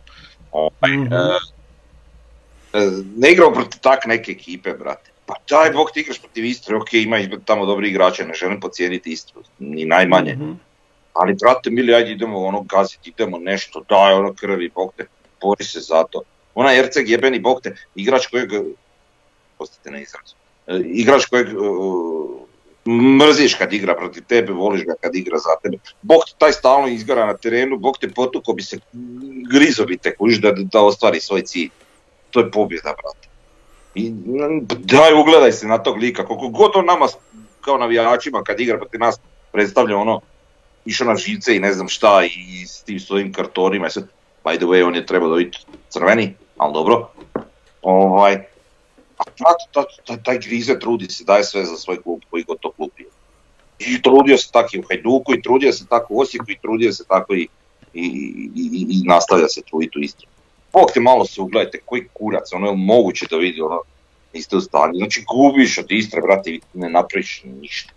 Mhm. 0.86 1.12
e, 2.72 3.02
ne 3.16 3.32
igramo 3.32 3.52
protiv 3.52 3.80
tak 3.80 4.06
neke 4.06 4.32
ekipe, 4.32 4.72
brate. 4.72 5.10
Pa 5.26 5.34
daj 5.50 5.70
Bog 5.70 5.90
ti 5.90 6.00
igraš 6.00 6.20
protiv 6.20 6.44
Istre, 6.44 6.76
ok, 6.76 6.92
ima 6.92 7.18
tamo 7.44 7.66
dobri 7.66 7.88
igrače, 7.88 8.24
ne 8.24 8.34
želim 8.34 8.60
pocijeniti 8.60 9.12
Istru, 9.12 9.42
ni 9.58 9.84
najmanje. 9.84 10.34
Mhm. 10.34 10.52
Ali 11.12 11.34
brate 11.34 11.70
mili, 11.70 11.94
ajde 11.94 12.10
idemo 12.10 12.46
ono 12.46 12.60
gaziti, 12.60 13.10
idemo 13.10 13.38
nešto, 13.38 13.84
daj 13.88 14.12
ono 14.12 14.34
krvi, 14.34 14.70
bog 14.74 14.92
te, 14.96 15.06
bori 15.42 15.64
se 15.64 15.80
za 15.80 16.04
to. 16.04 16.22
Ona 16.54 16.74
Erceg 16.74 17.08
jebeni 17.08 17.40
bog 17.40 17.60
te, 17.62 17.74
igrač 17.94 18.26
kojeg, 18.26 18.50
postite 19.58 19.90
na 19.90 20.00
izrazu, 20.00 20.34
e, 20.66 20.80
igrač 20.84 21.26
kojeg 21.26 21.48
e, 21.48 21.52
mrziš 22.90 23.54
kad 23.54 23.72
igra 23.72 23.94
protiv 23.94 24.24
tebe, 24.28 24.52
voliš 24.52 24.84
ga 24.84 24.94
kad 25.00 25.16
igra 25.16 25.38
za 25.38 25.56
tebe. 25.62 25.78
Bog 26.02 26.24
te 26.26 26.32
taj 26.38 26.52
stalno 26.52 26.88
izgara 26.88 27.26
na 27.26 27.36
terenu, 27.36 27.78
bog 27.78 27.98
te 27.98 28.10
potuko 28.10 28.52
bi 28.52 28.62
se, 28.62 28.78
grizo 29.52 29.84
bi 29.84 29.98
te 29.98 30.16
kužiš 30.16 30.40
da, 30.40 30.52
da 30.52 30.80
ostvari 30.80 31.20
svoj 31.20 31.42
cilj. 31.42 31.70
To 32.30 32.40
je 32.40 32.50
pobjeda, 32.50 32.94
brate. 33.02 33.28
I, 33.94 34.10
daj 34.78 35.14
ugledaj 35.20 35.52
se 35.52 35.66
na 35.66 35.78
tog 35.78 35.96
lika, 35.98 36.26
koliko 36.26 36.48
god 36.48 36.70
on 36.74 36.86
nama 36.86 37.08
kao 37.60 37.78
navijačima 37.78 38.42
kad 38.42 38.60
igra 38.60 38.78
protiv 38.78 39.00
nas 39.00 39.20
predstavlja 39.52 39.96
ono 39.96 40.20
išao 40.84 41.06
na 41.06 41.16
živce 41.16 41.56
i 41.56 41.60
ne 41.60 41.72
znam 41.72 41.88
šta 41.88 42.24
i 42.24 42.66
s 42.66 42.82
tim 42.82 43.00
svojim 43.00 43.32
kartonima. 43.32 43.88
By 44.44 44.56
the 44.56 44.66
way, 44.66 44.86
on 44.86 44.94
je 44.94 45.06
trebao 45.06 45.28
dobiti 45.28 45.58
crveni, 45.88 46.34
ali 46.56 46.72
dobro. 46.72 47.08
Ovaj, 47.82 48.42
a 50.08 50.16
taj 50.24 50.38
grize 50.38 50.78
trudi 50.78 51.08
se, 51.10 51.24
daje 51.24 51.44
sve 51.44 51.64
za 51.64 51.76
svoj 51.76 52.02
klub 52.02 52.20
koji 52.30 52.44
god 52.44 52.58
to 52.60 52.70
klub. 52.70 52.90
I 53.78 54.02
trudio 54.02 54.38
se 54.38 54.50
tako 54.52 54.68
i 54.72 54.78
u 54.78 54.82
Hajduku, 54.88 55.34
i 55.34 55.42
trudio 55.42 55.72
se 55.72 55.86
tako 55.86 56.14
u 56.14 56.20
Osijeku, 56.20 56.50
i 56.50 56.58
trudio 56.62 56.92
se 56.92 57.04
tako 57.08 57.34
i, 57.34 57.48
i, 57.94 58.04
i, 58.56 58.70
i, 58.72 58.86
i 58.90 59.02
nastavlja 59.04 59.48
se 59.48 59.62
truditi 59.62 59.98
u 59.98 60.02
Istri. 60.02 60.26
Bog 60.72 60.90
te 60.94 61.00
malo 61.00 61.24
se 61.24 61.40
ugledajte, 61.40 61.78
koji 61.84 62.08
kurac, 62.12 62.52
ono 62.52 62.66
je 62.66 62.76
moguće 62.76 63.26
da 63.30 63.36
vidi, 63.36 63.60
ono, 63.60 63.80
niste 64.34 64.56
u 64.56 64.60
stanju. 64.60 64.94
Znači 64.96 65.24
gubiš 65.28 65.78
od 65.78 65.86
Istre, 65.88 66.20
brate, 66.20 66.58
ne 66.74 66.90
napraviš 66.90 67.42
ništa 67.44 67.92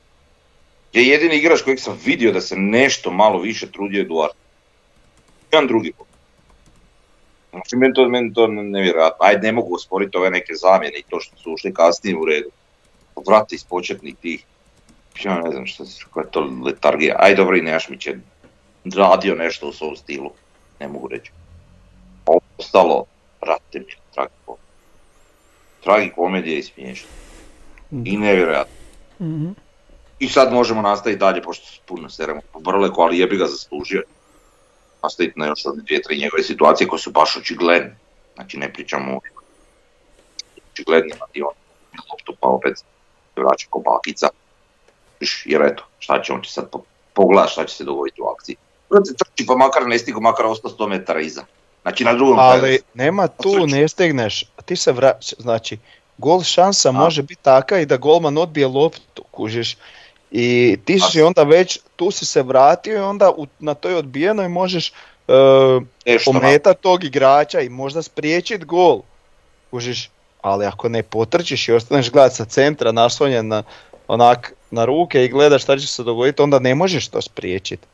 je 0.95 1.07
jedini 1.07 1.35
igrač 1.35 1.61
kojeg 1.61 1.79
sam 1.79 1.99
vidio 2.05 2.31
da 2.31 2.41
se 2.41 2.55
nešto 2.55 3.11
malo 3.11 3.39
više 3.39 3.71
trudio 3.71 3.99
je 3.99 4.05
Duarte. 4.05 4.37
Jedan 5.51 5.67
drugi. 5.67 5.93
Znači, 7.55 7.75
meni 7.75 7.93
to, 7.93 8.09
meni 8.09 8.33
to 8.33 8.47
nevjerojatno. 8.47 9.17
Ajde, 9.19 9.47
ne 9.47 9.51
mogu 9.51 9.75
osporiti 9.75 10.17
ove 10.17 10.29
neke 10.29 10.53
zamjene 10.53 10.99
i 10.99 11.03
to 11.09 11.19
što 11.19 11.37
su 11.37 11.53
ušli 11.53 11.73
kasnije 11.73 12.17
u 12.17 12.25
redu. 12.25 12.49
Vrati 13.27 13.55
iz 13.55 13.63
početnih 13.63 14.15
tih. 14.21 14.45
Ja 15.23 15.41
ne 15.41 15.51
znam 15.51 15.65
što, 15.65 15.83
koja 16.11 16.23
je 16.23 16.31
to 16.31 16.49
letargija. 16.65 17.15
Ajde, 17.19 17.35
dobro, 17.35 17.57
i 17.57 17.61
Nejašmić 17.61 18.07
je 18.07 18.19
radio 18.95 19.35
nešto 19.35 19.67
u 19.67 19.73
svom 19.73 19.95
stilu. 19.95 20.31
Ne 20.79 20.87
mogu 20.87 21.07
reći. 21.07 21.31
Ovo 22.25 22.39
ostalo, 22.57 23.05
vrate 23.41 23.79
mi, 23.79 23.93
tragikomédija. 24.15 24.65
Tragikomedija 25.83 26.57
i 26.57 26.63
smiješno. 26.63 27.07
I 27.91 28.17
nevjerojatno. 28.17 28.75
Mhm. 29.21 29.49
I 30.19 30.27
sad 30.27 30.53
možemo 30.53 30.81
nastaviti 30.81 31.19
dalje, 31.19 31.41
pošto 31.41 31.65
puno 31.85 32.09
seremo 32.09 32.41
po 32.53 32.59
Brleku, 32.59 33.01
ali 33.01 33.19
jebi 33.19 33.37
ga 33.37 33.45
zaslužio. 33.45 34.03
Nastaviti 35.05 35.39
na 35.39 35.45
još 35.45 35.65
one 35.65 35.81
dvije, 35.83 36.01
tri 36.01 36.17
njegove 36.17 36.43
situacije 36.43 36.87
koje 36.87 36.99
su 36.99 37.11
baš 37.11 37.37
očigledne. 37.37 37.95
Znači 38.35 38.57
ne 38.57 38.73
pričamo 38.73 39.13
o 39.13 39.19
očiglednima 40.71 41.25
i 41.33 41.41
on 41.41 41.53
loptu 42.11 42.35
pa 42.39 42.47
opet 42.47 42.73
vraća 43.35 43.67
ko 43.69 43.79
bakica. 43.81 44.27
Jer 45.45 45.61
eto, 45.63 45.83
šta 45.99 46.21
će 46.21 46.33
on 46.33 46.41
će 46.41 46.51
sad 46.51 46.69
po- 46.71 46.83
pogledat 47.13 47.49
šta 47.49 47.65
će 47.65 47.75
se 47.75 47.83
dogoditi 47.83 48.21
u 48.21 48.27
akciji. 48.27 48.55
Brate, 48.89 49.11
trči 49.15 49.45
pa 49.47 49.55
makar 49.55 49.87
ne 49.87 49.99
stigu, 49.99 50.21
makar 50.21 50.45
ostao 50.45 50.71
100 50.71 50.87
metara 50.87 51.21
iza. 51.21 51.45
Znači 51.81 52.03
na 52.03 52.13
drugom 52.13 52.39
Ali 52.39 52.59
kraju. 52.59 52.79
nema 52.93 53.27
tu, 53.27 53.49
Odsvrći. 53.49 53.75
ne 53.75 53.87
stigneš, 53.87 54.43
ti 54.65 54.75
se 54.75 54.91
vraćaš, 54.91 55.33
znači 55.37 55.77
gol 56.17 56.43
šansa 56.43 56.89
A? 56.89 56.91
može 56.93 57.21
biti 57.23 57.41
taka 57.43 57.79
i 57.79 57.85
da 57.85 57.97
golman 57.97 58.37
odbije 58.37 58.67
loptu, 58.67 59.23
kužiš. 59.31 59.77
I 60.37 60.77
ti 60.85 60.99
si 60.99 61.21
onda 61.21 61.43
već, 61.43 61.79
tu 61.95 62.11
si 62.11 62.25
se 62.25 62.43
vratio 62.43 62.97
i 62.97 63.01
onda 63.01 63.31
u, 63.37 63.47
na 63.59 63.73
toj 63.73 63.95
odbijenoj 63.95 64.47
možeš 64.47 64.91
e, 65.27 66.73
tog 66.81 67.03
igrača 67.03 67.61
i 67.61 67.69
možda 67.69 68.01
spriječit 68.01 68.65
gol, 68.65 69.01
kužiš. 69.71 70.09
Ali 70.41 70.65
ako 70.65 70.89
ne 70.89 71.03
potrčiš 71.03 71.67
i 71.67 71.71
ostaneš 71.71 72.11
gledat 72.11 72.33
sa 72.33 72.45
centra 72.45 72.91
naslonjen 72.91 73.47
na, 73.47 73.63
onak 74.07 74.53
na 74.71 74.85
ruke 74.85 75.25
i 75.25 75.29
gledaš 75.29 75.63
šta 75.63 75.77
će 75.77 75.87
se 75.87 76.03
dogoditi, 76.03 76.41
onda 76.41 76.59
ne 76.59 76.75
možeš 76.75 77.07
to 77.07 77.21
spriječiti. 77.21 77.87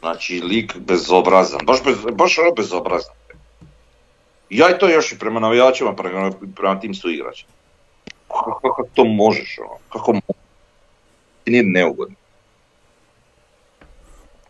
Znači, 0.00 0.40
lik 0.40 0.76
bezobrazan, 0.76 1.60
baš, 1.66 1.84
bez, 1.84 1.96
baš 2.12 2.38
ono 2.38 2.50
bezobrazan. 2.50 3.14
Ja 4.50 4.70
i 4.70 4.78
to 4.78 4.88
još 4.88 5.12
i 5.12 5.18
prema 5.18 5.40
navijačima, 5.40 5.94
prema, 5.94 6.32
prema 6.56 6.80
tim 6.80 6.94
su 6.94 7.10
igračima. 7.10 7.52
Kako, 8.28 8.60
kako 8.62 8.88
to 8.94 9.04
možeš, 9.04 9.58
ono? 9.58 9.78
Kako 9.88 10.12
možeš? 10.12 10.41
Nije 11.46 11.62
neugodno. 11.62 12.14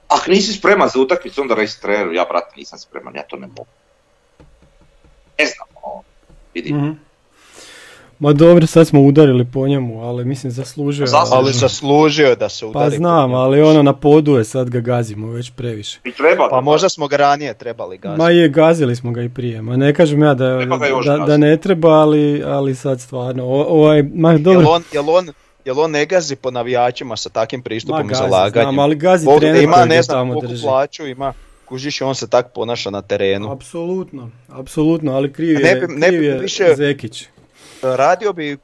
Ako 0.08 0.30
nisi 0.30 0.52
spreman 0.52 0.88
za 0.88 1.00
utakmicu, 1.00 1.40
onda 1.40 1.54
reci 1.54 1.82
treneru, 1.82 2.12
ja 2.12 2.24
brate 2.30 2.52
nisam 2.56 2.78
spreman, 2.78 3.14
ja 3.16 3.22
to 3.22 3.36
ne 3.36 3.46
mogu. 3.46 3.66
Ne 5.38 5.46
znam, 5.46 5.68
ono, 5.82 6.02
vidi. 6.54 6.74
Mhm. 6.74 6.90
Ma 8.18 8.32
dobro, 8.32 8.66
sad 8.66 8.88
smo 8.88 9.00
udarili 9.00 9.44
po 9.44 9.68
njemu, 9.68 10.02
ali 10.02 10.24
mislim 10.24 10.50
zaslužio 10.50 11.02
je. 11.02 11.06
Zaslužio. 11.06 11.36
Ali 11.36 11.52
zaslužio 11.52 12.28
je 12.28 12.36
da 12.36 12.48
se 12.48 12.66
udari. 12.66 12.84
Pa 12.84 12.90
po 12.90 12.96
znam, 12.96 13.22
njemu. 13.30 13.36
ali 13.36 13.62
ono 13.62 13.82
na 13.82 13.92
podu 13.92 14.36
je, 14.36 14.44
sad 14.44 14.70
ga 14.70 14.80
gazimo 14.80 15.26
već 15.28 15.50
previše. 15.50 16.00
I 16.04 16.12
treba 16.12 16.48
Pa 16.48 16.60
možda 16.60 16.88
smo 16.88 17.08
ga 17.08 17.16
ranije 17.16 17.54
trebali 17.54 17.98
gaziti. 17.98 18.18
Ma 18.18 18.30
je, 18.30 18.48
gazili 18.48 18.96
smo 18.96 19.10
ga 19.12 19.22
i 19.22 19.28
prije, 19.28 19.62
ma 19.62 19.76
ne 19.76 19.94
kažem 19.94 20.22
ja 20.22 20.34
da, 20.34 20.48
da, 21.04 21.24
da 21.26 21.36
ne 21.36 21.56
treba, 21.56 21.88
ali, 21.90 22.42
ali 22.46 22.74
sad 22.74 23.00
stvarno, 23.00 23.44
o- 23.44 23.64
ovaj, 23.64 24.02
ma 24.14 24.30
Jel 24.30 24.38
dobro, 24.38 24.68
on, 24.68 24.82
jel, 24.92 25.10
on, 25.10 25.28
jel 25.64 25.80
on 25.80 25.90
ne 25.90 26.06
gazi 26.06 26.36
po 26.36 26.50
navijačima 26.50 27.16
sa 27.16 27.28
takvim 27.28 27.58
ma 27.58 27.62
pristupom 27.62 28.00
i 28.00 28.08
gazi, 28.08 28.18
zalaganjem? 28.20 28.64
znam, 28.64 28.78
ali 28.78 28.96
gazi 28.96 29.24
Bog 29.24 29.40
trener 29.40 29.62
ima 29.62 29.84
ne 29.84 30.02
znam 30.02 30.18
tamo 30.18 30.40
drži. 30.40 30.62
plaću, 30.62 31.06
ima 31.06 31.32
kužiš 31.64 32.00
i 32.00 32.04
on 32.04 32.14
se 32.14 32.28
tak 32.28 32.46
ponaša 32.54 32.90
na 32.90 33.02
terenu. 33.02 33.50
Apsolutno, 33.52 34.30
apsolutno, 34.48 35.12
ali 35.12 35.32
kriv 35.32 35.58
Ne 35.58 35.68
je, 35.68 35.74
bi- 35.76 35.86
ne 35.88 36.10
bi 36.10 36.16
kriv 36.16 36.22
je 36.24 36.38
više- 36.38 36.74
Zekić. 36.76 37.24
Radio 37.82 38.32
bi 38.32 38.56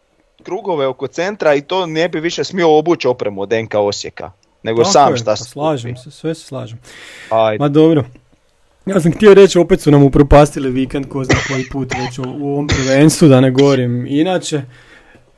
krugove 0.43 0.87
oko 0.87 1.07
centra 1.07 1.55
i 1.55 1.61
to 1.61 1.87
ne 1.87 2.09
bi 2.09 2.21
više 2.21 2.45
smio 2.45 2.79
obući 2.79 3.09
opremu 3.09 3.41
od 3.41 3.53
NK 3.53 3.75
Osijeka. 3.75 4.31
Nego 4.63 4.83
Tako 4.83 4.93
sam 4.93 5.13
je, 5.13 5.17
šta 5.17 5.25
pa 5.27 5.37
se 5.37 5.45
slažem 5.45 5.97
se, 5.97 6.11
sve 6.11 6.35
se 6.35 6.45
slažem. 6.45 6.79
Ajde. 7.31 7.59
Ma 7.59 7.69
dobro. 7.69 8.05
Ja 8.87 9.01
sam 9.01 9.13
htio 9.13 9.35
reći, 9.35 9.59
opet 9.59 9.81
su 9.81 9.91
nam 9.91 10.03
upropastili 10.03 10.71
vikend, 10.71 11.09
ko 11.09 11.25
zna 11.25 11.35
koji 11.49 11.65
put 11.73 11.93
već 11.95 12.19
u, 12.19 12.23
u 12.23 12.49
ovom 12.49 12.67
prvenstvu, 12.69 13.29
da 13.29 13.41
ne 13.41 13.51
govorim 13.51 14.07
inače. 14.09 14.63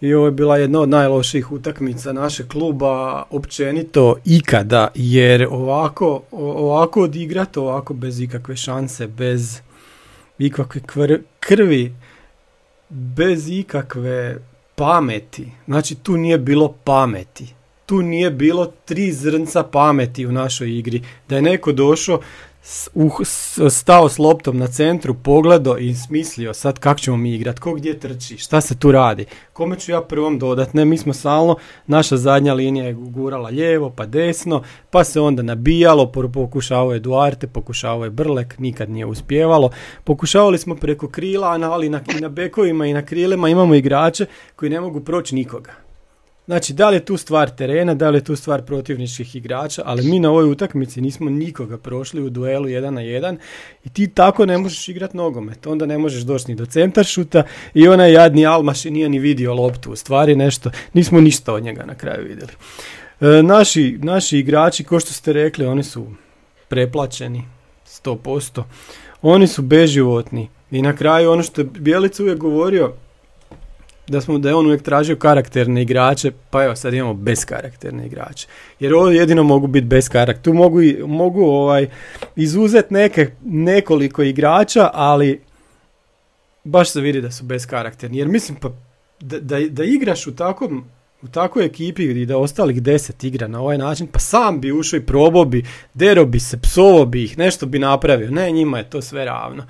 I 0.01 0.15
ovo 0.15 0.27
je 0.27 0.33
bila 0.33 0.57
jedna 0.57 0.81
od 0.81 0.89
najlošijih 0.89 1.53
utakmica 1.53 2.13
našeg 2.13 2.49
kluba 2.49 3.23
općenito 3.31 4.17
ikada, 4.25 4.89
jer 4.95 5.47
ovako, 5.51 6.23
ovako 6.31 7.03
odigrati, 7.03 7.59
ovako 7.59 7.95
bez 7.95 8.21
ikakve 8.21 8.57
šanse, 8.57 9.07
bez 9.07 9.61
ikakve 10.39 10.81
krvi, 11.41 11.95
bez 12.89 13.49
ikakve 13.49 14.37
pameti. 14.75 15.53
Znači 15.67 15.95
tu 15.95 16.17
nije 16.17 16.39
bilo 16.39 16.75
pameti. 16.85 17.55
Tu 17.87 18.03
nije 18.03 18.31
bilo 18.31 18.73
tri 18.85 19.13
zrnca 19.13 19.63
pameti 19.63 20.27
u 20.27 20.33
našoj 20.33 20.79
igri. 20.79 21.03
Da 21.29 21.37
je 21.37 21.43
neko 21.43 21.73
došao, 21.73 22.21
stao 23.71 24.09
s 24.09 24.19
loptom 24.19 24.59
na 24.59 24.67
centru, 24.67 25.15
pogledao 25.15 25.79
i 25.79 25.95
smislio 25.95 26.55
sad 26.55 26.79
kako 26.79 27.01
ćemo 27.01 27.17
mi 27.17 27.35
igrat, 27.35 27.59
ko 27.59 27.75
gdje 27.75 27.99
trči, 27.99 28.39
šta 28.39 28.61
se 28.61 28.79
tu 28.79 28.93
radi, 28.93 29.27
kome 29.53 29.79
ću 29.79 29.93
ja 29.93 30.01
prvom 30.01 30.39
dodat, 30.39 30.75
ne, 30.75 30.85
mi 30.85 30.99
smo 30.99 31.13
stalno, 31.13 31.57
naša 31.87 32.17
zadnja 32.17 32.55
linija 32.55 32.87
je 32.87 32.93
gurala 32.93 33.49
lijevo 33.49 33.91
pa 33.91 34.07
desno, 34.07 34.63
pa 34.91 35.05
se 35.05 35.21
onda 35.21 35.43
nabijalo, 35.43 36.13
pokušavao 36.13 36.93
je 36.93 37.01
Duarte, 37.01 37.47
pokušavao 37.47 38.05
je 38.05 38.11
Brlek, 38.11 38.59
nikad 38.59 38.91
nije 38.91 39.07
uspjevalo, 39.07 39.71
pokušavali 40.05 40.59
smo 40.59 40.75
preko 40.75 41.09
krila, 41.09 41.49
ali 41.49 41.89
na, 41.89 42.01
na 42.21 42.29
bekovima 42.29 42.87
i 42.87 42.93
na 42.93 43.03
krilima 43.03 43.49
imamo 43.49 43.75
igrače 43.75 44.27
koji 44.57 44.71
ne 44.71 44.81
mogu 44.81 45.01
proći 45.01 45.35
nikoga. 45.35 45.90
Znači, 46.51 46.73
da 46.73 46.89
li 46.89 46.97
je 46.97 47.05
tu 47.05 47.17
stvar 47.17 47.51
terena, 47.51 47.95
da 47.95 48.11
li 48.11 48.19
je 48.19 48.25
tu 48.25 48.37
stvar 48.37 48.63
protivničkih 48.63 49.37
igrača, 49.37 49.83
ali 49.85 50.03
mi 50.03 50.21
na 50.21 50.31
ovoj 50.31 50.51
utakmici 50.51 51.01
nismo 51.01 51.31
nikoga 51.31 51.79
prošli 51.79 52.23
u 52.23 52.31
duelu 52.31 52.67
1 52.67 52.91
na 52.91 53.01
1 53.01 53.37
i 53.85 53.89
ti 53.89 54.09
tako 54.09 54.47
ne 54.47 54.59
možeš 54.59 54.89
igrati 54.89 55.17
nogomet. 55.17 55.67
Onda 55.67 55.87
ne 55.87 55.99
možeš 55.99 56.23
doći 56.23 56.45
ni 56.49 56.55
do 56.55 56.67
centaršuta 56.67 57.43
i 57.75 57.89
onaj 57.89 58.13
jadni 58.13 58.47
Almaš 58.47 58.85
nije 58.85 59.09
ni 59.09 59.19
vidio 59.19 59.55
loptu. 59.55 59.93
U 59.93 59.97
stvari 59.97 60.37
nešto, 60.37 60.71
nismo 60.93 61.21
ništa 61.21 61.55
od 61.55 61.63
njega 61.63 61.85
na 61.85 61.95
kraju 61.95 62.29
vidjeli. 62.29 62.53
E, 63.21 63.43
naši, 63.43 63.99
naši 64.03 64.39
igrači, 64.39 64.85
ko 64.85 65.01
što 65.01 65.13
ste 65.13 65.33
rekli, 65.33 65.67
oni 65.67 65.83
su 65.83 66.07
preplaćeni 66.69 67.45
100%. 67.87 68.63
Oni 69.23 69.47
su 69.47 69.63
beživotni. 69.63 70.49
I 70.71 70.83
na 70.83 70.97
kraju 70.97 71.31
ono 71.31 71.43
što 71.43 71.61
je 71.61 71.65
Bjelica 71.65 72.23
uvijek 72.23 72.39
govorio, 72.39 72.95
da 74.11 74.21
smo 74.21 74.39
da 74.39 74.49
je 74.49 74.55
on 74.55 74.67
uvijek 74.67 74.83
tražio 74.83 75.17
karakterne 75.17 75.83
igrače, 75.83 76.31
pa 76.51 76.65
evo 76.65 76.77
sad 76.77 76.95
imamo 76.95 77.15
bezkarakterne 77.15 78.07
igrače. 78.07 78.47
Jer 78.81 78.95
ovo 78.95 79.09
jedino 79.09 79.43
mogu 79.43 79.67
biti 79.67 79.87
bez 79.87 80.09
karaktera. 80.09 80.43
Tu 80.43 80.53
mogu, 80.53 80.81
mogu 81.07 81.45
ovaj, 81.45 81.89
izuzet 82.37 82.91
neke, 82.91 83.31
nekoliko 83.45 84.23
igrača, 84.23 84.91
ali 84.93 85.41
baš 86.65 86.91
se 86.91 87.01
vidi 87.01 87.21
da 87.21 87.31
su 87.31 87.45
bezkarakterni. 87.45 88.19
Jer 88.19 88.29
mislim 88.29 88.59
pa 88.61 88.71
da, 89.21 89.41
da, 89.41 89.61
da 89.69 89.85
igraš 89.85 90.27
u 90.27 90.37
takvom 90.37 90.85
u 91.23 91.29
takvoj 91.29 91.65
ekipi 91.65 92.05
i 92.05 92.27
da 92.27 92.39
ostalih 92.39 92.83
deset 92.83 93.25
igra 93.25 93.49
na 93.49 93.61
ovaj 93.61 93.79
način, 93.79 94.07
pa 94.07 94.19
sam 94.19 94.61
bi 94.61 94.73
ušao 94.73 94.97
i 94.97 95.07
probao 95.07 95.45
bi, 95.45 95.65
dero 95.95 96.25
bi 96.25 96.41
se, 96.41 96.61
psovo 96.61 97.07
bi 97.07 97.25
ih, 97.25 97.39
nešto 97.39 97.67
bi 97.67 97.79
napravio. 97.79 98.31
Ne, 98.31 98.51
njima 98.51 98.79
je 98.79 98.91
to 98.91 99.03
sve 99.03 99.25
ravno. 99.25 99.65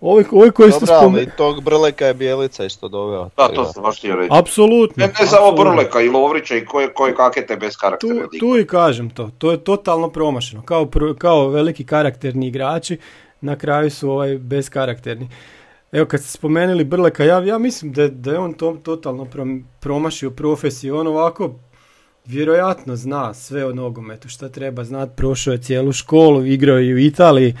Ovi, 0.00 0.24
ovi 0.32 0.50
koji 0.50 0.70
Dobro, 0.70 0.86
ali 0.90 1.00
spomenuli... 1.00 1.30
tog 1.36 1.62
Brleka 1.62 2.06
je 2.06 2.14
Bijelica 2.14 2.64
isto 2.64 2.88
doveo. 2.88 3.30
Da, 3.36 3.48
to 3.48 3.64
sam 3.64 3.82
baš 3.82 3.98
htio 3.98 4.16
reći. 4.16 4.28
Apsolutno. 4.32 5.06
Ne, 5.06 5.12
ne 5.20 5.26
samo. 5.26 5.52
Brleka 5.52 6.00
i 6.00 6.08
Lovrića 6.08 6.56
i 6.56 6.64
koje, 6.64 6.92
koje 6.92 7.14
kakve 7.14 7.46
te 7.46 7.56
bez 7.56 7.76
karaktera 7.76 8.26
Tu, 8.32 8.38
tu 8.38 8.58
i 8.58 8.66
kažem 8.66 9.10
to, 9.10 9.30
to 9.38 9.50
je 9.50 9.64
totalno 9.64 10.10
promašeno. 10.10 10.62
Kao, 10.62 10.88
kao 11.18 11.48
veliki 11.48 11.84
karakterni 11.84 12.46
igrači, 12.46 12.98
na 13.40 13.56
kraju 13.56 13.90
su 13.90 14.10
ovaj 14.10 14.38
beskarakterni. 14.38 15.28
Evo 15.92 16.06
kad 16.06 16.20
ste 16.20 16.30
spomenuli 16.30 16.84
Brleka, 16.84 17.24
ja, 17.24 17.44
ja 17.44 17.58
mislim 17.58 17.92
da, 17.92 18.08
da 18.08 18.30
je 18.30 18.38
on 18.38 18.52
to 18.52 18.76
totalno 18.82 19.24
prom- 19.24 19.62
promašio 19.80 20.30
profesiju. 20.30 20.96
On 20.96 21.06
ovako 21.06 21.54
vjerojatno 22.24 22.96
zna 22.96 23.34
sve 23.34 23.64
o 23.64 23.72
nogometu, 23.72 24.28
šta 24.28 24.48
treba 24.48 24.84
znat, 24.84 25.10
prošao 25.16 25.52
je 25.52 25.62
cijelu 25.62 25.92
školu, 25.92 26.46
igrao 26.46 26.78
je 26.78 26.86
i 26.86 26.94
u 26.94 26.98
Italiji, 26.98 27.54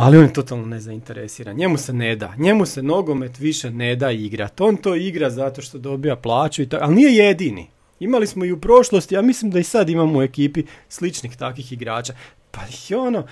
ali 0.00 0.18
on 0.18 0.24
je 0.24 0.32
totalno 0.32 0.66
nezainteresiran. 0.66 1.56
Njemu 1.56 1.78
se 1.78 1.92
ne 1.92 2.16
da. 2.16 2.34
Njemu 2.38 2.66
se 2.66 2.82
nogomet 2.82 3.38
više 3.38 3.70
ne 3.70 3.96
da 3.96 4.10
igrat. 4.10 4.60
On 4.60 4.76
to 4.76 4.94
igra 4.94 5.30
zato 5.30 5.62
što 5.62 5.78
dobija 5.78 6.16
plaću 6.16 6.62
i 6.62 6.68
tako, 6.68 6.84
ali 6.84 6.94
nije 6.94 7.26
jedini. 7.26 7.70
Imali 8.00 8.26
smo 8.26 8.44
i 8.44 8.52
u 8.52 8.60
prošlosti, 8.60 9.14
ja 9.14 9.22
mislim 9.22 9.50
da 9.50 9.58
i 9.58 9.64
sad 9.64 9.90
imamo 9.90 10.18
u 10.18 10.22
ekipi 10.22 10.64
sličnih 10.88 11.36
takvih 11.36 11.72
igrača. 11.72 12.14
Pa 12.50 12.60
ono, 12.96 13.26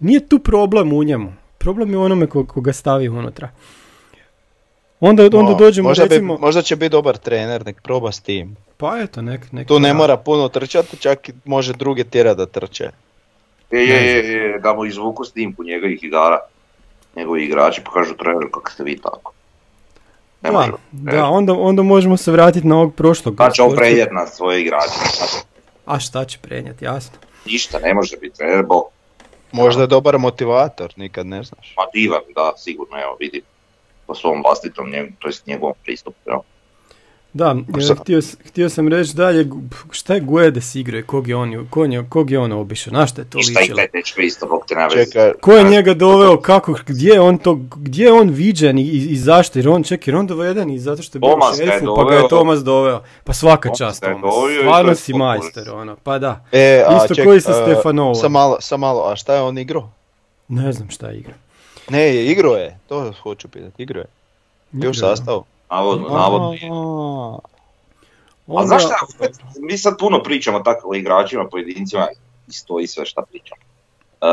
nije 0.00 0.28
tu 0.28 0.38
problem 0.38 0.92
u 0.92 1.04
njemu. 1.04 1.32
Problem 1.58 1.90
je 1.90 1.98
u 1.98 2.02
onome 2.02 2.26
ko, 2.26 2.46
ko 2.46 2.60
ga 2.60 2.72
stavi 2.72 3.08
unutra. 3.08 3.50
Onda, 5.00 5.24
onda 5.24 5.42
No, 5.42 5.54
dođemo 5.54 5.88
možda, 5.88 6.04
recimo... 6.04 6.36
bi, 6.36 6.40
možda 6.40 6.62
će 6.62 6.76
biti 6.76 6.90
dobar 6.90 7.16
trener, 7.16 7.66
nek 7.66 7.82
proba 7.82 8.12
s 8.12 8.20
tim. 8.20 8.56
Pa 8.76 8.98
eto, 9.00 9.22
nek, 9.22 9.52
nek 9.52 9.68
Tu 9.68 9.80
ne 9.80 9.94
mora 9.94 10.16
puno 10.16 10.48
trčati, 10.48 10.96
čak 10.96 11.28
i 11.28 11.32
može 11.44 11.72
druge 11.72 12.04
tjera 12.04 12.34
da 12.34 12.46
trče. 12.46 12.90
Je, 13.70 13.88
je, 13.88 14.02
je, 14.06 14.32
je, 14.32 14.58
da 14.58 14.74
mu 14.74 14.84
izvuku 14.84 15.24
snimku 15.24 15.64
njegovih 15.64 16.04
igara, 16.04 16.38
njegovi 17.16 17.44
igrači, 17.44 17.80
pa 17.84 17.90
kažu 17.90 18.14
treneru 18.14 18.50
kako 18.50 18.70
ste 18.70 18.84
vi 18.84 18.98
tako. 18.98 19.32
Ne 20.42 20.50
Da, 20.50 20.56
može. 20.58 20.72
da 20.92 21.24
onda, 21.24 21.52
onda 21.52 21.82
možemo 21.82 22.16
se 22.16 22.32
vratiti 22.32 22.66
na 22.66 22.76
ovog 22.76 22.94
prošlog. 22.94 23.34
Znači 23.34 23.60
on 23.60 23.76
prenijeti 23.76 24.14
na 24.14 24.26
svoje 24.26 24.60
igrače. 24.60 24.92
A 25.86 25.98
šta 25.98 26.24
će 26.24 26.38
prenijeti, 26.38 26.84
jasno. 26.84 27.18
Ništa, 27.46 27.78
ne 27.78 27.94
može 27.94 28.16
biti 28.16 28.36
trener, 28.36 28.64
bo 28.66 28.82
Možda 29.52 29.82
je 29.82 29.86
dobar 29.86 30.18
motivator, 30.18 30.92
nikad 30.96 31.26
ne 31.26 31.42
znaš. 31.42 31.74
ma 31.76 31.82
divan, 31.94 32.20
da, 32.34 32.52
sigurno, 32.56 33.00
evo, 33.02 33.16
vidi 33.20 33.42
po 34.06 34.14
svom 34.14 34.42
vlastitom, 34.42 34.86
to 35.18 35.28
jest 35.28 35.46
njegovom 35.46 35.74
pristupu, 35.84 36.16
jel? 36.26 36.38
Da, 37.36 37.56
e, 37.78 37.80
šta- 37.80 37.94
htio, 37.94 38.20
htio 38.48 38.68
sam 38.68 38.88
reći 38.88 39.16
dalje, 39.16 39.48
šta 39.90 40.14
je 40.14 40.20
Guedes 40.20 40.74
igrao 40.74 40.98
i 40.98 41.02
kog 41.02 41.28
je 41.28 41.36
on, 41.36 41.66
kog 41.70 41.92
je, 41.92 42.04
kog 42.08 42.30
je 42.30 42.38
on 42.38 42.52
obišao, 42.52 42.92
na 42.92 43.06
šta 43.06 43.20
je 43.20 43.30
to 43.30 43.38
I 43.38 43.42
šta 43.42 43.60
i 43.60 43.62
ličilo? 43.62 43.76
taj 43.76 43.88
dečko 43.92 44.20
isto, 44.20 44.46
bog 44.46 44.64
te. 44.68 44.74
Čekaj, 44.92 45.32
Ko 45.40 45.52
je 45.52 45.64
njega 45.64 45.94
doveo, 45.94 46.40
kako, 46.40 46.74
gdje 46.86 47.10
je 47.10 47.20
on 47.20 47.38
to, 47.38 47.54
gdje 47.76 48.04
je 48.04 48.12
on 48.12 48.28
viđen 48.30 48.78
i, 48.78 48.82
i, 48.82 49.06
i 49.10 49.16
zašto, 49.16 49.58
jer 49.58 49.68
on, 49.68 49.82
ček, 49.82 50.06
jer 50.06 50.16
on 50.16 50.26
doveden 50.26 50.70
i 50.70 50.78
zato 50.78 51.02
što 51.02 51.16
je 51.16 51.20
bio 51.20 51.28
u 51.28 51.32
Tomas 51.32 51.58
ga 51.58 51.64
je 51.64 51.70
šerifu, 51.70 51.94
pa 51.96 52.04
ga 52.04 52.14
je. 52.14 52.28
Tomas 52.28 52.60
doveo. 52.64 53.02
Pa 53.24 53.32
svaka 53.32 53.68
Tomas 53.68 53.78
čast 53.78 54.02
je 54.02 54.08
Tomas, 54.12 54.34
stvarno 54.60 54.90
je 54.90 54.96
si 54.96 55.12
majster, 55.14 55.70
ono, 55.70 55.96
pa 56.02 56.18
da. 56.18 56.44
E, 56.52 56.84
a 56.88 56.96
Isto 56.96 57.14
ček, 57.14 57.24
koji 57.24 57.40
sa 57.40 57.50
e, 57.50 57.54
Stefanovom. 57.54 58.14
Sam 58.14 58.32
malo, 58.32 58.56
sam 58.60 58.80
malo, 58.80 59.10
a 59.12 59.16
šta 59.16 59.34
je 59.34 59.40
on 59.42 59.58
igrao? 59.58 59.90
Ne 60.48 60.72
znam 60.72 60.90
šta 60.90 61.08
je 61.08 61.18
igra. 61.18 61.34
Ne, 61.90 62.24
igrao 62.24 62.54
je, 62.54 62.78
to 62.88 63.12
hoću 63.22 63.48
pitati, 63.48 63.82
igrao 63.82 64.00
je. 64.00 64.06
Bio 64.70 64.90
Igrao 64.90 65.10
je. 65.10 65.16
sastavu. 65.16 65.44
Navodno, 65.70 66.08
navodno. 66.08 66.52
je. 66.52 66.70
A, 68.58 68.66
znaš 68.66 68.82
šta, 68.84 68.96
mi 69.60 69.78
sad 69.78 69.98
puno 69.98 70.22
pričamo 70.22 70.60
tako 70.60 70.90
o 70.90 70.94
igračima, 70.94 71.48
pojedincima, 71.50 72.06
i 72.48 72.52
stoji 72.52 72.86
sve 72.86 73.06
šta 73.06 73.22
pričamo. 73.30 73.60
E, 74.20 74.26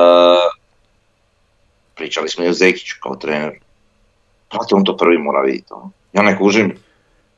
pričali 1.95 2.29
smo 2.29 2.43
i 2.43 2.49
o 2.49 2.53
Zekiću 2.53 2.95
kao 3.03 3.15
trener. 3.15 3.59
Prati 4.49 4.75
on 4.75 4.83
to 4.83 4.97
prvi 4.97 5.17
mora 5.17 5.41
vidjeti. 5.41 5.73
ono. 5.73 5.91
Ja 6.13 6.21
ne 6.21 6.37
kužim. 6.37 6.77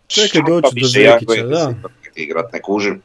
Čekaj 0.08 0.42
doći 0.48 0.62
do 0.62 0.70
više 0.74 1.02
ja 1.02 1.18
Zekića, 1.20 1.44
da. 1.44 1.74
Igrat, 2.16 2.54
ne 2.54 2.62
kužim. 2.62 3.02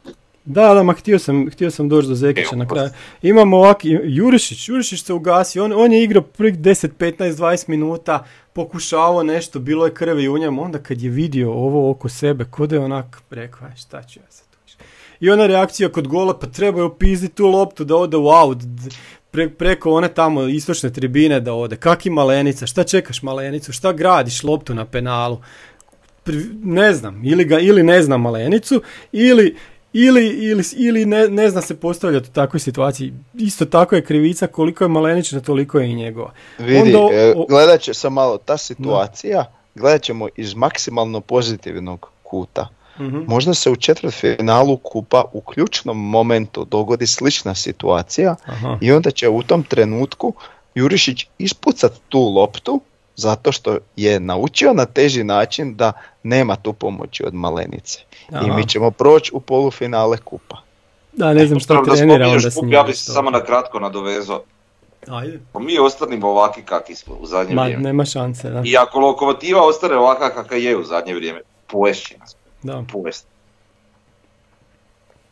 Da, 0.52 0.74
da, 0.74 0.82
ma 0.82 0.92
htio 0.92 1.18
sam, 1.18 1.50
htio 1.50 1.70
sam 1.70 1.88
doći 1.88 2.08
do 2.08 2.14
Zekića 2.14 2.48
Evo, 2.52 2.58
na 2.58 2.68
kraju. 2.68 2.90
Imamo 3.22 3.56
ovaki, 3.56 3.98
Jurišić, 4.04 4.68
Jurišić 4.68 5.02
se 5.04 5.12
ugasi, 5.12 5.60
on, 5.60 5.72
on 5.72 5.92
je 5.92 6.04
igrao 6.04 6.22
prvih 6.22 6.58
10, 6.58 6.88
15, 6.98 7.32
20 7.32 7.68
minuta, 7.68 8.24
pokušavao 8.52 9.22
nešto, 9.22 9.58
bilo 9.58 9.86
je 9.86 9.94
krvi 9.94 10.28
u 10.28 10.38
njemu, 10.38 10.62
onda 10.62 10.78
kad 10.78 11.02
je 11.02 11.10
vidio 11.10 11.52
ovo 11.52 11.90
oko 11.90 12.08
sebe, 12.08 12.44
kod 12.44 12.72
je 12.72 12.78
onak 12.78 13.22
rekao, 13.30 13.68
aj 13.68 13.76
šta 13.76 14.02
ću 14.02 14.20
ja 14.20 14.26
sad 14.30 14.46
tu 14.50 14.58
više?" 14.64 14.76
I 15.20 15.30
ona 15.30 15.46
reakcija 15.46 15.88
kod 15.88 16.08
gola, 16.08 16.38
pa 16.38 16.46
treba 16.46 16.90
je 17.00 17.28
tu 17.28 17.46
loptu 17.46 17.84
da 17.84 17.96
ode 17.96 18.16
u 18.16 18.26
out, 18.26 18.58
d- 18.58 18.90
pre- 19.32 19.48
preko 19.48 19.90
one 19.90 20.08
tamo 20.08 20.42
istočne 20.42 20.92
tribine 20.92 21.40
da 21.40 21.54
ode. 21.54 21.76
Kaki 21.76 22.10
malenica, 22.10 22.66
šta 22.66 22.84
čekaš 22.84 23.22
malenicu, 23.22 23.72
šta 23.72 23.92
gradiš 23.92 24.42
loptu 24.42 24.74
na 24.74 24.84
penalu? 24.84 25.38
Ne 26.62 26.94
znam, 26.94 27.24
ili, 27.24 27.44
ga, 27.44 27.58
ili 27.58 27.82
ne 27.82 28.02
zna 28.02 28.16
malenicu, 28.16 28.82
ili, 29.12 29.56
ili, 29.92 30.26
ili, 30.28 30.64
ili 30.76 31.06
ne, 31.06 31.28
ne 31.28 31.50
zna 31.50 31.60
se 31.60 31.76
postavljati 31.76 32.28
u 32.28 32.32
takvoj 32.32 32.60
situaciji. 32.60 33.12
Isto 33.34 33.64
tako 33.64 33.96
je 33.96 34.04
krivica 34.04 34.46
koliko 34.46 34.84
je 34.84 34.88
malenična, 34.88 35.40
toliko 35.40 35.78
je 35.78 35.90
i 35.90 35.94
njegova. 35.94 36.32
Vidi, 36.58 36.94
Onda 36.96 37.14
e, 37.16 37.34
o- 37.36 37.46
gledat 37.48 37.80
će 37.80 37.94
sam 37.94 38.12
malo, 38.12 38.38
ta 38.38 38.56
situacija, 38.56 39.44
gledat 39.74 40.02
ćemo 40.02 40.28
iz 40.36 40.54
maksimalno 40.54 41.20
pozitivnog 41.20 42.10
kuta. 42.22 42.68
Mhm. 43.00 43.18
Možda 43.26 43.54
se 43.54 43.70
u 43.70 43.76
četvrtfinalu 43.76 44.76
kupa 44.76 45.24
u 45.32 45.40
ključnom 45.40 46.10
momentu 46.10 46.64
dogodi 46.64 47.06
slična 47.06 47.54
situacija 47.54 48.36
Aha. 48.46 48.78
i 48.80 48.92
onda 48.92 49.10
će 49.10 49.28
u 49.28 49.42
tom 49.42 49.62
trenutku 49.62 50.34
Jurišić 50.74 51.26
ispucat 51.38 51.92
tu 52.08 52.20
loptu 52.20 52.80
zato 53.20 53.52
što 53.52 53.78
je 53.96 54.20
naučio 54.20 54.72
na 54.72 54.86
teži 54.86 55.24
način 55.24 55.74
da 55.76 55.92
nema 56.22 56.56
tu 56.56 56.72
pomoći 56.72 57.24
od 57.26 57.34
malenice. 57.34 57.98
I 58.30 58.34
Aha. 58.34 58.56
mi 58.56 58.68
ćemo 58.68 58.90
proći 58.90 59.30
u 59.34 59.40
polufinale 59.40 60.18
kupa. 60.18 60.56
Da, 61.12 61.32
ne 61.32 61.46
znam 61.46 61.60
šta 61.60 61.78
Obzirom 61.78 61.96
da 61.96 61.96
trenira 61.96 62.28
onda 62.28 62.50
s 62.50 62.56
njim. 62.62 62.72
Ja 62.72 62.82
bih 62.82 62.96
se 62.96 63.12
samo 63.12 63.30
na 63.30 63.44
kratko 63.44 63.80
nadovezao. 63.80 64.42
Ajde. 65.08 65.40
Pa 65.52 65.58
mi 65.58 65.78
ostanimo 65.78 66.28
ovakvi 66.28 66.62
kakvi 66.62 66.94
smo 66.94 67.14
u 67.14 67.26
zadnje 67.26 67.54
Ma, 67.54 67.62
vrijeme. 67.62 67.82
nema 67.82 68.04
šanse, 68.04 68.50
da. 68.50 68.62
I 68.64 68.76
ako 68.76 68.98
lokomotiva 68.98 69.62
ostane 69.66 69.96
ovakva 69.96 70.30
kakva 70.30 70.56
je 70.56 70.76
u 70.76 70.84
zadnje 70.84 71.14
vrijeme, 71.14 71.40
pojest 71.66 72.06
će 72.06 72.18
nas. 72.18 72.36
da. 72.62 72.84
Pojest. 72.92 73.26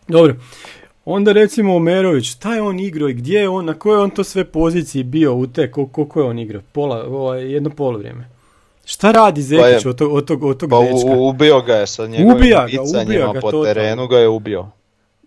Dobro. 0.08 0.34
Onda 1.10 1.32
recimo 1.32 1.76
Omerović, 1.76 2.26
šta 2.26 2.54
je 2.54 2.62
on 2.62 2.80
igrao 2.80 3.08
i 3.08 3.14
gdje 3.14 3.40
je 3.40 3.48
on, 3.48 3.64
na 3.64 3.74
kojoj 3.74 3.98
je 3.98 4.02
on 4.02 4.10
to 4.10 4.24
sve 4.24 4.44
poziciji 4.44 5.02
bio 5.02 5.34
u 5.34 5.46
te, 5.46 5.70
ko- 5.70 5.86
koliko 5.86 6.20
je 6.20 6.26
on 6.26 6.38
igrao? 6.38 6.62
Pola, 6.72 7.04
ovaj, 7.04 7.52
jedno 7.52 7.70
polovrijeme. 7.70 8.28
Šta 8.84 9.12
radi 9.12 9.42
Zekić 9.42 9.84
je- 9.84 9.90
od 9.90 9.98
tog, 9.98 10.12
od 10.12 10.24
tog, 10.26 10.44
od 10.44 10.60
tog 10.60 10.70
Pa 10.70 10.80
dečka? 10.80 11.10
ubio 11.10 11.60
ga 11.60 11.74
je 11.74 11.86
sa 11.86 12.06
njegovim 12.06 12.36
Ubija 12.36 12.66
ga, 12.66 12.82
ubija 13.02 13.26
ga 13.26 13.32
po 13.32 13.40
totalno. 13.40 13.64
terenu 13.64 14.06
ga 14.06 14.18
je 14.18 14.28
ubio. 14.28 14.66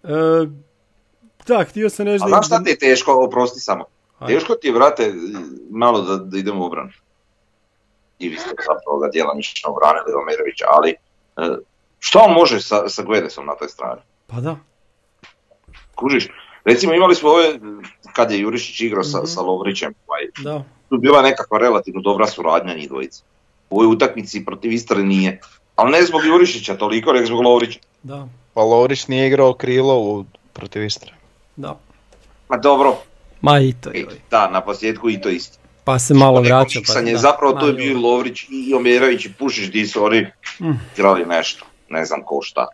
E, 0.03 0.07
da, 1.47 1.63
htio 1.63 1.89
sam 1.89 2.05
reći 2.05 2.23
A 2.25 2.27
znaš 2.27 2.45
šta 2.47 2.63
ti 2.63 2.69
je 2.69 2.79
teško, 2.79 3.25
oprosti 3.25 3.59
samo. 3.59 3.83
Ajde. 4.19 4.33
Teško 4.33 4.55
ti 4.55 4.67
je, 4.67 4.73
brate, 4.73 5.13
malo 5.71 6.01
da, 6.01 6.15
da 6.17 6.37
idemo 6.37 6.63
u 6.63 6.67
obranu. 6.67 6.89
I 8.19 8.29
vi 8.29 8.35
ste 8.35 8.49
zapravo 8.49 8.99
ga 8.99 9.09
djelomično 9.09 9.69
obranili 9.69 10.21
Omerovića, 10.23 10.65
ali 10.69 10.89
e, 10.89 11.61
što 11.99 12.19
on 12.19 12.33
može 12.33 12.61
sa, 12.61 12.89
sa 12.89 13.03
Guedesom 13.03 13.45
na 13.45 13.55
toj 13.55 13.67
strani? 13.67 14.01
Pa 14.27 14.35
da. 14.37 14.55
Kužiš? 16.01 16.27
Recimo 16.65 16.93
imali 16.93 17.15
smo 17.15 17.29
ove, 17.29 17.59
kad 18.13 18.31
je 18.31 18.39
Jurišić 18.39 18.81
igrao 18.81 19.03
sa, 19.03 19.17
Mhm. 19.17 19.25
sa 19.27 19.41
Lovrićem, 19.41 19.93
ovaj, 20.07 20.21
Da, 20.39 20.63
tu 20.89 20.95
je 20.95 20.99
bila 20.99 21.21
nekakva 21.21 21.57
relativno 21.59 22.01
dobra 22.01 22.27
suradnja 22.27 22.73
njih 22.73 22.89
dvojice. 22.89 23.21
U 23.69 23.77
ovoj 23.77 23.87
utakmici 23.87 24.45
protiv 24.45 24.71
Istre 24.71 25.03
nije. 25.03 25.39
Ali 25.75 25.91
ne 25.91 26.03
zbog 26.03 26.21
Jurišića 26.25 26.75
toliko, 26.75 27.13
nego 27.13 27.25
zbog 27.25 27.41
Lovrića. 27.41 27.79
da, 28.03 28.27
Pa 28.53 28.61
Lovrić 28.61 29.07
nije 29.07 29.27
igrao 29.27 29.53
krilo 29.53 29.99
u, 29.99 30.25
protiv 30.53 30.83
Istre. 30.83 31.11
da. 31.55 31.79
Ma 32.49 32.57
dobro, 32.57 32.95
Ma 33.41 33.59
i 33.59 33.73
to 33.73 33.91
i- 33.91 33.99
joj. 33.99 34.15
da, 34.31 34.49
na 34.49 34.61
posljedku 34.61 35.09
i 35.09 35.21
to 35.21 35.29
isto. 35.29 35.57
Pa 35.83 35.99
se 35.99 36.13
malo 36.13 36.41
vraća. 36.41 36.79
Pa, 36.87 37.17
zapravo 37.17 37.53
to 37.53 37.67
je 37.67 37.73
bio. 37.73 37.99
Lovrić 37.99 38.45
i 38.49 38.73
Omerović 38.73 39.25
i 39.25 39.33
Pušić 39.33 39.65
di 39.65 39.87
su 39.87 40.03
oni 40.03 40.27
Mm. 40.59 40.71
igrali 40.93 41.25
nešto, 41.25 41.65
ne 41.89 42.05
znam 42.05 42.21
ko 42.23 42.39
šta. 42.41 42.67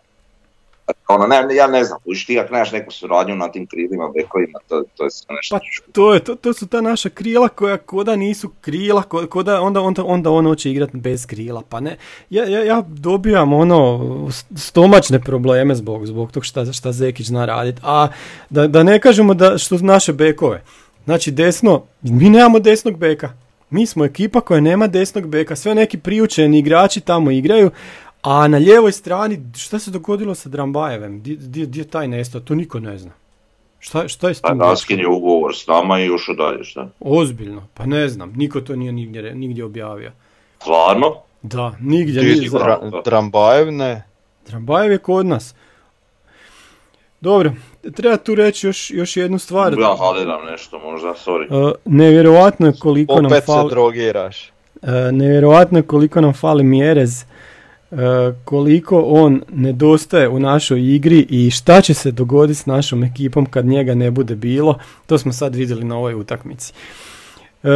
Ono, 1.07 1.27
ne, 1.27 1.55
ja 1.55 1.67
ne 1.67 1.83
znam, 1.83 1.99
Pušić 2.03 2.25
ti 2.27 2.39
ako 2.39 2.53
nemaš 2.53 2.71
neku 2.71 2.91
suradnju 2.91 3.35
na 3.35 3.51
tim 3.51 3.67
krilima, 3.67 4.11
bekovima, 4.15 4.59
to, 4.67 4.83
to 4.97 5.03
je 5.03 5.11
sve 5.11 5.35
nešto. 5.35 5.55
Pa 5.55 5.91
to, 5.91 6.13
je, 6.13 6.19
to, 6.19 6.35
to 6.35 6.53
su 6.53 6.67
ta 6.67 6.81
naša 6.81 7.09
krila 7.09 7.47
koja 7.47 7.77
koda 7.77 8.15
nisu 8.15 8.51
krila, 8.61 9.01
ko, 9.01 9.27
koda 9.27 9.61
onda, 9.61 9.81
onda, 9.81 10.03
onda 10.05 10.31
on 10.31 10.45
hoće 10.45 10.71
igrati 10.71 10.97
bez 10.97 11.25
krila, 11.25 11.61
pa 11.69 11.79
ne. 11.79 11.97
Ja, 12.29 12.45
ja, 12.45 12.63
ja 12.63 12.83
dobijam 12.87 13.53
ono 13.53 13.99
stomačne 14.55 15.19
probleme 15.19 15.75
zbog, 15.75 16.05
zbog 16.05 16.31
tog 16.31 16.45
šta, 16.45 16.73
šta 16.73 16.91
Zekić 16.91 17.27
zna 17.27 17.45
raditi. 17.45 17.81
A 17.83 18.07
da, 18.49 18.67
da 18.67 18.83
ne 18.83 18.99
kažemo 18.99 19.33
da 19.33 19.57
što 19.57 19.77
naše 19.77 20.13
bekove. 20.13 20.63
Znači 21.05 21.31
desno, 21.31 21.83
mi 22.01 22.29
nemamo 22.29 22.59
desnog 22.59 22.97
beka. 22.97 23.29
Mi 23.69 23.85
smo 23.85 24.05
ekipa 24.05 24.41
koja 24.41 24.59
nema 24.61 24.87
desnog 24.87 25.27
beka. 25.27 25.55
Sve 25.55 25.75
neki 25.75 25.97
priučeni 25.97 26.59
igrači 26.59 27.01
tamo 27.01 27.31
igraju, 27.31 27.71
a 28.21 28.47
na 28.47 28.57
lijevoj 28.57 28.91
strani, 28.91 29.41
šta 29.57 29.79
se 29.79 29.91
dogodilo 29.91 30.35
sa 30.35 30.49
Drambajevem? 30.49 31.21
Di, 31.21 31.37
di, 31.37 31.65
di 31.65 31.79
je 31.79 31.87
taj 31.87 32.07
nestao? 32.07 32.41
To 32.41 32.55
niko 32.55 32.79
ne 32.79 32.97
zna. 32.97 33.11
Šta, 33.79 34.07
šta 34.07 34.27
je 34.27 34.33
s 34.33 34.41
Pa 34.41 34.49
tim? 34.49 34.61
raskin 34.61 34.99
je 34.99 35.07
ugovor 35.07 35.55
s 35.55 35.67
nama 35.67 35.99
i 35.99 36.05
još 36.05 36.29
dalje, 36.37 36.63
šta? 36.63 36.89
Ozbiljno, 36.99 37.67
pa 37.73 37.85
ne 37.85 38.07
znam, 38.07 38.33
niko 38.35 38.61
to 38.61 38.75
nije 38.75 38.91
nigdje, 38.91 39.35
nigdje 39.35 39.65
objavio. 39.65 40.11
Stvarno? 40.61 41.15
Da, 41.41 41.73
nigdje, 41.79 42.49
prav. 42.51 42.79
Dra- 42.81 43.03
Drambajev 43.05 43.71
ne. 43.71 44.03
Drambajev 44.47 44.91
je 44.91 44.97
kod 44.97 45.25
nas. 45.25 45.55
Dobro, 47.21 47.51
treba 47.95 48.17
tu 48.17 48.35
reći 48.35 48.67
još, 48.67 48.91
još 48.91 49.17
jednu 49.17 49.39
stvar. 49.39 49.73
Ja 49.79 49.95
haliram 49.99 50.45
nešto 50.45 50.79
možda, 50.79 51.07
sorry. 51.07 51.65
Uh, 51.65 51.71
nevjerojatno 51.85 52.67
je 52.67 52.73
koliko 52.79 53.15
nam 53.15 53.25
Opet 53.25 53.39
se 53.39 53.45
fali, 53.45 53.69
drogiraš. 53.69 54.51
uh, 54.75 54.89
nevjerojatno 55.11 55.79
je 55.79 55.83
koliko 55.83 56.21
nam 56.21 56.33
fali 56.33 56.63
Mjerez, 56.63 57.21
uh, 57.21 57.36
koliko 58.43 59.01
on 59.01 59.41
nedostaje 59.53 60.29
u 60.29 60.39
našoj 60.39 60.95
igri 60.95 61.27
i 61.29 61.51
šta 61.51 61.81
će 61.81 61.93
se 61.93 62.11
dogoditi 62.11 62.59
s 62.59 62.65
našom 62.65 63.03
ekipom 63.03 63.45
kad 63.45 63.65
njega 63.65 63.95
ne 63.95 64.11
bude 64.11 64.35
bilo, 64.35 64.79
to 65.05 65.17
smo 65.17 65.33
sad 65.33 65.55
vidjeli 65.55 65.85
na 65.85 65.97
ovoj 65.97 66.13
utakmici. 66.13 66.73
Uh, 67.63 67.69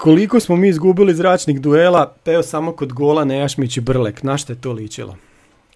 koliko 0.00 0.40
smo 0.40 0.56
mi 0.56 0.68
izgubili 0.68 1.14
zračnih 1.14 1.60
duela, 1.60 2.14
evo 2.26 2.42
samo 2.42 2.72
kod 2.72 2.92
gola 2.92 3.24
Nejašmić 3.24 3.76
i 3.76 3.80
Brlek, 3.80 4.22
na 4.22 4.38
što 4.38 4.52
je 4.52 4.60
to 4.60 4.72
ličilo? 4.72 5.16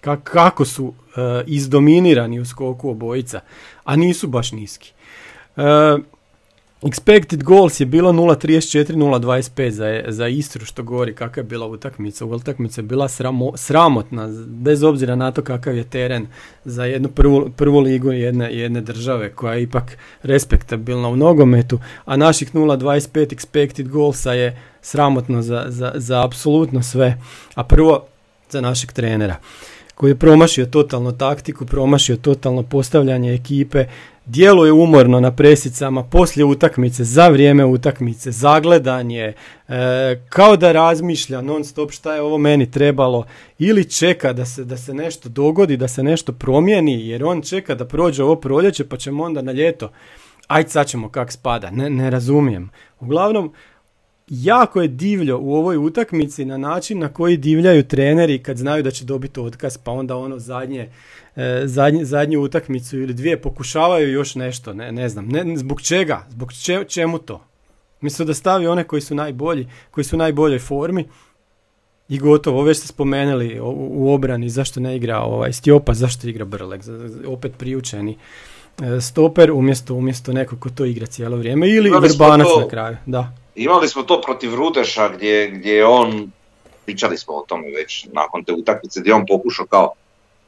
Ka- 0.01 0.21
kako 0.23 0.65
su 0.65 0.93
e, 0.93 1.43
izdominirani 1.47 2.39
u 2.39 2.45
skoku 2.45 2.89
obojica, 2.89 3.39
a 3.83 3.95
nisu 3.95 4.27
baš 4.27 4.51
niski. 4.51 4.93
E, 5.57 5.61
expected 6.85 7.43
goals 7.43 7.79
je 7.79 7.85
bilo 7.85 8.11
0.34, 8.11 8.93
0.25 8.93 9.69
za, 9.69 10.03
za 10.07 10.27
Istru, 10.27 10.65
što 10.65 10.83
govori 10.83 11.15
kakva 11.15 11.39
je 11.39 11.43
bila 11.43 11.67
utakmica. 11.67 12.25
Utakmica 12.25 12.81
je 12.81 12.85
bila 12.85 13.07
sramo, 13.07 13.51
sramotna, 13.55 14.29
bez 14.47 14.83
obzira 14.83 15.15
na 15.15 15.31
to 15.31 15.41
kakav 15.41 15.77
je 15.77 15.83
teren 15.83 16.27
za 16.65 16.85
jednu 16.85 17.09
prvu, 17.09 17.49
prvu 17.55 17.79
ligu 17.79 18.11
jedne, 18.11 18.57
jedne 18.57 18.81
države 18.81 19.31
koja 19.31 19.53
je 19.53 19.63
ipak 19.63 19.97
respektabilna 20.23 21.09
u 21.09 21.15
nogometu, 21.15 21.79
a 22.05 22.17
naših 22.17 22.53
0.25 22.53 23.35
expected 23.35 23.87
goalsa 23.87 24.33
je 24.33 24.61
sramotno 24.81 25.41
za, 25.41 25.65
za, 25.67 25.91
za 25.95 26.25
apsolutno 26.25 26.83
sve. 26.83 27.17
A 27.55 27.63
prvo 27.63 28.05
za 28.49 28.61
našeg 28.61 28.91
trenera 28.91 29.35
koji 29.95 30.11
je 30.11 30.15
promašio 30.15 30.65
totalno 30.65 31.11
taktiku, 31.11 31.65
promašio 31.65 32.15
totalno 32.15 32.63
postavljanje 32.63 33.33
ekipe, 33.33 33.85
djeluje 34.25 34.71
umorno 34.71 35.19
na 35.19 35.31
presicama, 35.31 36.03
poslije 36.03 36.45
utakmice, 36.45 37.03
za 37.03 37.27
vrijeme 37.27 37.65
utakmice, 37.65 38.31
zagledanje, 38.31 39.33
e, 39.67 40.21
kao 40.29 40.57
da 40.57 40.71
razmišlja 40.71 41.41
non 41.41 41.63
stop 41.63 41.91
šta 41.91 42.15
je 42.15 42.21
ovo 42.21 42.37
meni 42.37 42.71
trebalo 42.71 43.25
ili 43.59 43.89
čeka 43.89 44.33
da 44.33 44.45
se, 44.45 44.63
da 44.63 44.77
se 44.77 44.93
nešto 44.93 45.29
dogodi, 45.29 45.77
da 45.77 45.87
se 45.87 46.03
nešto 46.03 46.31
promijeni, 46.31 47.07
jer 47.07 47.23
on 47.23 47.41
čeka 47.41 47.75
da 47.75 47.85
prođe 47.85 48.23
ovo 48.23 48.35
proljeće 48.35 48.89
pa 48.89 48.97
ćemo 48.97 49.23
onda 49.23 49.41
na 49.41 49.51
ljeto. 49.51 49.91
Ajde 50.47 50.69
sad 50.69 50.87
ćemo 50.87 51.09
kak 51.09 51.31
spada, 51.31 51.71
ne, 51.71 51.89
ne 51.89 52.09
razumijem. 52.09 52.69
Uglavnom, 52.99 53.53
jako 54.27 54.81
je 54.81 54.87
divljo 54.87 55.39
u 55.39 55.53
ovoj 55.53 55.77
utakmici 55.77 56.45
na 56.45 56.57
način 56.57 56.99
na 56.99 57.09
koji 57.09 57.37
divljaju 57.37 57.83
treneri 57.83 58.39
kad 58.39 58.57
znaju 58.57 58.83
da 58.83 58.91
će 58.91 59.05
dobiti 59.05 59.39
otkaz, 59.39 59.77
pa 59.77 59.91
onda 59.91 60.17
ono 60.17 60.39
zadnje, 60.39 60.89
e, 61.35 61.61
zadnje, 61.65 62.05
zadnju 62.05 62.41
utakmicu 62.41 62.99
ili 62.99 63.13
dvije 63.13 63.41
pokušavaju 63.41 64.11
još 64.11 64.35
nešto, 64.35 64.73
ne, 64.73 64.91
ne 64.91 65.09
znam, 65.09 65.27
ne, 65.27 65.57
zbog 65.57 65.81
čega, 65.81 66.25
zbog 66.29 66.53
če- 66.53 66.83
čemu 66.83 67.17
to? 67.17 67.41
Mislim 68.01 68.27
da 68.27 68.33
stavi 68.33 68.67
one 68.67 68.83
koji 68.83 69.01
su 69.01 69.15
najbolji, 69.15 69.67
koji 69.91 70.05
su 70.05 70.15
u 70.15 70.19
najboljoj 70.19 70.59
formi 70.59 71.05
i 72.09 72.17
gotovo, 72.19 72.61
već 72.63 72.77
ste 72.77 72.87
spomenuli 72.87 73.59
u, 73.59 73.65
u 73.91 74.13
obrani 74.13 74.49
zašto 74.49 74.79
ne 74.79 74.95
igra 74.95 75.19
ovaj 75.19 75.53
Stjopa, 75.53 75.93
zašto 75.93 76.27
igra 76.27 76.45
Brlek, 76.45 76.81
opet 77.27 77.51
priučeni 77.57 78.17
e, 78.81 79.01
stoper 79.01 79.51
umjesto, 79.51 79.93
umjesto 79.95 80.33
nekog 80.33 80.59
ko 80.59 80.69
to 80.69 80.85
igra 80.85 81.05
cijelo 81.05 81.37
vrijeme 81.37 81.69
ili 81.69 81.89
Vrbanac 81.89 82.47
to- 82.47 82.59
na 82.59 82.67
kraju, 82.67 82.97
da. 83.05 83.35
Imali 83.55 83.87
smo 83.87 84.03
to 84.03 84.21
protiv 84.21 84.55
Rudeša 84.55 85.09
gdje, 85.09 85.47
gdje 85.49 85.71
je 85.71 85.85
on, 85.85 86.31
pričali 86.85 87.17
smo 87.17 87.33
o 87.33 87.45
tome 87.47 87.67
već 87.69 88.07
nakon 88.13 88.43
te 88.43 88.53
utakmice, 88.53 88.99
gdje 88.99 89.09
je 89.09 89.15
on 89.15 89.25
pokušao 89.27 89.65
kao, 89.65 89.93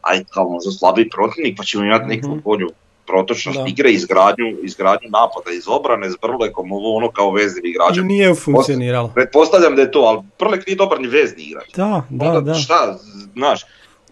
aj 0.02 0.24
kao 0.24 0.50
možda 0.50 0.72
slabiji 0.72 1.10
protivnik 1.10 1.58
pa 1.58 1.64
ćemo 1.64 1.84
imati 1.84 2.06
neku 2.06 2.28
Mhm. 2.28 2.40
bolju 2.40 2.70
protočnost 3.08 3.60
Da. 3.60 3.66
igre, 3.68 3.92
izgradnju, 3.92 4.58
izgradnju 4.64 5.10
napada 5.10 5.52
iz 5.52 5.68
obrane 5.68 6.10
s 6.10 6.16
Brlekom, 6.22 6.72
ovo 6.72 6.96
ono 6.96 7.12
kao 7.12 7.32
vezni 7.32 7.62
igrač. 7.64 7.98
Nije 8.04 8.36
funkcioniralo. 8.36 9.08
Pretpostavljam 9.08 9.76
da 9.76 9.82
je 9.82 9.92
to, 9.92 10.00
ali 10.00 10.22
Brlek 10.40 10.68
nije 10.68 10.76
dobar 10.76 11.02
ni 11.02 11.08
vezni 11.08 11.44
igrač. 11.44 11.70
Da, 11.76 12.04
da, 12.10 12.26
Onda 12.26 12.42
da. 12.42 12.54
Šta, 12.54 12.98
znaš, 13.34 13.62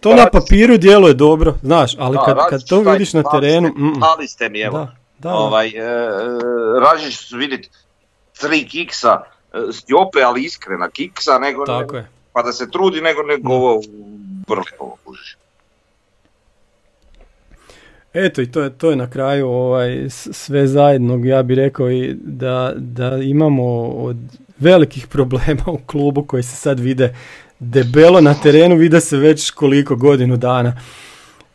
To 0.00 0.14
na 0.14 0.26
papiru 0.26 0.76
djeluje 0.76 1.14
dobro, 1.14 1.54
znaš, 1.62 1.96
ali 1.98 2.16
da, 2.16 2.22
kad, 2.24 2.36
kad 2.50 2.68
to 2.68 2.80
vidiš 2.80 3.12
na 3.12 3.22
terenu, 3.24 3.70
dali 4.00 4.28
ste 4.28 4.48
mi, 4.48 4.60
evo, 4.60 4.78
da, 4.78 4.94
da, 5.20 5.34
ovaj, 5.34 5.68
e, 5.68 5.72
Ražić 6.80 7.32
vidit 7.32 7.70
tri 8.40 8.68
kiksa, 8.68 9.22
e, 9.54 9.72
Stjope, 9.72 10.22
ali 10.22 10.44
iskrena 10.44 10.90
kiksa, 10.90 11.38
nego, 11.38 11.66
tako 11.66 11.96
je. 11.96 12.08
pa 12.32 12.42
da 12.42 12.52
se 12.52 12.70
trudi, 12.70 13.00
nego 13.00 13.22
nego 13.22 13.52
ovo 13.52 13.80
Brlekovo 14.48 14.96
kužiš. 15.04 15.36
Eto 18.14 18.42
i 18.42 18.52
to 18.52 18.60
je, 18.60 18.78
to 18.78 18.90
je 18.90 18.96
na 18.96 19.10
kraju 19.10 19.48
ovaj, 19.48 20.06
sve 20.10 20.66
zajedno, 20.66 21.20
ja 21.24 21.42
bih 21.42 21.56
rekao 21.56 21.90
i 21.90 22.14
da, 22.20 22.72
da 22.76 23.16
imamo 23.16 23.88
od 23.88 24.16
velikih 24.58 25.06
problema 25.14 25.64
u 25.66 25.78
klubu 25.86 26.24
koji 26.24 26.42
se 26.42 26.56
sad 26.56 26.80
vide 26.80 27.16
debelo 27.58 28.20
na 28.20 28.34
terenu, 28.34 28.76
vide 28.76 29.00
se 29.00 29.16
već 29.16 29.50
koliko 29.50 29.96
godinu 29.96 30.36
dana. 30.36 30.72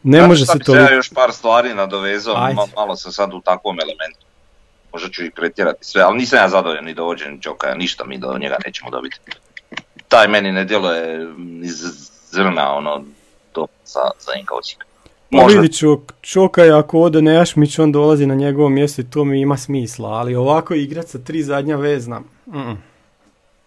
Ne 0.04 0.18
Znate 0.18 0.28
može 0.28 0.46
se 0.46 0.60
toliko... 0.60 0.84
Ja 0.84 0.94
još 0.94 1.10
par 1.10 1.32
stvari 1.32 1.74
nadovezao, 1.74 2.36
Ajde. 2.38 2.60
malo 2.76 2.96
sam 2.96 3.12
sad 3.12 3.34
u 3.34 3.42
takvom 3.42 3.80
elementu. 3.80 4.31
Možda 4.94 5.10
ću 5.10 5.24
i 5.26 5.32
pretjerati 5.32 5.86
sve, 5.86 6.02
ali 6.02 6.18
nisam 6.18 6.40
ja 6.40 6.50
zadovoljan 6.50 6.86
ni 6.86 6.94
dovođenjem 6.94 7.40
Đokaja, 7.40 7.76
ništa 7.76 8.06
mi 8.06 8.18
do 8.18 8.38
njega 8.38 8.58
nećemo 8.66 8.92
dobiti. 8.92 9.18
Taj 10.08 10.28
meni 10.28 10.52
ne 10.52 10.66
djeluje 10.66 11.28
iz 11.64 11.76
zrna 12.32 12.74
ono 12.74 13.04
to 13.52 13.68
za, 13.86 14.00
za 14.20 14.32
Inka 14.40 14.56
Osijeka. 14.56 14.86
Pa 15.32 15.38
Možda. 15.38 15.62
vidi 15.62 15.74
čok, 15.74 16.00
Čokaj 16.22 16.72
ako 16.72 17.00
ode 17.00 17.22
Nejašmić 17.22 17.80
on 17.80 17.92
dolazi 17.92 18.26
na 18.26 18.36
njegovo 18.36 18.70
mjesto 18.70 19.02
i 19.02 19.10
to 19.10 19.24
mi 19.24 19.42
ima 19.42 19.58
smisla, 19.58 20.10
ali 20.10 20.36
ovako 20.36 20.74
igrat 20.74 21.08
sa 21.08 21.20
tri 21.20 21.44
zadnja 21.44 21.76
vezna. 21.76 22.20
mm 22.48 22.74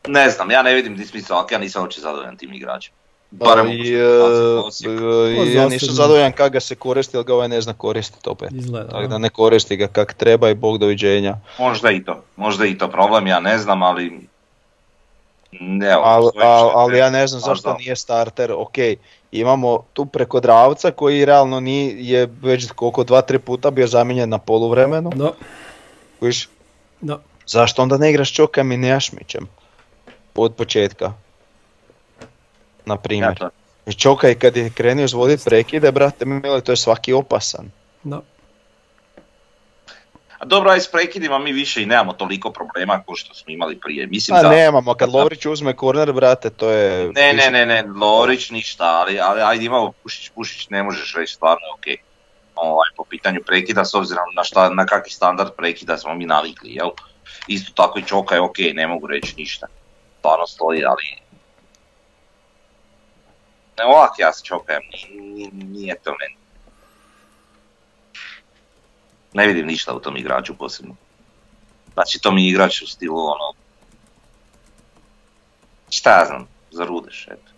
Ne 0.07 0.31
znam, 0.31 0.51
ja 0.51 0.63
ne 0.63 0.75
vidim 0.75 0.97
di 0.97 1.07
smisla, 1.07 1.47
ja 1.51 1.59
nisam 1.59 1.83
uopće 1.83 2.01
zadovoljan 2.01 2.37
tim 2.37 2.53
igračem. 2.53 2.93
Pa 3.39 3.45
Barem 3.45 3.69
i, 3.69 3.97
u 3.97 4.67
Osijek. 4.67 4.99
Pa 5.37 5.61
ja 5.61 5.69
nisam 5.69 5.89
zadovoljan 5.95 6.33
kako 6.33 6.51
ga 6.51 6.61
se 6.61 6.75
koristi, 6.75 7.17
ali 7.17 7.25
ga 7.25 7.35
ovaj 7.35 7.49
ne 7.49 7.61
zna 7.61 7.73
koristiti 7.73 8.29
opet. 8.29 8.53
Izgleda. 8.53 8.89
Tako 8.89 9.07
da 9.07 9.19
ne 9.19 9.29
koristi 9.29 9.77
ga 9.77 9.87
kak 9.87 10.15
treba 10.15 10.51
i 10.51 10.55
bog 10.55 10.79
doviđenja. 10.79 11.37
Možda 11.59 11.91
i 11.91 12.05
to, 12.05 12.23
možda 12.37 12.67
i 12.67 12.79
to 12.79 12.89
problem, 12.89 13.27
ja 13.27 13.41
ne 13.41 13.59
znam, 13.59 13.83
ali... 13.83 14.21
Ne, 15.61 15.91
Al, 15.91 16.31
al- 16.43 16.71
ali 16.75 16.99
ja 16.99 17.11
ne 17.11 17.27
znam 17.27 17.41
zašto 17.41 17.69
Možda. 17.69 17.79
nije 17.83 17.97
starter, 17.97 18.53
ok, 18.53 18.75
imamo 19.33 19.85
tu 19.93 20.07
preko 20.07 20.41
Dravca 20.41 20.91
koji 20.91 21.25
realno 21.25 21.61
nije, 21.61 21.95
je 21.99 22.29
već 22.43 22.71
koliko 22.71 23.05
dva, 23.05 23.21
tri 23.23 23.39
puta 23.39 23.71
bio 23.71 23.87
zamijenjen 23.87 24.29
na 24.29 24.39
poluvremenu, 24.39 25.11
Da, 25.15 25.31
viš, 26.21 26.49
da. 27.01 27.21
zašto 27.47 27.83
onda 27.83 27.97
ne 27.99 28.11
igraš 28.11 28.33
Čokajem 28.33 28.73
i 28.73 28.77
Nejašmićem 28.77 29.47
od 30.35 30.55
početka, 30.55 31.13
na 32.87 32.95
Ja 32.95 32.99
primjer. 32.99 33.39
to- 33.39 33.51
I 33.87 33.93
Čokaj 33.93 34.35
kad 34.35 34.57
je 34.57 34.71
krenio 34.71 35.05
izvoditi 35.05 35.45
prekide, 35.45 35.93
brate 35.93 36.25
mile, 36.25 36.61
to 36.61 36.73
je 36.73 36.77
svaki 36.77 37.13
opasan. 37.13 37.71
Da. 38.03 38.21
A 40.39 40.45
dobro, 40.45 40.71
aj 40.71 40.81
s 40.81 40.91
prekidima 40.91 41.39
mi 41.39 41.53
više 41.53 41.83
i 41.83 41.87
nemamo 41.87 42.13
toliko 42.13 42.51
problema 42.51 43.03
kao 43.07 43.15
što 43.17 43.35
smo 43.35 43.53
imali 43.53 43.81
prije. 43.81 44.07
Mislim 44.07 44.37
A 44.37 44.43
da... 44.43 44.49
nemamo, 44.49 44.95
kad 44.95 45.13
Lovrić 45.13 45.47
uzme 45.47 45.77
korner, 45.77 46.13
brate, 46.13 46.51
to 46.51 46.71
je... 46.71 47.13
Ne, 47.13 47.33
ne, 47.33 47.51
ne, 47.51 47.67
ne, 47.67 47.83
Lorić 48.01 48.51
ništa, 48.51 48.85
ali, 48.85 49.21
ali 49.21 49.41
ajde 49.43 49.65
imamo 49.65 49.93
Pušić, 50.03 50.29
Pušić 50.29 50.69
ne 50.69 50.83
možeš 50.83 51.15
reći 51.15 51.35
stvarno 51.35 51.67
je 51.67 51.73
okej. 51.79 51.97
Ovaj, 52.55 52.89
po 52.97 53.05
pitanju 53.05 53.41
prekida, 53.47 53.85
s 53.85 53.95
obzirom 53.95 54.25
na, 54.37 54.45
šta, 54.45 54.69
na 54.69 54.87
kakvi 54.87 55.11
standard 55.11 55.51
prekida 55.57 55.99
smo 55.99 56.15
mi 56.15 56.27
navikli, 56.27 56.75
jel? 56.75 56.91
Isto 57.47 57.73
tako 57.77 57.99
i 57.99 58.03
Čoka 58.03 58.35
je 58.35 58.41
okej, 58.41 58.73
ne 58.75 58.87
mogu 58.87 59.07
reći 59.07 59.35
ništa. 59.37 59.67
Stvarno 60.19 60.47
stoji, 60.47 60.85
ali... 60.85 61.24
Ne, 63.79 63.85
ovak 63.87 64.11
ja 64.19 64.33
s 64.33 64.43
Čokajem, 64.43 64.83
nije, 65.11 65.51
nije 65.53 65.95
to 65.97 66.11
meni. 66.13 66.37
Ne 69.33 69.47
vidim 69.47 69.67
ništa 69.67 69.95
u 69.95 70.01
tom 70.01 70.17
igraču 70.17 70.55
posebno. 70.55 70.95
Znači, 71.95 72.19
to 72.19 72.33
mi 72.33 72.45
je 72.45 72.51
igrač 72.51 72.83
u 72.83 72.87
stilu, 72.87 73.19
ono, 73.19 73.53
šta 75.91 76.11
ja 76.11 76.25
znam, 76.27 76.49
za 76.71 76.85
rudeš, 76.85 77.27
eto. 77.27 77.51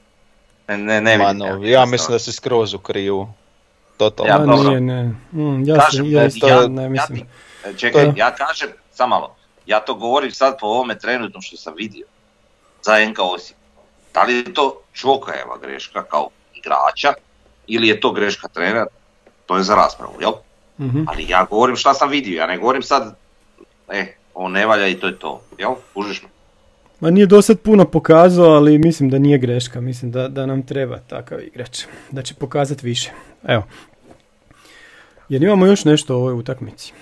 Ne, 0.69 0.77
ne, 0.79 1.01
ne 1.01 1.19
vidim. 1.19 1.39
no, 1.39 1.47
ja, 1.65 1.71
ja 1.71 1.87
mislim 1.87 2.13
da 2.13 2.19
si 2.19 2.33
skroz 2.33 2.75
u 2.75 2.79
krivu. 2.79 3.33
Totalno. 3.97 4.33
Ja, 4.33 4.39
dobro. 4.39 4.69
nije, 4.69 4.81
ne. 4.81 5.03
Mm, 5.33 5.65
ja, 5.65 5.75
Kažem, 5.77 6.05
sam, 6.05 6.13
ja 6.13 6.23
e, 6.23 6.27
isto 6.27 6.49
ja- 6.49 6.69
ne 6.69 6.83
ja 6.83 6.89
mislim. 6.89 7.19
ti- 7.19 7.27
E, 7.65 7.75
Čekaj, 7.75 8.05
To 8.05 8.13
ja 8.17 8.35
kažem, 8.35 8.69
sam 8.93 9.09
malo, 9.09 9.37
ja 9.67 9.81
to 9.81 9.95
govorim 9.95 10.33
sad 10.33 10.59
po 10.61 10.67
ovome 10.67 10.99
trenutnom 10.99 11.43
što 11.43 11.57
sam 11.57 11.75
vidio 11.77 12.07
za 12.83 12.93
NK 13.01 13.19
Osijek. 13.21 13.56
Da 14.17 14.23
li 14.23 14.35
je 14.35 14.55
to 14.55 14.81
Čokajeva 14.93 15.59
greška 15.63 16.03
kao 16.03 16.29
igrača 16.55 17.13
ili 17.67 17.89
je 17.89 18.01
to 18.01 18.13
greška 18.13 18.49
trenera, 18.49 18.87
to 19.47 19.57
je 19.57 19.63
za 19.63 19.75
raspravu, 19.75 20.13
jel? 20.21 20.33
Mhm. 20.81 21.03
Ali 21.07 21.27
ja 21.29 21.47
govorim 21.51 21.77
šta 21.77 21.95
sam 21.95 22.11
vidio, 22.11 22.37
ja 22.37 22.47
ne 22.47 22.59
govorim 22.59 22.83
sad, 22.83 23.17
e, 23.89 24.07
ovo 24.35 24.49
ne 24.49 24.67
valja 24.67 24.89
i 24.89 24.95
to 24.95 25.07
je 25.07 25.19
to, 25.19 25.41
jel? 25.59 25.75
Kužiš 25.95 26.23
me? 26.23 26.29
Ma 27.01 27.11
nije 27.11 27.27
do 27.27 27.43
sad 27.43 27.61
puno 27.61 27.85
pokazao, 27.85 28.47
ali 28.51 28.79
mislim 28.79 29.11
da 29.11 29.19
nije 29.19 29.39
greška. 29.39 29.81
Mislim 29.81 30.11
da, 30.13 30.29
da 30.29 30.47
nam 30.47 30.67
treba 30.67 30.99
takav 30.99 31.41
igrač. 31.43 31.85
Da 32.11 32.23
će 32.23 32.35
pokazati 32.35 32.87
više. 32.87 33.11
Evo. 33.49 33.63
Jer 35.29 35.43
imamo 35.43 35.67
još 35.67 35.85
nešto 35.85 36.15
u 36.17 36.21
ovoj 36.21 36.35
utakmici. 36.35 36.93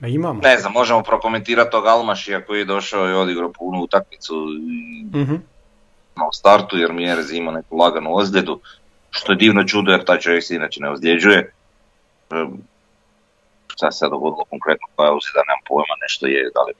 Ma 0.00 0.08
imamo. 0.08 0.40
Ne 0.42 0.58
znam, 0.58 0.72
možemo 0.72 1.02
prokomentirati 1.02 1.70
tog 1.70 1.86
Almašija 1.86 2.44
koji 2.44 2.58
je 2.58 2.64
došao 2.64 3.08
i 3.10 3.14
odigrao 3.14 3.52
punu 3.52 3.82
utakmicu 3.82 4.34
i 4.70 5.04
Mhm. 5.18 5.34
na 5.34 5.40
u 6.16 6.32
startu 6.32 6.78
jer 6.78 6.92
Mjerez 6.92 7.32
ima 7.32 7.52
neku 7.52 7.76
laganu 7.76 8.16
ozljedu, 8.16 8.60
što 9.10 9.32
je 9.32 9.36
divno 9.36 9.64
čudo 9.64 9.92
jer 9.92 10.04
taj 10.04 10.18
čovjek 10.18 10.44
se 10.44 10.54
inače 10.54 10.80
ne 10.80 10.90
ozljeđuje. 10.90 11.52
Ehm, 12.30 12.54
Šta 13.68 13.90
se 13.90 13.98
sad 13.98 14.10
dogodilo 14.10 14.44
konkretno 14.50 14.86
koja 14.96 15.06
je 15.06 15.12
ozljeda, 15.12 15.42
nemam 15.48 15.62
pojma, 15.68 15.94
nešto 16.02 16.26
je, 16.26 16.50
da 16.54 16.62
li 16.62 16.72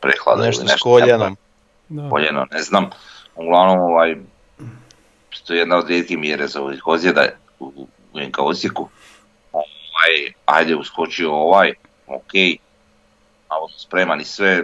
prehlada 0.00 0.46
Nešto 0.46 0.62
ili 0.62 0.70
nešto. 0.70 0.88
koljenom. 0.88 1.36
Da. 1.88 2.10
Koljeno, 2.10 2.46
ne 2.50 2.62
znam. 2.62 2.90
Uglavnom, 3.34 3.80
ovaj, 3.80 4.16
to 5.46 5.52
je 5.52 5.58
jedna 5.58 5.76
od 5.76 5.88
rijetkih 5.88 6.18
Mjerezovih 6.18 6.86
ozljeda 6.86 7.26
u, 7.58 7.86
u 8.12 8.20
NK 8.20 8.38
Osijeku. 8.38 8.88
Ovaj, 9.52 10.32
ajde, 10.44 10.76
uskočio 10.76 11.32
ovaj, 11.32 11.72
ok, 12.06 12.32
navodno 13.54 13.78
spreman 13.78 14.20
i 14.20 14.24
sve, 14.24 14.62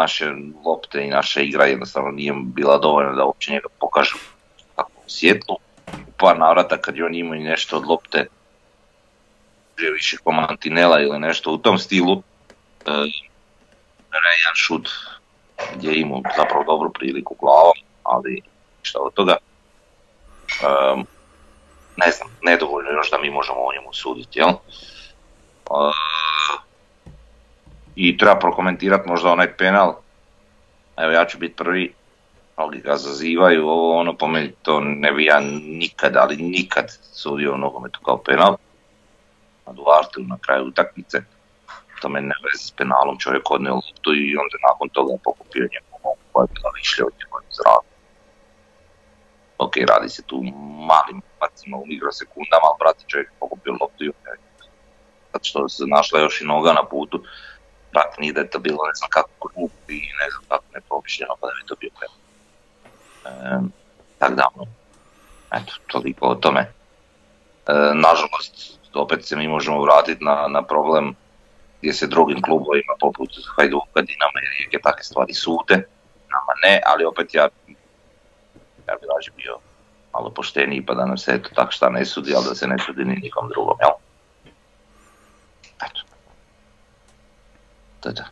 naše 0.00 0.26
lopte 0.64 1.04
i 1.04 1.10
naša 1.10 1.40
igra 1.40 1.64
jednostavno 1.64 2.10
nije 2.10 2.32
bila 2.36 2.78
dovoljna 2.78 3.12
da 3.12 3.24
uopće 3.24 3.52
njega 3.52 3.68
pokažu 3.80 4.16
tako 4.76 4.92
u 5.06 5.10
svjetlu. 5.10 5.56
U 6.08 6.12
par 6.16 6.38
navrata 6.38 6.78
kad 6.78 6.96
je 6.96 7.04
on 7.04 7.14
imao 7.14 7.34
i 7.34 7.44
nešto 7.44 7.76
od 7.76 7.86
lopte, 7.86 8.26
je 9.78 9.92
više 9.92 10.16
ko 10.16 10.32
Mantinela 10.32 11.00
ili 11.00 11.18
nešto 11.18 11.52
u 11.52 11.58
tom 11.58 11.78
stilu, 11.78 12.22
e, 12.86 12.90
jedan 14.38 14.54
šut 14.54 14.88
gdje 15.74 15.88
je 15.88 16.00
imao 16.00 16.22
zapravo 16.36 16.64
dobru 16.64 16.92
priliku 16.92 17.36
glavom, 17.40 17.76
ali 18.02 18.42
ništa 18.80 18.98
od 19.00 19.14
toga. 19.14 19.36
Em, 20.62 21.04
ne 21.96 22.10
znam, 22.10 22.28
nedovoljno 22.42 22.90
još 22.90 23.10
da 23.10 23.18
mi 23.18 23.30
možemo 23.30 23.58
o 23.60 23.72
njemu 23.72 23.92
suditi, 23.92 24.38
jel? 24.38 24.48
E, 24.48 24.54
I 27.98 28.16
treba 28.16 28.38
prokomentirati 28.38 29.08
možda 29.08 29.32
onaj 29.32 29.56
penal. 29.56 29.94
Evo 30.96 31.12
ja 31.12 31.24
ću 31.24 31.38
biti 31.38 31.56
prvi, 31.56 31.94
mnogi 32.56 32.78
ga 32.78 32.96
zazivaju, 32.96 33.68
ovo 33.68 33.98
ono 33.98 34.16
po 34.16 34.26
meni 34.26 34.52
to 34.62 34.80
ne 34.80 35.12
bi 35.12 35.24
ja 35.24 35.40
nikad, 35.62 36.16
ali 36.16 36.36
nikad 36.36 36.86
sudio 37.12 37.56
nogometu 37.56 38.00
kao 38.00 38.18
penal. 38.22 38.56
Na 39.66 39.72
Duartu 39.72 40.22
na 40.22 40.38
kraju 40.38 40.66
utakmice. 40.66 41.22
To 42.00 42.08
meni 42.08 42.26
ne 42.26 42.34
veze 42.44 42.64
s 42.64 42.70
penalom, 42.70 43.18
čovjek 43.18 43.50
odnio 43.50 43.74
loptu 43.74 44.14
i 44.14 44.36
onda 44.36 44.56
nakon 44.68 44.88
toga 44.88 45.12
je 45.12 45.18
pokupio 45.24 45.68
njemu 45.72 46.16
koja 46.32 46.42
je 46.42 46.54
bila 46.54 46.70
više 46.74 47.04
od 47.04 47.12
njegove 47.20 47.46
zraka. 47.50 47.94
Ok, 49.58 49.74
radi 49.88 50.08
se 50.08 50.22
tu 50.22 50.42
malim 50.90 51.20
pacima 51.38 51.76
u 51.76 51.86
mikrosekundama, 51.86 52.64
ali 52.68 52.78
brate 52.78 53.04
čovjek 53.06 53.28
je 53.28 53.40
pokupio 53.40 53.72
loptu 53.80 54.04
i 54.04 54.08
onda 54.08 54.48
zato 55.32 55.44
što 55.44 55.68
se 55.68 55.84
našla 55.86 56.20
još 56.20 56.40
i 56.40 56.44
noga 56.44 56.72
na 56.72 56.84
putu, 56.90 57.22
brate 57.92 58.16
nije 58.20 58.32
da 58.32 58.40
je 58.40 58.50
to 58.50 58.58
bilo 58.58 58.86
ne 58.86 58.94
znam 58.94 59.10
kako 59.10 59.30
krug 59.40 59.70
i 59.88 60.00
ne 60.20 60.30
znam 60.30 60.44
kako 60.48 60.64
ne 60.74 60.80
promišljeno 60.80 61.34
pa 61.40 61.46
da 61.46 61.52
bi 61.52 61.68
to 61.68 61.74
bio 61.80 61.90
penal. 62.00 62.18
Ehm, 63.28 63.66
tako 64.18 64.34
da, 64.34 64.48
ono, 64.54 64.66
eto, 65.52 65.72
toliko 65.86 66.26
o 66.26 66.34
tome. 66.34 66.60
E, 66.60 67.72
nažalost, 67.94 68.78
opet 68.94 69.24
se 69.24 69.36
mi 69.36 69.48
možemo 69.48 69.82
vratiti 69.82 70.24
na, 70.24 70.48
na 70.48 70.62
problem 70.62 71.14
gdje 71.80 71.92
se 71.92 72.06
drugim 72.06 72.42
klubovima 72.42 72.94
poput 73.00 73.30
Hajduka, 73.56 74.00
Dinama 74.00 74.38
i 74.42 74.58
Rijeke 74.58 74.78
takve 74.82 75.02
stvari 75.02 75.34
sude, 75.34 75.74
nama 76.34 76.52
ne, 76.64 76.80
ali 76.86 77.04
opet 77.04 77.34
ja, 77.34 77.48
ja 78.88 78.94
bi 79.00 79.32
bio 79.36 79.58
malo 80.12 80.30
pošteniji 80.30 80.86
pa 80.86 80.94
da 80.94 81.06
nam 81.06 81.18
se 81.18 81.32
eto 81.34 81.50
tak 81.54 81.72
šta 81.72 81.88
ne 81.88 82.04
sudi, 82.04 82.34
ali 82.36 82.44
da 82.48 82.54
se 82.54 82.66
ne 82.66 82.76
sudi 82.86 83.04
ni 83.04 83.14
nikom 83.14 83.48
drugom, 83.48 83.76
jel? 83.80 83.90
To 88.00 88.08
je 88.08 88.14
to. 88.14 88.22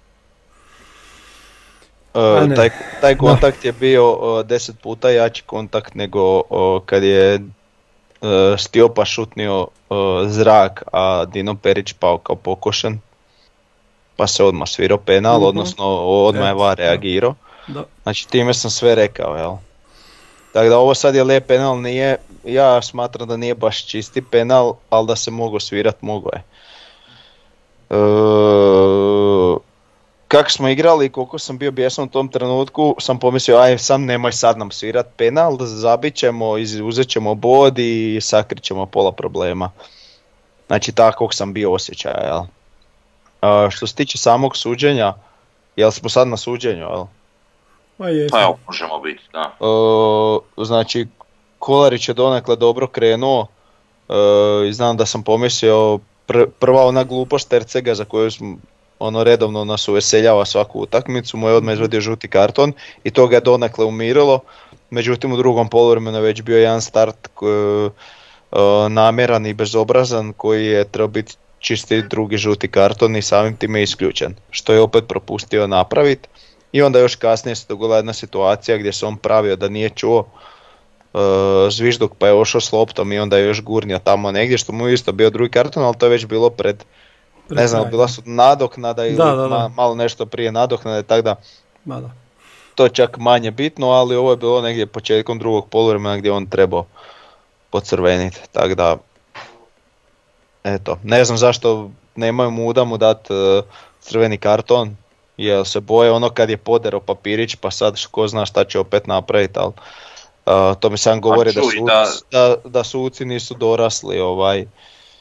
E, 2.15 2.47
ne. 2.47 2.55
taj, 2.55 2.71
taj 3.01 3.17
kontakt 3.17 3.65
je 3.65 3.73
bio 3.73 4.05
e, 4.41 4.45
deset 4.45 4.81
puta 4.81 5.11
jači 5.11 5.43
kontakt 5.43 5.95
nego 5.95 6.39
e, 6.41 6.43
kad 6.87 7.03
je 7.03 7.35
e, 7.35 7.41
Stiopa 8.59 9.05
šutnio 9.05 9.67
e, 9.91 9.95
zrak, 10.29 10.83
a 10.93 11.25
Dino 11.25 11.55
Perić 11.55 11.93
pao 11.93 12.19
kao 12.19 12.37
pokošen. 12.37 13.01
Pa 14.17 14.27
se 14.27 14.45
odmah 14.45 14.69
svirao 14.69 14.99
penal, 14.99 15.37
Mhm. 15.39 15.45
odnosno 15.47 15.85
odmah 16.07 16.49
je 16.49 16.55
VAR 16.55 16.77
da. 16.77 16.83
reagirao. 16.83 17.35
Da. 17.67 17.85
Znači 18.03 18.29
time 18.29 18.55
sam 18.55 18.71
sve 18.71 18.95
rekao, 18.95 19.37
jel? 19.37 19.53
Tako 20.53 20.69
da 20.69 20.79
ovo 20.79 20.95
sad 20.95 21.15
je 21.15 21.25
lijep 21.25 21.47
penal, 21.47 21.81
nije, 21.81 22.17
ja 22.45 22.83
smatram 22.83 23.29
da 23.29 23.37
nije 23.37 23.55
baš 23.55 23.87
čisti 23.87 24.23
penal, 24.23 24.75
ali 24.91 25.07
da 25.07 25.17
se 25.17 25.31
mogo 25.31 25.61
svirat, 25.61 26.03
mogo 26.03 26.31
je. 26.33 26.43
E, 27.91 27.97
kako 30.29 30.51
smo 30.51 30.69
igrali 30.69 31.07
i 31.07 31.13
koliko 31.13 31.39
sam 31.39 31.59
bio 31.59 31.71
bijesan 31.71 32.05
u 32.05 32.09
tom 32.09 32.29
trenutku, 32.29 32.97
sam 32.99 33.19
pomislio, 33.19 33.59
aj 33.59 33.79
sam 33.79 34.05
nemoj 34.05 34.33
sad 34.33 34.59
nam 34.59 34.71
svirat 34.71 35.07
penal, 35.17 35.57
da 35.57 35.67
zabit 35.67 36.15
ćemo, 36.15 36.51
uzet 36.85 37.09
ćemo 37.09 37.35
bod 37.35 37.79
i 37.79 38.19
sakrit 38.23 38.63
ćemo 38.63 38.87
pola 38.87 39.13
problema. 39.13 39.71
Znači 40.67 40.93
takvog 40.93 41.35
sam 41.35 41.53
bio 41.53 41.73
osjećaja, 41.73 42.21
jel? 42.25 42.43
E, 43.43 43.71
što 43.71 43.87
se 43.87 43.95
tiče 43.95 44.19
samog 44.19 44.57
suđenja, 44.57 45.15
jel 45.77 45.91
smo 45.91 46.09
sad 46.09 46.29
na 46.29 46.37
suđenju, 46.37 46.83
jel? 46.83 47.05
Ma 47.99 48.09
jesam. 48.09 48.39
Pa 48.39 48.43
evo, 48.43 48.59
možemo 48.67 49.01
biti, 49.01 49.23
da. 49.33 49.57
E, 49.61 50.65
znači 50.65 51.07
Kolarić 51.59 52.09
je 52.09 52.15
donekle 52.15 52.57
dobro 52.57 52.87
krenuo, 52.87 53.47
i 54.69 54.73
znam 54.73 54.97
da 54.97 55.07
sam 55.07 55.23
pomislio 55.23 55.99
prva 56.59 56.87
ona 56.87 57.05
glupost 57.05 57.49
Tercega 57.49 57.95
za 57.95 58.05
koju 58.05 58.31
smo 58.31 58.57
ono 58.99 59.25
redovno 59.25 59.65
nas 59.65 59.89
uveseljava 59.89 60.45
svaku 60.45 60.81
utakmicu, 60.81 61.37
mu 61.37 61.49
je 61.49 61.55
odmah 61.55 61.75
izvadio 61.75 62.01
žuti 62.01 62.29
karton 62.29 62.73
i 63.05 63.11
to 63.11 63.27
ga 63.27 63.37
je 63.37 63.41
donekle 63.41 63.85
umirilo. 63.85 64.41
Međutim 64.91 65.33
u 65.33 65.37
drugom 65.37 65.69
poluvremenu 65.69 66.17
je 66.19 66.23
već 66.23 66.43
bio 66.43 66.59
jedan 66.59 66.83
start 66.83 67.29
koji, 67.35 67.87
uh, 67.87 67.93
namjeran 68.89 69.47
i 69.47 69.55
bezobrazan 69.55 70.33
koji 70.33 70.67
je 70.67 70.85
trebao 70.85 71.09
biti 71.09 71.35
čisti 71.59 72.03
drugi 72.03 72.37
žuti 72.37 72.69
karton 72.69 73.17
i 73.17 73.23
samim 73.23 73.57
time 73.57 73.83
isključen, 73.83 74.35
što 74.51 74.73
je 74.73 74.81
opet 74.81 75.05
propustio 75.09 75.67
napraviti. 75.67 76.29
I 76.73 76.83
onda 76.83 76.99
još 76.99 77.17
kasnije 77.17 77.55
se 77.57 77.67
dogodila 77.69 77.97
jedna 77.97 78.13
situacija 78.13 78.79
gdje 78.79 78.93
se 78.93 79.07
on 79.07 79.17
pravio 79.17 79.57
da 79.57 79.69
nije 79.69 79.91
čuo 79.91 80.29
zvižduk 81.71 82.13
pa 82.19 82.27
je 82.27 82.35
ošao 82.35 82.61
s 82.61 82.73
loptom 82.73 83.13
i 83.13 83.19
onda 83.19 83.39
je 83.39 83.47
još 83.47 83.63
gurnio 83.63 83.99
tamo 83.99 84.33
negdje 84.33 84.59
što 84.59 84.73
mu 84.73 84.89
je 84.89 84.95
isto 84.95 85.13
bio 85.13 85.31
drugi 85.31 85.51
karton, 85.51 85.85
ali 85.85 85.97
to 85.99 86.07
je 86.07 86.11
već 86.11 86.27
bilo 86.27 86.51
pred, 86.51 86.85
pred 87.49 87.59
ne 87.59 87.67
znam, 87.67 87.91
bila 87.91 88.09
su 88.09 88.23
nadoknada 88.25 89.07
ili 89.07 89.19
malo 89.75 89.95
nešto 89.95 90.27
prije 90.27 90.53
nadoknade, 90.53 91.03
tako 91.03 91.23
da, 91.23 91.37
da. 91.85 92.11
to 92.75 92.89
čak 92.89 93.19
manje 93.19 93.51
bitno, 93.51 93.91
ali 93.91 94.17
ovo 94.17 94.31
je 94.31 94.37
bilo 94.37 94.61
negdje 94.61 94.87
početkom 94.87 95.39
drugog 95.39 95.69
poluvremena 95.69 96.17
gdje 96.17 96.33
on 96.33 96.47
trebao 96.47 96.87
pocrveniti, 97.71 98.41
tako 98.53 98.75
da 98.75 98.97
eto, 100.65 100.99
ne 101.03 101.25
znam 101.25 101.39
zašto 101.39 101.91
nemaju 102.17 102.51
muda 102.51 102.85
mu 102.85 102.97
dati 102.97 103.33
uh, 103.33 103.65
crveni 104.01 104.39
karton, 104.39 104.97
jer 105.37 105.67
se 105.67 105.81
boje 105.81 106.13
ono 106.13 106.31
kad 106.31 106.51
je 106.51 106.57
podero 106.57 107.01
papirić 107.01 107.55
pa 107.55 107.71
sad 107.71 108.07
ko 108.11 108.29
zna 108.29 108.47
šta 108.47 108.65
će 108.65 108.79
opet 108.79 109.07
napraviti, 109.07 109.59
ali 109.59 109.73
uh, 110.47 110.77
to 110.81 110.91
mi 110.91 110.99
sam 110.99 111.21
govori 111.21 111.53
da, 111.53 111.63
suci, 111.63 111.77
da, 111.87 112.07
da, 112.31 112.57
da 112.65 112.85
suci 112.85 113.25
nisu 113.25 113.55
dorasli 113.55 114.21
ovaj. 114.21 114.67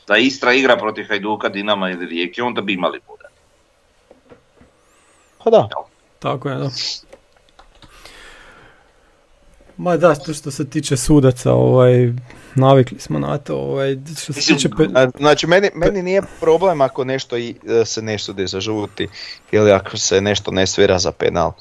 Da 0.08 0.18
Istra 0.18 0.54
igra 0.54 0.78
protiv 0.78 1.06
Hajduka, 1.08 1.50
Dinama 1.50 1.90
ili 1.90 2.06
Rijeke, 2.06 2.44
onda 2.44 2.62
bi 2.62 2.74
imali 2.74 3.00
muda. 3.08 3.30
Pa 5.44 5.50
da. 5.50 5.70
Tako 6.20 6.50
je, 6.50 6.56
da. 6.56 6.70
Ma 9.78 9.98
da, 9.98 10.16
to 10.16 10.34
što 10.34 10.52
se 10.52 10.70
tiče 10.70 10.98
sudaca, 10.98 11.54
ovaj, 11.54 12.14
navikli 12.56 13.00
smo 13.00 13.20
na 13.20 13.38
to. 13.38 13.56
Ovaj, 13.56 13.98
što 14.24 14.34
se 14.34 14.42
tiče 14.42 14.70
Znači, 15.18 15.48
meni, 15.48 15.70
meni 15.74 16.04
nije 16.04 16.22
problem 16.40 16.82
ako 16.82 17.04
nešto 17.04 17.38
i, 17.38 17.56
e, 17.68 17.86
se 17.86 18.02
ne 18.02 18.18
sudi 18.20 18.48
za 18.48 18.60
žuti 18.60 19.08
ili 19.52 19.72
ako 19.72 19.98
se 19.98 20.22
nešto 20.22 20.52
ne 20.52 20.68
svira 20.68 21.00
za 21.00 21.12
penal. 21.12 21.52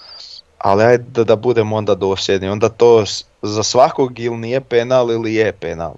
Ali 0.64 0.84
ajde 0.84 1.04
da, 1.08 1.24
da 1.24 1.36
budemo 1.36 1.76
onda 1.76 1.94
dosljedni. 1.94 2.48
Onda 2.48 2.68
to 2.68 3.04
za 3.42 3.62
svakog 3.62 4.18
ili 4.18 4.36
nije 4.36 4.60
penal 4.60 5.10
ili 5.10 5.34
je 5.34 5.52
penal. 5.52 5.94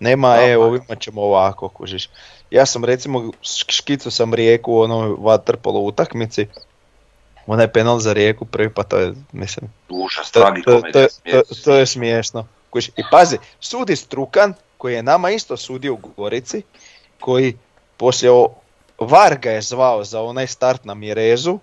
Nema, 0.00 0.36
e, 0.40 0.56
ovima 0.56 0.94
ćemo 1.00 1.22
ovako, 1.22 1.68
kužiš. 1.68 2.08
Ja 2.50 2.66
sam 2.66 2.84
recimo, 2.84 3.30
škicu 3.68 4.10
sam 4.10 4.34
rijeku 4.34 4.72
u 4.72 4.80
onoj 4.80 5.14
vaterpolo 5.18 5.80
utakmici, 5.80 6.46
onaj 7.46 7.68
penal 7.68 7.98
za 7.98 8.12
rijeku 8.12 8.44
prvi 8.44 8.70
pa 8.70 8.82
to 8.82 8.98
je, 8.98 9.14
mislim... 9.32 9.70
Užas, 9.88 10.30
to, 10.30 10.52
to, 10.64 10.82
to, 10.92 11.42
to, 11.64 11.74
je 11.74 11.86
smiješno. 11.86 12.46
I 12.96 13.02
pazi, 13.10 13.38
sudi 13.60 13.96
Strukan, 13.96 14.54
koji 14.78 14.94
je 14.94 15.02
nama 15.02 15.30
isto 15.30 15.56
sudio 15.56 15.94
u 15.94 15.98
Gorici, 16.16 16.62
koji 17.20 17.56
poslije 17.96 18.30
o, 18.30 18.48
Varga 18.98 19.50
je 19.50 19.62
zvao 19.62 20.04
za 20.04 20.22
onaj 20.22 20.46
start 20.46 20.84
na 20.84 20.94
Mirezu 20.94 21.58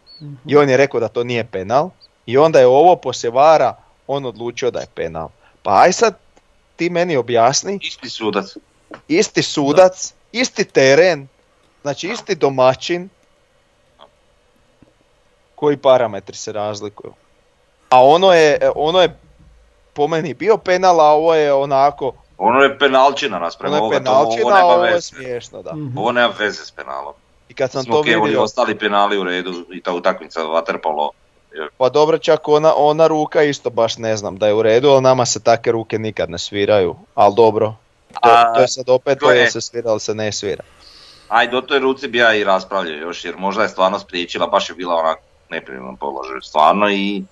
i 0.46 0.58
on 0.58 0.70
je 0.70 0.78
rekao 0.78 1.00
da 1.00 1.08
to 1.08 1.24
nije 1.24 1.44
penal 1.44 1.90
i 2.26 2.38
onda 2.38 2.60
je 2.60 2.68
ovo 2.68 2.96
poslije 2.96 3.32
Vara 3.32 3.76
on 4.08 4.26
odlučio 4.26 4.72
da 4.72 4.80
je 4.80 4.88
penal. 4.96 5.30
Pa 5.64 5.82
aj 5.82 5.94
sad 5.94 6.16
ti 6.76 6.90
meni 6.90 7.18
objasni. 7.18 7.80
Isti 7.82 8.10
sudac. 8.10 8.58
Isti 9.08 9.44
sudac, 9.44 10.14
isti 10.32 10.66
teren, 10.66 11.28
znači 11.82 12.08
isti 12.08 12.36
domaćin, 12.36 13.10
koji 15.56 15.78
parametri 15.78 16.38
se 16.38 16.52
razlikuju. 16.52 17.14
A 17.90 18.06
ono 18.06 18.34
je, 18.34 18.72
ono 18.76 19.02
je 19.02 19.20
po 19.94 20.08
meni 20.08 20.34
bio 20.34 20.58
penal, 20.58 21.02
a 21.02 21.12
ovo 21.12 21.36
je 21.36 21.54
onako... 21.54 22.14
Ono 22.38 22.60
je 22.60 22.80
penalčina 22.80 23.40
naspram 23.40 23.74
ono 23.74 23.86
je 23.86 23.92
penalčina, 23.92 24.46
ovo, 24.46 24.64
ovo, 24.64 24.74
ovo 24.74 24.86
je 24.86 25.02
smiješno, 25.02 25.62
da. 25.62 25.74
Mm-hmm. 25.74 25.98
Ovo 25.98 26.12
nema 26.12 26.34
veze 26.40 26.66
s 26.66 26.72
penalom. 26.72 27.14
I 27.50 27.54
kad 27.54 27.72
sam 27.72 27.86
to 27.86 28.02
vidio... 28.02 28.22
Oni 28.22 28.36
ostali 28.36 28.78
penali 28.78 29.18
u 29.18 29.24
redu 29.24 29.66
i 29.72 29.82
ta 29.82 29.94
utakmica 29.94 30.40
Waterpolo. 30.40 31.10
Pa 31.78 31.90
dobro, 31.90 32.18
čak 32.18 32.48
ona, 32.48 32.74
ona 32.76 33.08
ruka 33.08 33.44
isto 33.44 33.70
baš 33.70 33.98
ne 33.98 34.18
znam 34.18 34.38
da 34.38 34.48
je 34.48 34.54
u 34.54 34.62
redu, 34.62 34.90
ali 34.90 35.02
nama 35.02 35.26
se 35.26 35.44
takve 35.44 35.72
ruke 35.72 36.00
nikad 36.00 36.30
ne 36.30 36.38
sviraju. 36.38 36.96
Ali 37.16 37.36
dobro, 37.36 37.76
to, 38.14 38.30
a, 38.30 38.54
to 38.54 38.62
je 38.62 38.68
sad 38.68 38.90
opet 38.90 39.20
to 39.20 39.32
je 39.32 39.52
se 39.52 39.62
svira, 39.62 39.92
ali 39.92 40.00
se 40.00 40.16
ne 40.16 40.32
svira. 40.32 40.64
Ajde, 41.28 41.52
do 41.52 41.62
toj 41.62 41.80
ruci 41.80 42.08
bi 42.08 42.18
ja 42.18 42.36
i 42.36 42.44
raspravljao 42.44 42.96
još, 42.96 43.26
jer 43.26 43.38
možda 43.38 43.64
je 43.64 43.70
stvarno 43.70 44.00
spriječila, 44.00 44.48
baš 44.48 44.70
je 44.70 44.76
bila 44.76 44.96
onak 44.96 45.18
neprirodnom 45.50 45.98
položaju, 45.98 46.42
stvarno 46.42 46.90
i 46.90 47.24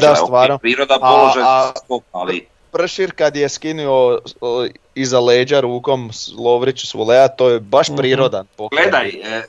da, 0.00 0.16
stvarno. 0.16 0.58
priroda 0.58 0.98
položaj 1.00 1.42
a, 1.46 1.72
ali... 2.12 2.46
Pršir 2.72 3.12
kad 3.12 3.36
je 3.36 3.48
skinuo 3.48 4.18
iza 4.94 5.20
leđa 5.20 5.60
rukom 5.60 6.10
Lovriću 6.38 6.86
Svolea, 6.86 7.28
to 7.28 7.48
je 7.48 7.60
baš 7.60 7.88
mhm. 7.88 7.96
prirodan 7.96 8.46
pokret. 8.56 8.82
Gledaj, 8.82 9.08
e, 9.08 9.42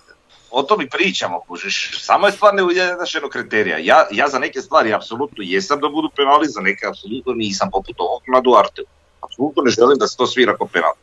o 0.52 0.64
tom 0.64 0.82
i 0.82 0.90
pričamo, 0.90 1.40
kužiš. 1.48 2.06
Samo 2.06 2.28
je 2.28 2.32
stvar 2.32 2.54
neujednačeno 2.54 3.30
kriterija. 3.30 3.78
Ja, 3.78 4.08
ja 4.12 4.28
za 4.28 4.40
neke 4.40 4.62
stvari 4.62 4.94
apsolutno 4.94 5.44
jesam 5.44 5.80
da 5.80 5.90
budu 5.90 6.10
penali, 6.16 6.48
za 6.48 6.62
neke 6.62 6.88
apsolutno 6.88 7.34
nisam, 7.34 7.70
poput 7.72 7.96
ovog 8.00 8.22
na 8.28 8.42
Duarte. 8.42 8.82
Apsolutno 9.22 9.64
ne 9.64 9.72
želim 9.72 9.98
da 9.98 10.08
se 10.08 10.18
to 10.18 10.28
svira 10.28 10.58
kao 10.58 10.68
penal. 10.68 10.94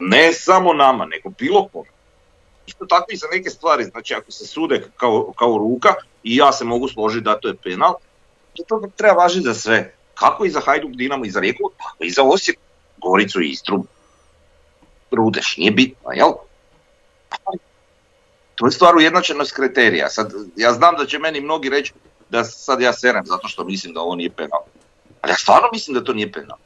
Ne 0.00 0.32
samo 0.32 0.72
nama, 0.72 1.06
nego 1.06 1.30
bilo 1.38 1.68
kome. 1.72 1.88
Isto 2.66 2.86
tako 2.86 3.06
i 3.12 3.16
za 3.16 3.26
neke 3.32 3.50
stvari, 3.50 3.84
znači 3.84 4.14
ako 4.14 4.32
se 4.32 4.46
sude 4.46 4.84
kao, 4.96 5.32
kao 5.38 5.58
ruka 5.58 5.94
i 6.22 6.36
ja 6.36 6.52
se 6.52 6.64
mogu 6.64 6.88
složiti 6.88 7.24
da 7.24 7.40
to 7.40 7.48
je 7.48 7.56
penal, 7.56 7.94
to 8.68 8.82
treba 8.96 9.14
važiti 9.14 9.44
za 9.44 9.54
sve. 9.54 9.94
Kako 10.14 10.44
i 10.44 10.50
za 10.50 10.60
Hajduk, 10.60 10.90
Dinamo 10.90 11.24
i 11.24 11.30
za 11.30 11.40
Rijeku, 11.40 11.70
tako 11.78 12.04
i 12.04 12.10
za 12.10 12.22
Osijek, 12.22 12.58
Goricu 12.96 13.42
i 13.42 13.50
Istru. 13.50 13.84
Rudeš, 15.10 15.56
nije 15.56 15.70
bitno, 15.70 16.10
jel? 16.12 16.32
To 18.56 18.66
je 18.66 18.72
stvar 18.72 18.96
ujednačenost 18.96 19.52
kriterija. 19.52 20.10
Sad, 20.10 20.32
ja 20.56 20.72
znam 20.72 20.94
da 20.96 21.06
će 21.06 21.18
meni 21.18 21.40
mnogi 21.40 21.68
reći 21.68 21.92
da 22.28 22.44
sad 22.44 22.80
ja 22.80 22.92
serem 22.92 23.26
zato 23.26 23.48
što 23.48 23.64
mislim 23.64 23.94
da 23.94 24.00
ovo 24.00 24.14
nije 24.14 24.30
penal. 24.30 24.60
Ali 25.20 25.32
ja 25.32 25.36
stvarno 25.36 25.68
mislim 25.72 25.94
da 25.94 26.04
to 26.04 26.12
nije 26.12 26.32
penal. 26.32 26.56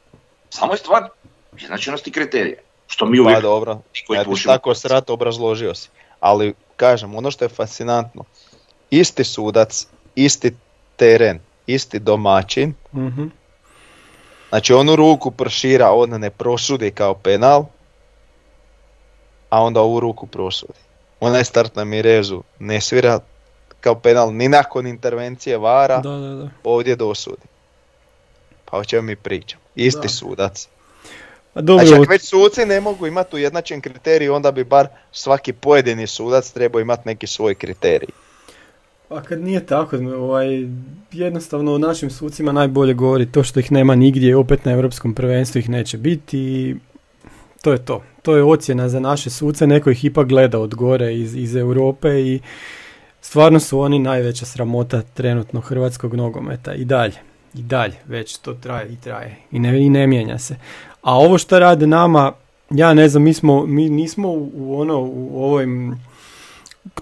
Samo 0.49 0.73
je 0.73 0.77
stvar 0.77 1.09
ujednačenosti 1.53 2.11
kriterija. 2.11 2.59
Što 2.87 3.05
mi 3.05 3.19
uvijek... 3.19 3.37
Pa 3.37 3.41
dobro, 3.41 3.81
ja 4.09 4.23
tako 4.45 4.75
srat 4.75 5.09
obrazložio 5.09 5.75
si. 5.75 5.89
Ali 6.19 6.53
kažem, 6.75 7.15
ono 7.15 7.31
što 7.31 7.45
je 7.45 7.49
fascinantno, 7.49 8.23
isti 8.89 9.23
sudac, 9.23 9.87
isti 10.15 10.55
teren, 10.95 11.39
isti 11.67 11.99
domaćin, 11.99 12.73
mm 12.93 13.31
znači 14.49 14.73
onu 14.73 14.95
ruku 14.95 15.31
pršira, 15.31 15.91
on 15.91 16.09
ne 16.09 16.29
prosudi 16.29 16.91
kao 16.91 17.13
penal, 17.13 17.65
a 19.49 19.63
onda 19.63 19.81
ovu 19.81 19.99
ruku 19.99 20.27
prosudi. 20.27 20.79
Onaj 21.21 21.43
start 21.43 21.75
na 21.75 21.83
Mirezu 21.83 22.43
ne 22.59 22.81
svira 22.81 23.19
kao 23.81 23.95
penal 23.95 24.33
ni 24.33 24.49
nakon 24.49 24.87
intervencije 24.87 25.57
Vara, 25.57 25.99
da, 25.99 26.09
da, 26.09 26.35
da. 26.35 26.49
ovdje 26.63 26.95
dosudi. 26.95 27.47
Pa 28.65 28.77
o 28.77 28.83
čemu 28.83 29.01
mi 29.01 29.15
pričamo? 29.15 29.61
Isti 29.75 30.09
sudac. 30.09 30.67
Dobro. 31.55 31.85
Znači, 31.85 32.09
već 32.09 32.21
suci 32.21 32.65
ne 32.65 32.81
mogu 32.81 33.07
imati 33.07 33.35
ujednačen 33.35 33.81
kriterij, 33.81 34.29
onda 34.29 34.51
bi 34.51 34.63
bar 34.63 34.87
svaki 35.11 35.53
pojedini 35.53 36.07
sudac 36.07 36.51
trebao 36.51 36.81
imati 36.81 37.01
neki 37.05 37.27
svoj 37.27 37.55
kriterij. 37.55 38.09
Pa 39.07 39.21
kad 39.21 39.41
nije 39.41 39.65
tako, 39.65 39.95
ovaj, 39.97 40.47
jednostavno 41.11 41.73
o 41.73 41.77
našim 41.77 42.09
sucima 42.09 42.51
najbolje 42.51 42.93
govori 42.93 43.31
to 43.31 43.43
što 43.43 43.59
ih 43.59 43.71
nema 43.71 43.95
nigdje, 43.95 44.35
opet 44.35 44.65
na 44.65 44.71
europskom 44.71 45.15
prvenstvu 45.15 45.59
ih 45.59 45.69
neće 45.69 45.97
biti 45.97 46.39
i 46.39 46.75
to 47.61 47.71
je 47.71 47.85
to. 47.85 48.03
To 48.21 48.35
je 48.35 48.43
ocjena 48.43 48.89
za 48.89 48.99
naše 48.99 49.29
suce, 49.29 49.67
neko 49.67 49.89
ih 49.89 50.05
ipak 50.05 50.27
gleda 50.27 50.59
od 50.59 50.75
gore 50.75 51.15
iz, 51.15 51.35
iz 51.35 51.55
Europe 51.55 52.09
i 52.09 52.39
stvarno 53.21 53.59
su 53.59 53.79
oni 53.79 53.99
najveća 53.99 54.45
sramota 54.45 55.01
trenutno 55.01 55.61
hrvatskog 55.61 56.15
nogometa 56.15 56.73
i 56.73 56.85
dalje. 56.85 57.15
I 57.53 57.61
dalje, 57.61 57.93
već 58.05 58.37
to 58.37 58.53
traje 58.53 58.93
i 58.93 58.95
traje 58.95 59.37
i 59.51 59.59
ne, 59.59 59.85
i 59.85 59.89
ne 59.89 60.07
mijenja 60.07 60.37
se. 60.39 60.55
A 61.01 61.17
ovo 61.17 61.37
što 61.37 61.59
rade 61.59 61.87
nama, 61.87 62.33
ja 62.69 62.93
ne 62.93 63.09
znam, 63.09 63.23
mi, 63.23 63.33
smo, 63.33 63.65
mi 63.65 63.89
nismo 63.89 64.29
u, 64.29 64.51
u 64.53 64.79
ono, 64.81 64.99
u 64.99 65.43
ovoj 65.43 65.67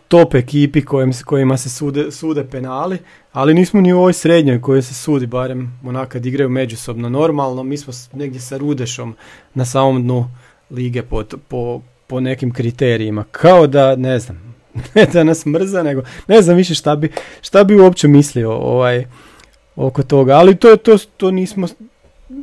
top 0.08 0.36
ekipi 0.36 0.86
kojim, 0.86 1.12
kojima 1.26 1.58
se 1.58 1.70
sude, 1.70 2.12
sude 2.12 2.44
penali, 2.44 2.98
ali 3.34 3.54
nismo 3.54 3.82
ni 3.82 3.94
u 3.94 3.98
ovoj 3.98 4.14
srednjoj 4.14 4.62
kojoj 4.62 4.82
se 4.82 4.94
sudi, 4.94 5.26
barem 5.26 5.80
onak 5.86 6.10
kad 6.10 6.26
igraju 6.26 6.50
međusobno 6.50 7.10
normalno, 7.10 7.64
mi 7.64 7.78
smo 7.78 7.94
negdje 8.14 8.42
sa 8.42 8.58
Rudešom 8.58 9.16
na 9.54 9.66
samom 9.66 10.04
dnu 10.04 10.30
lige 10.72 11.04
po, 11.04 11.24
po, 11.48 11.82
po 12.08 12.20
nekim 12.20 12.54
kriterijima, 12.54 13.26
kao 13.32 13.68
da, 13.68 13.96
ne 13.96 14.20
znam, 14.20 14.56
ne 14.96 15.06
da 15.06 15.24
nas 15.24 15.46
mrza, 15.46 15.84
nego 15.84 16.02
ne 16.28 16.42
znam 16.42 16.58
više 16.58 16.76
šta 16.76 16.96
bi, 16.96 17.12
šta 17.42 17.64
bi 17.64 17.76
uopće 17.76 18.08
mislio 18.08 18.52
ovaj, 18.52 19.06
oko 19.76 20.04
toga, 20.04 20.34
ali 20.34 20.56
to, 20.56 20.76
to, 20.76 20.98
to 21.18 21.32
nismo, 21.32 21.68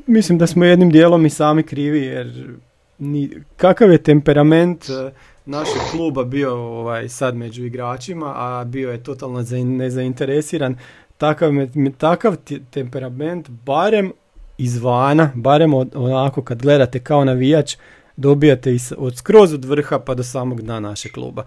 mislim 0.07 0.39
da 0.39 0.47
smo 0.47 0.65
jednim 0.65 0.91
dijelom 0.91 1.27
i 1.27 1.31
sami 1.31 1.63
krivi, 1.63 2.01
jer 2.01 2.57
ni, 2.99 3.31
kakav 3.57 3.93
je 3.93 3.99
temperament 3.99 4.85
e, 4.91 5.11
našeg 5.47 5.81
kluba 5.91 6.25
bio 6.25 6.55
ovaj, 6.55 7.09
sad 7.09 7.37
među 7.37 7.65
igračima, 7.65 8.33
a 8.37 8.65
bio 8.65 8.91
je 8.93 9.03
totalno 9.03 9.43
za- 9.43 9.65
nezainteresiran, 9.65 10.77
takav, 11.19 11.53
takav 11.99 12.37
temperament, 12.71 13.49
barem 13.51 14.13
izvana, 14.59 15.31
barem 15.35 15.75
od, 15.75 15.93
onako 15.95 16.43
kad 16.43 16.63
gledate 16.63 16.99
kao 16.99 17.25
navijač, 17.25 17.77
dobijate 18.17 18.75
i 18.75 18.79
s- 18.79 18.93
od 18.97 19.17
skroz 19.17 19.53
od 19.53 19.65
vrha 19.65 19.99
pa 19.99 20.15
do 20.15 20.23
samog 20.23 20.63
dna 20.63 20.81
našeg 20.81 21.13
kluba. 21.13 21.45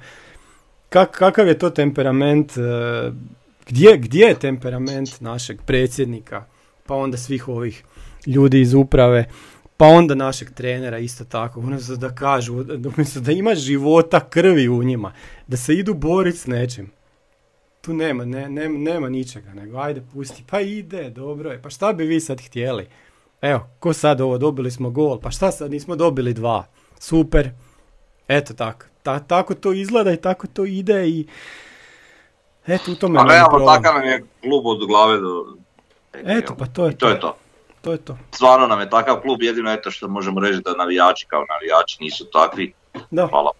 Kak, 0.89 1.11
kakav 1.11 1.47
je 1.47 1.57
to 1.59 1.69
temperament, 1.69 2.57
e, 2.57 2.61
gdje, 3.67 3.97
gdje 3.97 4.25
je 4.25 4.39
temperament 4.39 5.21
našeg 5.21 5.61
predsjednika, 5.61 6.43
pa 6.85 6.95
onda 6.95 7.17
svih 7.17 7.47
ovih 7.47 7.83
ljudi 8.25 8.61
iz 8.61 8.73
uprave, 8.73 9.25
pa 9.77 9.85
onda 9.85 10.15
našeg 10.15 10.51
trenera 10.51 10.97
isto 10.97 11.23
tako, 11.25 11.59
umjesto 11.59 11.95
da 11.95 12.15
kažu, 12.15 12.63
da 13.15 13.31
ima 13.31 13.55
života, 13.55 14.19
krvi 14.19 14.69
u 14.69 14.83
njima, 14.83 15.13
da 15.47 15.57
se 15.57 15.73
idu 15.73 15.93
boriti 15.93 16.37
s 16.37 16.47
nečim. 16.47 16.91
Tu 17.81 17.93
nema, 17.93 18.25
ne, 18.25 18.49
nema, 18.49 18.77
nema 18.79 19.09
ničega, 19.09 19.53
nego 19.53 19.77
ajde 19.77 20.01
pusti, 20.13 20.43
pa 20.49 20.59
ide, 20.61 21.09
dobro 21.09 21.51
je, 21.51 21.61
pa 21.61 21.69
šta 21.69 21.93
bi 21.93 22.03
vi 22.05 22.19
sad 22.19 22.41
htjeli? 22.41 22.87
Evo, 23.41 23.69
ko 23.79 23.93
sad 23.93 24.21
ovo, 24.21 24.37
dobili 24.37 24.71
smo 24.71 24.89
gol, 24.89 25.19
pa 25.19 25.31
šta 25.31 25.51
sad, 25.51 25.71
nismo 25.71 25.95
dobili 25.95 26.33
dva, 26.33 26.65
super, 26.99 27.49
eto 28.27 28.53
tako, 28.53 28.85
Ta, 29.03 29.19
tako 29.19 29.55
to 29.55 29.73
izgleda 29.73 30.11
i 30.11 30.17
tako 30.17 30.47
to 30.47 30.65
ide 30.65 31.07
i 31.07 31.27
eto 32.67 32.91
u 32.91 32.95
tome 32.95 33.19
A 33.19 33.21
je 33.21 33.27
realno 33.29 33.65
takav 33.65 33.93
nam 33.93 34.03
je 34.03 34.23
klub 34.41 34.65
od 34.65 34.87
glave 34.87 35.17
do... 35.17 35.45
Eto, 36.13 36.55
pa 36.59 36.65
to 36.65 36.85
je 36.85 36.91
I 36.91 36.95
to 36.95 37.09
je 37.09 37.19
to. 37.19 37.35
To 37.81 37.91
je 37.91 37.97
to. 37.97 38.17
Stvarno 38.31 38.67
nam 38.67 38.79
je 38.79 38.89
takav 38.89 39.21
klub, 39.21 39.41
jedino 39.41 39.71
eto 39.71 39.91
što 39.91 40.07
možemo 40.07 40.39
reći 40.39 40.61
da 40.65 40.73
navijači 40.73 41.25
kao 41.27 41.45
navijači 41.49 41.97
nisu 41.99 42.25
takvi. 42.25 42.73
Da. 43.11 43.27
Hvala. 43.27 43.51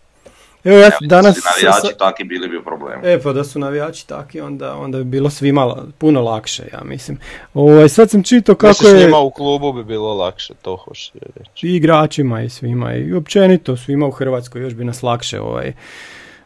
Evo 0.64 0.78
ja 0.78 0.86
Evo, 0.86 0.98
danas... 1.02 1.36
Da 1.36 1.42
su 1.42 1.66
navijači 1.66 1.98
takvi 1.98 2.26
bili 2.26 2.48
bi 2.48 2.58
u 2.58 2.64
problemu. 2.64 3.02
E 3.06 3.20
pa 3.22 3.34
da 3.34 3.44
su 3.44 3.60
navijači 3.60 4.08
taki, 4.08 4.42
onda, 4.42 4.76
onda 4.76 4.98
bi 4.98 5.04
bilo 5.04 5.30
svima 5.30 5.66
la- 5.66 5.86
puno 5.98 6.22
lakše, 6.22 6.64
ja 6.74 6.84
mislim. 6.84 7.18
Ovaj, 7.54 7.90
sad 7.90 8.10
sam 8.10 8.24
čitao 8.24 8.56
kako 8.56 8.68
Misliš 8.68 8.92
je 8.92 9.06
njima 9.06 9.20
u 9.20 9.32
klubu 9.32 9.74
bi 9.74 9.84
bilo 9.84 10.14
lakše, 10.14 10.54
to 10.62 10.76
hoćeš 10.76 11.12
reći. 11.36 11.68
i 11.68 11.76
igračima 11.76 12.42
i 12.42 12.50
svima 12.50 12.96
i 12.96 13.14
općenito 13.14 13.78
svima 13.78 14.08
u 14.08 14.12
Hrvatskoj 14.12 14.62
još 14.62 14.74
bi 14.74 14.84
nas 14.84 15.04
lakše 15.04 15.42
ovaj, 15.42 15.74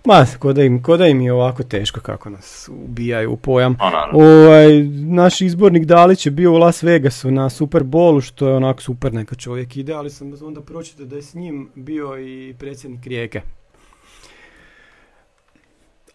Ma, 0.06 0.26
ko 0.40 0.54
da, 0.54 0.64
im, 0.64 0.84
ko 0.84 0.98
da 0.98 1.08
im 1.08 1.22
je 1.22 1.34
ovako 1.34 1.64
teško 1.64 2.00
kako 2.02 2.30
nas 2.30 2.70
ubijaju 2.86 3.32
u 3.32 3.38
pojam. 3.38 3.78
Naravno. 3.80 4.20
Ovaj, 4.20 4.84
naš 5.06 5.42
izbornik 5.42 5.86
Dalić 5.86 6.26
je 6.26 6.32
bio 6.32 6.52
u 6.52 6.58
Las 6.58 6.84
Vegasu 6.84 7.32
na 7.32 7.50
Super 7.50 7.84
Bowlu, 7.84 8.22
što 8.22 8.48
je 8.48 8.56
onako 8.56 8.82
super 8.82 9.14
neka 9.14 9.36
čovjek 9.36 9.78
ide, 9.78 9.94
ali 9.94 10.10
sam 10.10 10.34
onda 10.42 10.62
pročitao 10.62 11.06
da 11.06 11.16
je 11.16 11.22
s 11.22 11.34
njim 11.34 11.70
bio 11.76 12.20
i 12.20 12.56
predsjednik 12.60 13.08
Rijeke. 13.08 13.42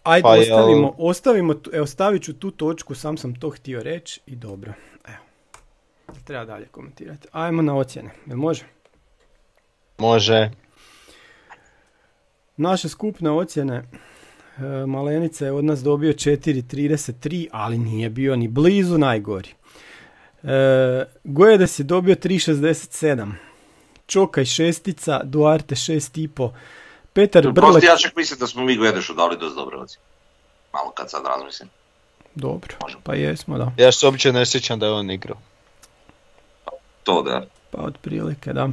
Ajde, 0.03 0.23
Pa 0.23 0.29
jel- 0.29 0.41
ostavimo, 0.53 0.95
ostavimo, 0.97 1.53
tu- 1.53 1.69
evo 1.73 1.85
stavit 1.85 2.23
ću 2.23 2.33
tu 2.33 2.51
točku, 2.51 2.95
sam 2.95 3.17
sam 3.17 3.35
to 3.35 3.49
htio 3.49 3.83
reći 3.83 4.19
i 4.25 4.35
dobro. 4.35 4.73
Evo, 5.07 5.17
treba 6.23 6.45
dalje 6.45 6.65
komentirati. 6.65 7.27
Ajmo 7.31 7.61
na 7.61 7.75
ocjene, 7.75 8.09
jel 8.25 8.37
može? 8.37 8.63
Može. 9.97 10.51
Naše 12.57 12.89
skupne 12.89 13.31
ocjene, 13.31 13.75
e, 13.75 14.61
Malenica 14.87 15.45
je 15.45 15.51
od 15.51 15.65
nas 15.65 15.83
dobio 15.83 16.13
4.33, 16.13 17.47
ali 17.51 17.77
nije 17.77 18.09
bio 18.09 18.35
ni 18.35 18.47
blizu 18.47 18.97
najgori. 18.97 19.49
E, 20.43 20.49
Gojedes 21.23 21.79
je 21.79 21.83
dobio 21.83 22.15
3.67. 22.15 23.31
Čokaj 24.05 24.45
šestica, 24.45 25.21
Duarte 25.23 25.75
6.5. 25.75 26.49
Petar 27.13 27.43
Brlek, 27.43 27.55
Prosti, 27.55 27.85
ja 27.85 27.97
čak 27.97 28.15
mislim 28.15 28.39
da 28.39 28.47
smo 28.47 28.63
mi 28.63 28.75
Gvedešu 28.77 29.13
dali 29.13 29.37
dosta 29.37 29.59
dobre 29.59 29.77
ocjene. 29.77 30.03
Malo 30.73 30.91
kad 30.91 31.09
sad 31.09 31.21
razmislim. 31.25 31.69
dobro, 32.35 32.75
pa 33.03 33.13
jesmo 33.13 33.57
da, 33.57 33.71
Ja 33.77 33.91
se 33.91 34.05
uopće 34.05 34.33
ne 34.33 34.45
sjećam 34.45 34.79
da 34.79 34.85
je 34.85 34.91
on 34.91 35.11
igrao. 35.11 35.37
To 37.03 37.21
da. 37.21 37.45
pa 37.71 37.81
otprilike 37.81 38.53
da. 38.53 38.69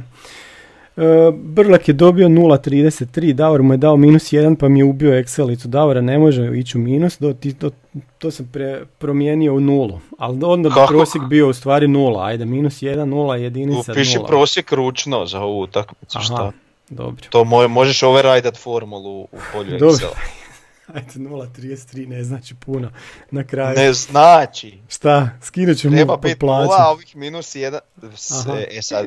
E, 0.97 1.01
Brlak 1.33 1.87
je 1.87 1.93
dobio 1.93 2.27
0.33, 2.27 3.33
Davor 3.33 3.61
mu 3.61 3.73
je 3.73 3.77
dao 3.77 3.97
minus 3.97 4.23
1 4.23 4.55
pa 4.55 4.67
mi 4.69 4.79
je 4.79 4.85
ubio 4.85 5.11
Excelicu. 5.11 5.67
Davora 5.67 6.01
ne 6.01 6.19
može 6.19 6.59
ići 6.59 6.77
u 6.77 6.81
minus, 6.81 7.17
do, 7.19 7.33
ti, 7.33 7.53
to, 7.53 7.69
to 8.17 8.31
sam 8.31 8.49
pre, 8.53 8.85
promijenio 8.97 9.53
u 9.53 9.59
nulu. 9.59 9.99
Ali 10.17 10.39
onda 10.43 10.69
bi 10.69 10.75
prosjek 10.87 11.23
bio 11.23 11.49
u 11.49 11.53
stvari 11.53 11.87
nula. 11.87 12.25
Ajde, 12.25 12.45
minus 12.45 12.81
1, 12.81 13.05
nula, 13.05 13.35
jedinica, 13.35 13.91
Upiši 13.91 14.15
nula. 14.17 14.27
prosjek 14.27 14.71
ručno 14.71 15.25
za 15.25 15.39
ovu 15.41 15.61
utakmicu, 15.61 16.17
Aha, 16.17 16.25
šta? 16.25 16.51
Dobro. 16.89 17.25
To 17.29 17.39
mo- 17.41 17.67
možeš 17.67 18.03
overridat 18.03 18.57
formulu 18.57 19.21
u 19.21 19.27
polju 19.53 19.71
Dobro. 19.71 19.87
Excela. 19.89 20.15
Ajde, 20.95 21.07
0.33 21.11 22.07
ne 22.07 22.23
znači 22.23 22.55
puno 22.55 22.91
na 23.31 23.43
kraju. 23.43 23.75
Ne 23.77 23.93
znači. 23.93 24.79
Šta, 24.89 25.29
skinut 25.41 25.77
ću 25.77 25.89
Treba 25.89 26.17
biti 26.17 26.45
nula, 26.45 26.87
ovih 26.89 27.15
minus 27.15 27.55
jedan. 27.55 27.79
s- 28.15 28.31
Aha. 28.39 28.57
E 28.71 28.81
sad, 28.81 29.05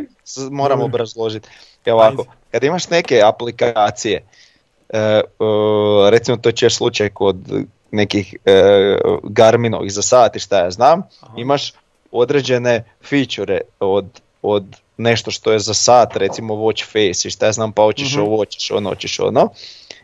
moram 0.50 0.80
obrazložiti. 0.80 1.48
Evo 1.84 1.98
ovako, 1.98 2.24
kad 2.50 2.64
imaš 2.64 2.88
neke 2.88 3.22
aplikacije, 3.22 4.22
e, 4.88 4.98
e, 4.98 5.22
recimo 6.10 6.36
to 6.36 6.52
će 6.52 6.70
slučaj 6.70 7.08
kod 7.08 7.36
nekih 7.90 8.36
e, 8.44 8.62
Garminovih 9.24 9.92
za 9.92 10.02
sati 10.02 10.38
šta 10.38 10.58
ja 10.58 10.70
znam, 10.70 11.02
Aha. 11.20 11.34
imaš 11.36 11.72
određene 12.12 12.84
feature 13.02 13.60
od, 13.80 14.06
od 14.42 14.64
nešto 15.00 15.30
što 15.30 15.52
je 15.52 15.58
za 15.58 15.74
sat, 15.74 16.16
recimo 16.16 16.54
watch 16.54 16.84
face 16.84 17.28
i 17.28 17.30
šta 17.30 17.46
ja 17.46 17.52
znam, 17.52 17.72
pa 17.72 17.82
hoćeš 17.82 18.12
Mhm. 18.12 18.20
ovo, 18.20 18.36
hoćeš 18.36 18.70
ono, 18.70 18.88
hoćeš 18.88 19.20
ono. 19.20 19.48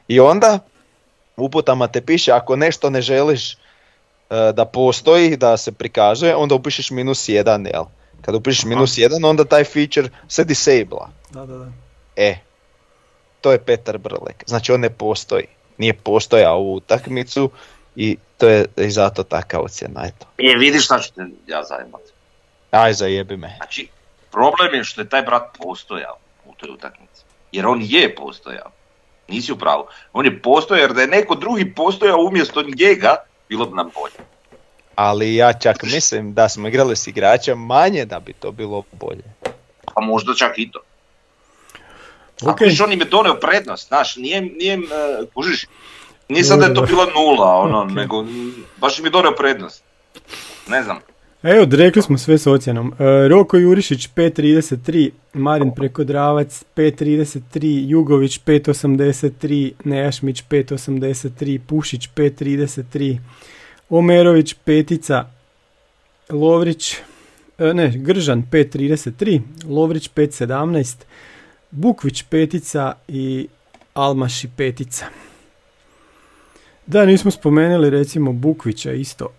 I 0.08 0.20
onda 0.20 0.58
uputama 1.36 1.86
te 1.86 2.00
piše 2.00 2.32
ako 2.32 2.56
nešto 2.56 2.90
ne 2.90 3.00
želiš 3.00 3.52
e, 3.52 3.56
da 4.52 4.64
postoji, 4.64 5.36
da 5.36 5.56
se 5.56 5.72
prikazuje, 5.72 6.36
onda 6.36 6.54
upišeš 6.54 6.90
minus 6.90 7.28
jedan, 7.28 7.66
jel? 7.66 7.84
Kad 8.22 8.34
upišeš 8.34 8.64
minus 8.64 8.98
jedan, 8.98 9.24
onda 9.24 9.44
taj 9.44 9.64
feature 9.64 10.08
se 10.28 10.44
disabla. 10.44 11.08
Da, 11.30 11.46
da, 11.46 11.56
da. 11.56 11.68
E, 12.16 12.36
to 13.40 13.52
je 13.52 13.58
Petar 13.58 13.98
Brlek. 13.98 14.44
Znači 14.46 14.72
on 14.72 14.80
ne 14.80 14.90
postoji. 14.90 15.44
Nije 15.78 15.94
postojao 15.94 16.60
u 16.60 16.74
utakmicu 16.74 17.50
i 17.96 18.16
to 18.38 18.48
je 18.48 18.64
i 18.76 18.90
zato 18.90 19.22
taka 19.22 19.60
ocjena, 19.60 20.04
eto. 20.06 20.26
Je, 20.38 20.56
vidiš 20.56 20.84
šta 20.84 20.98
ću 20.98 21.12
te 21.12 21.22
ja 21.46 21.62
zajebati. 21.64 22.10
Aj, 22.70 22.92
zajebi 22.92 23.36
me. 23.36 23.54
Znači, 23.56 23.88
problem 24.36 24.74
je 24.74 24.84
što 24.84 25.00
je 25.00 25.08
taj 25.08 25.22
brat 25.22 25.42
postojao 25.58 26.16
u 26.44 26.54
toj 26.54 26.70
utakmici. 26.70 27.22
Jer 27.52 27.66
on 27.66 27.80
je 27.82 28.14
postojao. 28.14 28.70
Nisi 29.28 29.52
u 29.52 29.56
pravu. 29.56 29.86
On 30.12 30.24
je 30.24 30.42
postojao 30.42 30.82
jer 30.82 30.92
da 30.92 31.00
je 31.00 31.06
neko 31.06 31.34
drugi 31.34 31.74
postojao 31.74 32.18
umjesto 32.18 32.62
njega, 32.62 33.16
bilo 33.48 33.66
bi 33.66 33.76
nam 33.76 33.90
bolje. 33.94 34.20
Ali 34.94 35.34
ja 35.34 35.52
čak 35.52 35.82
mislim 35.82 36.34
da 36.34 36.48
smo 36.48 36.68
igrali 36.68 36.96
s 36.96 37.06
igračem 37.06 37.58
manje 37.58 38.04
da 38.04 38.20
bi 38.20 38.32
to 38.32 38.52
bilo 38.52 38.82
bolje. 38.92 39.24
Pa 39.94 40.00
možda 40.00 40.34
čak 40.34 40.52
i 40.56 40.70
to. 40.70 40.80
Ok. 42.42 42.60
Okay. 42.60 42.74
Ako 42.74 42.84
on 42.84 42.92
im 42.92 43.00
je 43.00 43.06
donio 43.06 43.34
prednost, 43.34 43.88
znaš, 43.88 44.16
nije, 44.16 44.40
nije 44.40 44.74
e, 44.74 44.80
kužiš, 45.34 45.66
nije 46.28 46.44
sad 46.44 46.58
da 46.58 46.66
je 46.66 46.74
to 46.74 46.82
bila 46.82 47.06
nula, 47.14 47.56
ono, 47.56 47.82
Ok. 47.82 47.90
nego 47.90 48.24
baš 48.76 48.98
im 48.98 49.04
je 49.04 49.10
donio 49.10 49.32
prednost. 49.32 49.84
Ne 50.68 50.82
znam. 50.82 51.00
Evo, 51.42 51.66
rekli 51.70 52.02
smo 52.02 52.18
sve 52.18 52.38
s 52.38 52.46
ocjenom. 52.46 52.92
E, 52.98 53.28
Roko 53.28 53.56
Jurišić 53.56 54.08
5.33, 54.14 55.10
Marin 55.34 55.74
Prekodravac 55.74 56.64
5.33, 56.76 57.88
Jugović 57.88 58.40
5.83, 58.44 59.72
Nejašmić 59.84 60.44
5.83, 60.50 61.58
Pušić 61.66 62.08
5.33, 62.16 63.18
Omerović 63.88 64.54
petica, 64.54 65.24
Lovrić, 66.28 66.96
e, 67.58 67.74
ne, 67.74 67.92
Gržan 67.96 68.44
5.33, 68.52 69.40
Lovrić 69.68 70.10
5.17, 70.10 70.96
Bukvić 71.70 72.22
petica 72.22 72.92
i 73.08 73.48
Almaši 73.94 74.48
petica. 74.56 75.06
Da, 76.86 77.04
nismo 77.04 77.30
spomenuli 77.30 77.90
recimo 77.90 78.32
Bukvića 78.32 78.92
isto. 78.92 79.32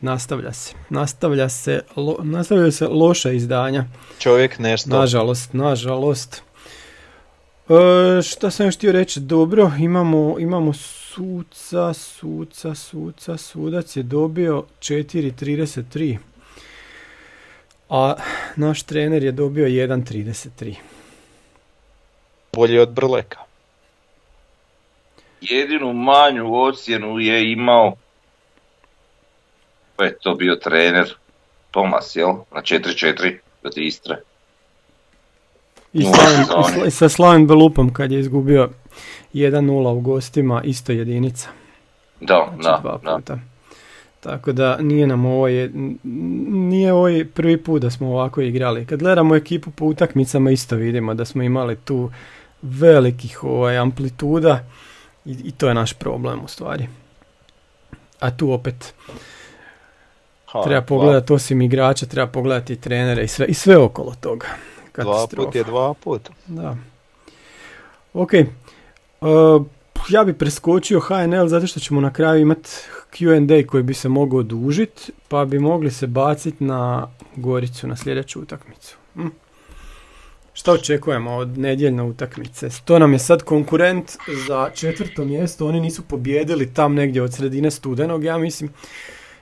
Nastavlja 0.00 0.52
se. 0.52 0.74
Nastavlja 0.90 1.48
se, 1.48 1.82
lo, 1.96 2.16
nastavljaju 2.22 2.72
se 2.72 2.86
loša 2.88 3.30
izdanja. 3.30 3.84
Čovjek 4.18 4.58
nešto. 4.58 4.90
Nažalost, 4.90 5.52
nažalost. 5.52 6.42
E, 7.68 8.22
šta 8.22 8.50
sam 8.50 8.66
još 8.66 8.76
htio 8.76 8.92
reći? 8.92 9.20
Dobro, 9.20 9.70
imamo, 9.78 10.36
imamo 10.38 10.72
suca, 10.72 11.94
suca, 11.94 12.74
suca, 12.74 13.36
sudac 13.36 13.96
je 13.96 14.02
dobio 14.02 14.64
4.33. 14.80 16.18
A 17.88 18.14
naš 18.56 18.82
trener 18.82 19.22
je 19.22 19.32
dobio 19.32 19.66
1.33. 19.66 20.74
Bolji 22.52 22.78
od 22.78 22.90
Brleka. 22.90 23.38
Jedinu 25.40 25.92
manju 25.92 26.54
ocjenu 26.54 27.18
je 27.18 27.52
imao, 27.52 27.92
ko 30.00 30.04
je 30.04 30.18
to 30.18 30.34
bio 30.34 30.56
trener, 30.56 31.14
Tomas, 31.70 32.16
jel? 32.16 32.28
Na 32.28 32.62
4-4 32.62 33.36
protiv 33.62 33.82
Istre. 33.84 34.16
I, 35.92 36.02
Slaven, 36.04 36.86
i 36.86 36.90
sa 36.90 37.08
Slaven 37.08 37.46
Belupom 37.46 37.92
kad 37.92 38.12
je 38.12 38.20
izgubio 38.20 38.70
1-0 39.34 39.88
u 39.88 40.00
gostima, 40.00 40.62
isto 40.64 40.92
jedinica. 40.92 41.48
Da, 42.20 42.48
Znači 42.60 42.62
da, 42.62 42.80
dva 42.82 42.98
da. 43.04 43.16
puta. 43.16 43.38
Tako 44.20 44.52
da 44.52 44.76
nije 44.76 45.06
nam 45.06 45.24
ovo 45.26 45.48
je, 45.48 45.64
n- 45.64 45.98
nije 46.70 46.92
ovo 46.92 47.08
je 47.08 47.24
prvi 47.26 47.56
put 47.56 47.82
da 47.82 47.90
smo 47.90 48.08
ovako 48.08 48.40
igrali. 48.40 48.86
Kad 48.86 48.98
gledamo 48.98 49.36
ekipu 49.36 49.70
po 49.70 49.84
utakmicama 49.84 50.50
isto 50.50 50.76
vidimo 50.76 51.14
da 51.14 51.24
smo 51.24 51.42
imali 51.42 51.76
tu 51.76 52.10
velikih 52.62 53.44
ovaj, 53.44 53.78
amplituda 53.78 54.64
i, 55.24 55.36
i 55.44 55.50
to 55.52 55.68
je 55.68 55.74
naš 55.74 55.92
problem 55.92 56.44
u 56.44 56.48
stvari. 56.48 56.88
A 58.20 58.30
tu 58.36 58.52
opet 58.52 58.94
Ha, 60.52 60.62
treba 60.62 60.82
pogledati 60.82 61.32
osim 61.32 61.62
igrača, 61.62 62.06
treba 62.06 62.26
pogledati 62.26 62.72
i 62.72 62.76
trenere 62.76 63.24
i 63.24 63.28
sve, 63.28 63.46
i 63.46 63.54
sve 63.54 63.78
okolo 63.78 64.14
toga. 64.20 64.46
Dva, 64.94 65.04
dva 65.04 65.14
Katastrofa. 65.14 65.46
put 65.46 65.54
je 65.54 65.64
dva 65.64 65.94
put. 65.94 66.30
Da. 66.46 66.76
Ok. 68.14 68.30
Uh, 69.20 69.66
ja 70.08 70.24
bi 70.24 70.32
preskočio 70.32 71.00
HNL 71.00 71.46
zato 71.46 71.66
što 71.66 71.80
ćemo 71.80 72.00
na 72.00 72.12
kraju 72.12 72.40
imati 72.40 72.70
Q&A 73.12 73.66
koji 73.66 73.82
bi 73.82 73.94
se 73.94 74.08
mogao 74.08 74.42
dužit, 74.42 75.10
pa 75.28 75.44
bi 75.44 75.58
mogli 75.58 75.90
se 75.90 76.06
baciti 76.06 76.64
na 76.64 77.08
Goricu 77.36 77.86
na 77.86 77.96
sljedeću 77.96 78.40
utakmicu. 78.40 78.96
Hm? 79.14 79.28
Šta 80.52 80.72
očekujemo 80.72 81.34
od 81.34 81.58
nedjeljne 81.58 82.02
utakmice? 82.02 82.68
To 82.84 82.98
nam 82.98 83.12
je 83.12 83.18
sad 83.18 83.42
konkurent 83.42 84.16
za 84.48 84.70
četvrto 84.74 85.24
mjesto, 85.24 85.66
oni 85.66 85.80
nisu 85.80 86.02
pobjedili 86.02 86.74
tam 86.74 86.94
negdje 86.94 87.22
od 87.22 87.34
sredine 87.34 87.70
studenog, 87.70 88.24
ja 88.24 88.38
mislim. 88.38 88.70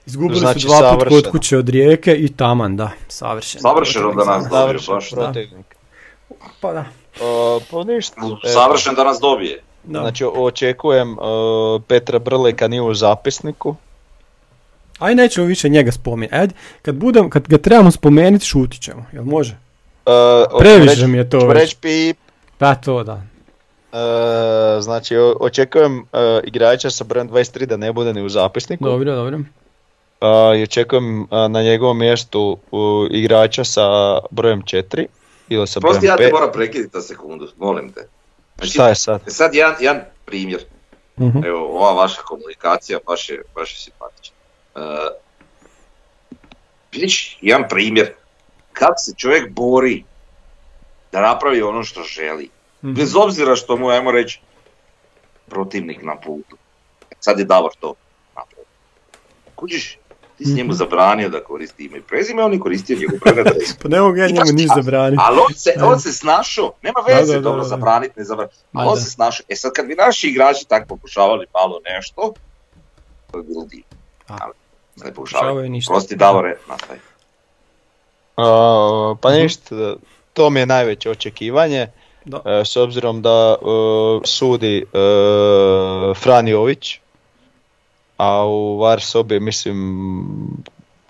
Izgubili 0.08 0.40
Znači, 0.40 0.60
su 0.60 0.66
dva 0.68 0.78
put 0.78 0.98
kod 0.98 1.08
savršeno. 1.10 1.32
kuće 1.32 1.58
od 1.58 1.68
Rijeke 1.68 2.14
i 2.14 2.28
taman, 2.28 2.76
da, 2.76 2.90
savršeno. 3.08 3.62
Savršeno 3.62 4.12
da 4.14 4.24
nas 4.26 4.44
dobiju, 4.44 4.78
Savršen 4.80 4.94
baš. 4.94 5.10
protivnik. 5.10 5.76
Pa 6.60 6.72
da. 6.72 6.84
Uh, 7.16 7.62
pa 7.70 7.84
ništa. 7.84 8.14
Savršen 8.44 8.94
da 8.94 9.04
nas 9.04 9.18
dobije. 9.20 9.62
da. 9.84 10.00
Znači 10.00 10.24
očekujem 10.26 11.12
uh, 11.12 11.18
Petra 11.88 12.18
Brleka 12.18 12.68
nije 12.68 12.82
u 12.82 12.94
zapisniku. 12.94 13.74
Aj 14.98 15.14
nećemo 15.14 15.46
više 15.46 15.68
njega 15.68 15.92
spominjati. 15.92 16.34
Ajde, 16.34 16.54
kad, 16.82 16.94
budem, 16.94 17.30
kad 17.30 17.48
ga 17.48 17.58
trebamo 17.58 17.90
spomenuti, 17.90 18.46
šutit 18.46 18.82
ćemo. 18.82 19.04
Jel 19.12 19.24
može? 19.24 19.56
Uh, 20.06 20.12
Previše 20.58 21.06
mi 21.06 21.18
je 21.18 21.30
to 21.30 21.38
već. 21.38 21.74
pip. 21.74 22.16
Da, 22.60 22.74
to 22.74 23.04
da. 23.04 23.22
Uh, 23.92 23.98
znači 24.80 25.16
očekujem 25.40 25.98
uh, 25.98 26.06
igrača 26.44 26.90
sa 26.90 27.04
brojem 27.04 27.30
23 27.30 27.64
da 27.64 27.76
ne 27.76 27.92
bude 27.92 28.12
ni 28.12 28.22
u 28.22 28.28
zapisniku. 28.28 28.84
Dobro, 28.84 29.14
dobro. 29.14 29.38
I 30.56 30.62
očekujem 30.62 31.26
na 31.30 31.62
njegovom 31.62 31.98
mjestu 31.98 32.58
igrača 33.10 33.64
sa 33.64 34.18
brojem 34.30 34.62
4 34.62 35.06
ili 35.48 35.66
sa 35.66 35.80
brojem 35.80 35.92
Prosti, 35.92 36.06
ja 36.06 36.16
te 36.16 36.24
5. 36.24 36.32
moram 36.32 36.52
prekiditi 36.52 36.96
na 36.96 37.02
sekundu, 37.02 37.48
molim 37.56 37.92
te. 37.92 38.08
Znači, 38.56 38.72
Šta 38.72 38.88
je 38.88 38.94
sad? 38.94 39.20
Sad 39.26 39.54
jedan, 39.54 39.74
jedan 39.80 40.02
primjer. 40.24 40.64
Mhm. 41.20 41.44
Evo, 41.44 41.78
ova 41.78 41.92
vaša 41.92 42.22
komunikacija 42.22 42.98
baš 43.06 43.28
je, 43.28 43.42
baš 43.54 43.72
je 43.72 43.78
simpatična. 43.78 44.36
Uh, 44.74 44.82
vidiš, 46.92 47.38
jedan 47.40 47.68
primjer. 47.68 48.12
Kako 48.72 48.98
se 48.98 49.14
čovjek 49.16 49.50
bori 49.50 50.04
da 51.12 51.20
napravi 51.20 51.62
ono 51.62 51.84
što 51.84 52.02
želi. 52.02 52.50
Mhm. 52.84 52.94
Bez 52.94 53.16
obzira 53.16 53.56
što 53.56 53.76
mu, 53.76 53.88
ajmo 53.88 54.10
reći, 54.10 54.40
protivnik 55.46 56.02
na 56.02 56.16
putu. 56.16 56.56
Sad 57.20 57.38
je 57.38 57.44
Davor 57.44 57.70
to 57.80 57.94
napravio. 58.36 58.64
Kužiš, 59.54 59.98
ti 60.38 60.44
si 60.44 60.52
njemu 60.52 60.64
Mhm. 60.64 60.74
zabranio 60.74 61.28
da 61.28 61.40
koristi 61.40 61.84
ime 61.84 61.98
i 61.98 62.02
prezime, 62.02 62.42
on 62.42 62.52
je 62.52 62.60
koristio 62.60 62.98
njegov 62.98 63.18
prezime. 63.20 63.50
Pa 63.82 63.88
ne 63.88 64.00
mogu 64.00 64.16
ja 64.16 64.26
njemu 64.28 64.52
ni 64.52 64.66
zabraniti. 64.68 65.22
Ali 65.22 65.38
on 65.40 65.54
se, 65.54 65.70
on 65.82 66.00
se 66.00 66.12
snašao, 66.14 66.72
nema 66.82 67.00
Da, 67.02 67.14
veze 67.14 67.32
da, 67.32 67.38
da, 67.38 67.42
dobro 67.42 67.64
zabraniti, 67.64 68.14
ne 68.16 68.24
zabraniti, 68.24 68.56
ali 68.72 68.88
on 68.88 68.94
da. 68.94 69.00
se 69.00 69.10
snašao. 69.10 69.44
E 69.48 69.56
sad 69.56 69.72
kad 69.72 69.86
bi 69.86 69.94
naši 69.96 70.28
igrači 70.28 70.64
tako 70.64 70.86
pokušavali 70.86 71.46
malo 71.54 71.80
nešto, 71.86 72.32
to 73.30 73.38
je 73.38 73.44
bilo 73.44 73.64
divno. 73.64 73.84
A. 74.28 74.36
Ali 74.40 74.52
ne 74.98 75.04
Pokušavaju 75.04 75.14
pokušavaju. 75.14 75.70
ništa. 75.70 75.92
Prosti 75.92 76.16
Davore, 76.16 76.56
nastavi. 76.68 76.98
Uh, 78.36 78.44
pa 79.20 79.30
Mhm. 79.30 79.38
ništa, 79.38 79.94
to 80.32 80.50
mi 80.50 80.60
je 80.60 80.66
najveće 80.66 81.10
očekivanje. 81.10 81.86
Da. 82.24 82.40
E, 82.46 82.64
s 82.64 82.76
obzirom 82.76 83.22
da 83.22 83.56
uh, 83.56 83.68
sudi 84.24 84.84
uh, 84.84 84.98
Fran 86.16 86.48
Jović, 86.48 87.00
a 88.18 88.44
u 88.44 88.78
VAR 88.78 89.00
sobi 89.00 89.40
mislim 89.40 89.76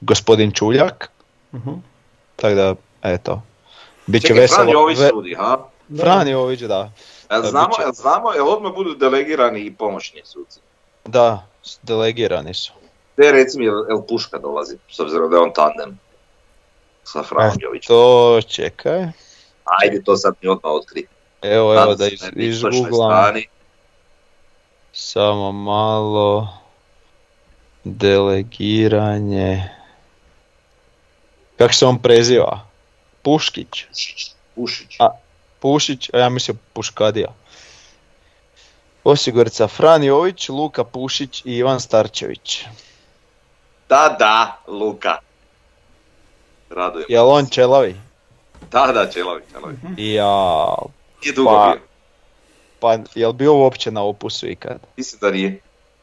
gospodin 0.01 0.53
Čuljak, 0.53 1.11
Mhm. 1.53 1.71
tako 2.37 2.55
da 2.55 2.75
eto, 3.05 3.43
bit 4.07 4.23
će 4.23 4.29
Čekaj, 4.29 4.41
veselo. 4.41 4.59
Fran 4.59 4.73
Jović 4.73 4.99
ve- 4.99 5.09
sudi, 5.09 5.35
ha? 5.35 5.59
Fran 5.97 6.29
Jović, 6.29 6.61
da. 6.61 6.91
Jel 7.31 7.43
Da, 7.43 7.49
znamo, 7.49 7.71
jel 7.81 7.93
znamo, 7.93 8.33
jel 8.33 8.49
odmah 8.49 8.73
budu 8.75 8.95
delegirani 8.95 9.61
i 9.61 9.73
pomoćni 9.73 10.21
suci? 10.25 10.61
Da, 11.05 11.47
delegirani 11.83 12.55
su. 12.55 12.73
Te 13.17 13.33
recimo 13.33 13.65
jel, 13.65 13.85
jel 13.89 14.03
Puška 14.03 14.39
dolazi, 14.39 14.77
s 14.89 15.01
obzirom 15.01 15.31
da 15.31 15.37
je 15.37 15.43
on 15.43 15.53
tandem 15.53 15.99
sa 17.05 17.23
Franom 17.23 17.53
E. 17.77 17.81
To 17.81 18.41
čekaj. 18.43 19.01
Ajde, 19.65 20.03
to 20.05 20.17
sad 20.17 20.35
mi 20.43 20.49
odmah 20.49 20.73
otkri. 20.73 21.07
Evo, 21.43 21.75
evo 21.75 21.95
da 21.95 22.07
iz, 22.07 22.23
jednoj 22.23 22.47
iz 22.47 22.55
istočnoj 22.57 22.81
Googla 22.83 23.11
strani. 23.11 23.47
samo 24.93 25.53
malo 25.53 26.49
delegiranje. 27.93 29.69
Kako 31.57 31.75
se 31.75 31.87
on 31.87 31.99
preziva? 31.99 32.61
Puškić. 33.23 33.85
Pušić. 34.55 34.97
A. 35.01 35.09
Pušić, 35.61 36.11
a 36.13 36.19
ja 36.19 36.29
mislim 36.29 36.59
Puškadija. 36.73 37.29
Osigurica 39.05 39.69
Fran 39.69 40.05
Jović, 40.05 40.49
Luka 40.49 40.85
Pušić 40.85 41.43
i 41.45 41.53
Ivan 41.53 41.81
Starčević. 41.81 42.65
Da, 43.89 44.17
da, 44.19 44.59
Luka. 44.67 45.19
Radujem. 46.71 47.07
Jel 47.09 47.31
on 47.31 47.47
čelavi? 47.47 47.97
Da, 48.71 48.93
da, 48.95 49.11
Čelovi, 49.11 49.43
Čelovi. 49.53 49.77
Ja, 49.97 50.75
Nije 51.23 51.35
dugo 51.35 51.51
Pa- 51.51 51.73
bio. 51.73 51.81
pa 52.81 52.99
jel 53.15 53.33
bio 53.33 53.55
uopće 53.55 53.91
na 53.91 54.03
opusu 54.03 54.49
ikad? 54.49 54.79
Mislim 54.97 55.21
da 55.21 55.31
nije. 55.31 55.61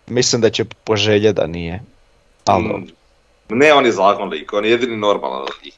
Mislim 0.07 0.41
da 0.41 0.49
će 0.49 0.65
poželje 0.83 1.33
da 1.33 1.47
nije. 1.47 1.83
Ali. 2.45 2.63
Mm, 2.63 2.87
Ne, 3.49 3.73
on 3.73 3.85
je 3.85 3.91
zakon 3.91 4.29
lik, 4.29 4.53
on 4.53 4.65
je 4.65 4.71
jedini 4.71 4.97
normalan 4.97 5.41
od 5.41 5.49
njih. 5.63 5.73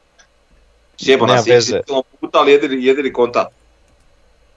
Nas 1.26 1.46
je 1.46 1.82
puta, 2.20 2.38
ali 2.38 2.52
jedini, 2.52 2.84
jedini 2.84 3.12
konta. 3.12 3.48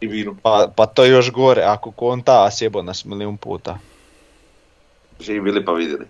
I 0.01 0.07
vinu. 0.07 0.35
Pa, 0.43 0.67
pa 0.75 0.85
to 0.85 1.03
je 1.03 1.11
još 1.11 1.31
gore, 1.31 1.61
ako 1.61 1.91
konta, 1.91 2.45
a 2.45 2.51
sjebo 2.51 2.81
nas 2.81 3.05
milijun 3.05 3.37
puta. 3.37 3.77
Živi 5.19 5.41
bili 5.41 5.65
pa 5.65 5.71
vidjeli. 5.71 6.05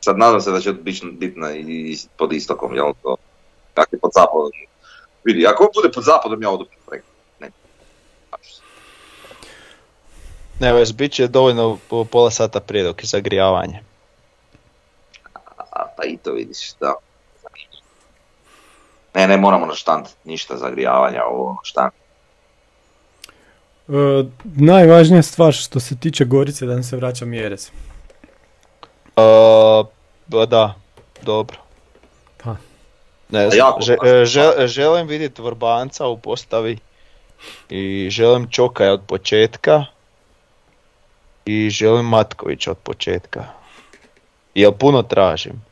Sad 0.00 0.18
nadam 0.18 0.40
se 0.40 0.50
da 0.50 0.60
će 0.60 0.72
biti 0.72 1.06
bitna 1.06 1.54
i 1.56 1.96
pod 2.16 2.32
istokom, 2.32 2.74
jel 2.74 2.92
to? 3.02 3.16
Kak 3.74 3.88
je 3.92 3.98
pod 3.98 4.10
zapadom. 4.14 4.50
Vidi, 5.24 5.46
ako 5.46 5.64
on 5.64 5.70
bude 5.82 5.92
pod 5.92 6.04
zapadom, 6.04 6.42
ja 6.42 6.50
odu 6.50 6.66
preko. 6.86 7.06
Ne. 10.60 10.72
Vez, 10.72 10.92
bit 10.92 11.12
će 11.12 11.28
dovoljno 11.28 11.78
po- 11.88 12.04
pola 12.04 12.30
sata 12.30 12.60
prije 12.60 12.84
dok 12.84 13.02
je 13.02 13.06
zagrijavanje. 13.06 13.80
A, 15.70 15.86
pa 15.96 16.04
i 16.04 16.16
to 16.16 16.32
vidiš, 16.32 16.72
da. 16.80 16.94
Ne, 19.14 19.28
ne, 19.28 19.36
moramo 19.36 19.66
na 19.66 19.74
štand, 19.74 20.06
ništa 20.24 20.56
zagrijavanja, 20.56 21.24
ovo 21.24 21.56
štand. 21.62 21.92
E, 23.88 23.92
najvažnija 24.44 25.22
stvar 25.22 25.52
što 25.52 25.80
se 25.80 25.96
tiče 25.96 26.24
Gorice 26.24 26.66
da 26.66 26.72
nam 26.74 26.82
se 26.82 26.96
vraća 26.96 27.24
Mjerez. 27.24 27.70
Uh, 29.16 29.86
ba 30.26 30.46
da, 30.46 30.74
dobro. 31.22 31.58
Pa. 32.44 32.56
Ne 33.28 33.44
važno. 33.44 33.94
e, 34.04 34.24
žel- 34.24 34.66
želim 34.66 35.06
vidjeti 35.06 35.42
Vrbanca 35.42 36.06
u 36.06 36.18
postavi 36.18 36.78
i 37.68 38.08
želim 38.10 38.48
Čokaja 38.50 38.92
od 38.92 39.02
početka 39.06 39.84
i 41.44 41.70
želim 41.70 42.06
Matkovića 42.06 42.70
od 42.70 42.78
početka. 42.78 43.44
Jel 44.54 44.72
puno 44.72 45.02
tražim. 45.02 45.64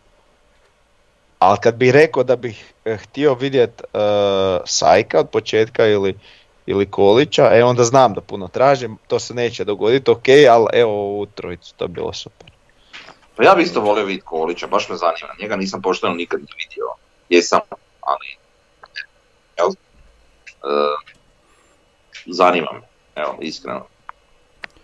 Ali 1.39 1.59
kad 1.61 1.75
bih 1.75 1.93
rekao 1.93 2.23
da 2.23 2.37
bih 2.37 2.73
e, 2.85 2.97
htio 2.97 3.35
vidjet 3.35 3.81
e, 3.81 3.99
Sajka 4.65 5.21
od 5.21 5.31
početka 5.31 5.87
ili, 5.87 6.19
ili 6.67 6.91
Kolića, 6.91 7.51
e 7.53 7.65
onda 7.65 7.85
znam 7.85 8.15
da 8.15 8.21
puno 8.21 8.49
tražim, 8.49 8.99
to 9.07 9.19
se 9.19 9.35
neće 9.35 9.65
dogoditi, 9.65 10.11
ok, 10.11 10.29
ali 10.51 10.67
evo 10.73 10.93
ovu 10.93 11.27
trojicu, 11.27 11.75
to 11.77 11.89
bi 11.89 11.95
bilo 11.95 12.13
super. 12.13 12.51
Pa 13.37 13.45
ja 13.45 13.55
bi 13.55 13.63
isto 13.63 13.81
volio 13.81 14.05
vidjeti 14.05 14.27
Kolića, 14.27 14.67
baš 14.67 14.89
me 14.89 14.97
zanima. 14.97 15.35
Njega 15.43 15.57
nisam 15.57 15.83
pošteno 15.83 16.15
nikad 16.15 16.41
ni 16.41 16.47
vidio. 16.59 16.87
Jesam, 17.29 17.61
ali... 18.01 18.37
Jel? 19.59 19.69
E, 19.69 19.75
zanima 22.27 22.73
me, 22.73 22.81
evo, 23.23 23.39
iskreno. 23.41 23.87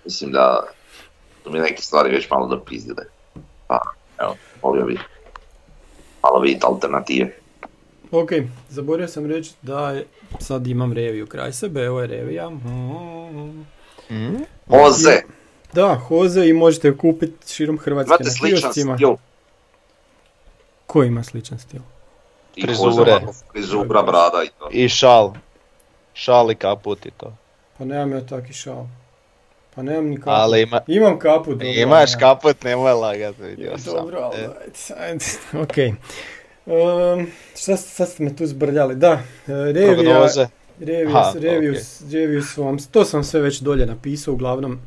Mislim 0.04 0.32
da 0.32 0.64
su 1.44 1.50
mi 1.50 1.58
neke 1.58 1.82
stvari 1.82 2.10
već 2.14 2.30
malo 2.30 2.46
dopizdile. 2.46 3.04
Pa, 3.66 3.80
evo, 4.18 4.36
volio 4.62 4.84
bi 4.86 4.98
malo 6.22 6.40
vidjeti 6.40 6.66
alternative. 6.66 7.36
Ok, 8.10 8.30
zaboravio 8.68 9.08
sam 9.08 9.26
reći 9.26 9.52
da 9.62 9.90
je, 9.90 10.06
sad 10.40 10.66
imam 10.66 10.92
reviju 10.92 11.26
kraj 11.26 11.52
sebe, 11.52 11.80
evo 11.80 12.00
je 12.00 12.06
revija. 12.06 12.50
Mm. 12.50 13.64
Mm? 14.10 14.44
Oze, 14.68 15.22
Da, 15.72 15.94
Hoze 15.94 16.46
i 16.48 16.52
možete 16.52 16.88
ju 16.88 16.96
kupiti 16.98 17.52
širom 17.52 17.78
Hrvatske 17.78 18.10
imate 18.10 18.24
na 18.24 18.30
sličan 18.30 18.60
kioscima. 18.60 18.96
stil. 18.96 19.14
Ko 20.86 21.02
ima 21.02 21.22
sličan 21.22 21.58
stil? 21.58 21.80
I 22.56 22.62
Frizure. 22.62 23.12
Hoze 23.26 23.44
Frizura, 23.52 24.02
brada 24.02 24.42
i 24.44 24.48
to. 24.58 24.68
I 24.72 24.88
šal. 24.88 25.32
Šal 26.14 26.50
i 26.50 26.54
kaput 26.54 27.06
i 27.06 27.10
to. 27.10 27.36
Pa 27.78 27.84
nemam 27.84 28.12
ja 28.12 28.26
taki 28.26 28.52
šal. 28.52 28.86
Pa 29.74 29.82
nemam 29.82 30.06
ni 30.06 30.16
kaput. 30.16 30.32
Ali 30.32 30.62
ima, 30.62 30.80
Imam 30.86 31.18
kaput. 31.18 31.52
dobro, 31.52 31.66
imaš 31.68 32.12
ja. 32.12 32.18
kaput, 32.18 32.64
nemoj 32.64 32.92
lagati, 32.92 33.42
vidio 33.42 33.78
sam. 33.78 33.94
dobro, 33.94 34.18
ali 34.18 34.36
E, 34.36 34.48
ajde, 34.98 35.24
ok. 35.62 35.76
Um, 36.66 37.26
šta 37.56 37.76
sad 37.76 38.08
ste 38.08 38.22
me 38.22 38.36
tu 38.36 38.46
zbrljali? 38.46 38.94
Da, 38.96 39.12
e, 39.46 39.52
revija, 39.52 39.94
Prognoze. 39.94 40.46
reviju, 40.80 41.16
Aha, 41.16 41.32
reviju, 41.34 41.72
ok. 41.72 42.12
reviju 42.12 42.42
su 42.42 42.64
vam, 42.64 42.78
to 42.80 43.04
sam 43.04 43.24
sve 43.24 43.40
već 43.40 43.60
dolje 43.60 43.86
napisao, 43.86 44.34
uglavnom 44.34 44.80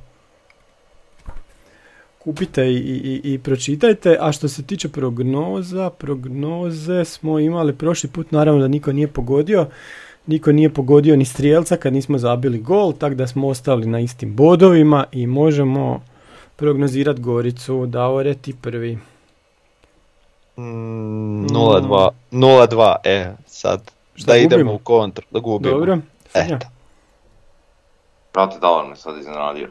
kupite 2.20 2.64
i, 2.64 2.76
i, 2.76 3.22
i, 3.24 3.34
i 3.34 3.40
pročitajte. 3.40 4.18
A 4.20 4.32
što 4.32 4.48
se 4.48 4.64
tiče 4.64 4.90
prognoza, 4.90 5.90
prognoze 5.90 7.06
smo 7.06 7.40
imali 7.40 7.76
prošli 7.76 8.10
put, 8.10 8.32
naravno 8.32 8.62
da 8.62 8.68
niko 8.68 8.92
nije 8.92 9.08
pogodio. 9.08 9.68
Niko 10.28 10.52
nije 10.52 10.74
pogodio 10.74 11.16
ni 11.16 11.26
strijelca 11.26 11.78
kad 11.78 11.94
nismo 11.94 12.18
zabili 12.18 12.60
gol, 12.60 12.94
tako 12.94 13.16
da 13.16 13.28
smo 13.28 13.48
ostali 13.48 13.86
na 13.86 14.00
istim 14.00 14.36
bodovima 14.36 15.06
i 15.12 15.28
možemo 15.28 16.02
prognozirati 16.56 17.22
Goricu. 17.22 17.86
Davore, 17.86 18.34
ti 18.34 18.56
prvi. 18.62 18.98
Mm, 20.58 21.46
0-2, 21.48 22.10
0-2, 22.32 22.96
e, 23.04 23.32
sad, 23.46 23.92
Šta 24.16 24.32
da 24.32 24.38
idemo 24.38 24.64
gubimo? 24.64 24.74
u 24.74 24.80
kontru, 24.80 25.26
da 25.32 25.40
gubimo. 25.40 25.76
Dobro. 25.76 25.98
Eto. 26.34 26.68
Brate, 28.34 28.60
da 28.60 28.68
on 28.70 28.90
me 28.90 28.96
sad 28.96 29.18
iznenadio. 29.18 29.70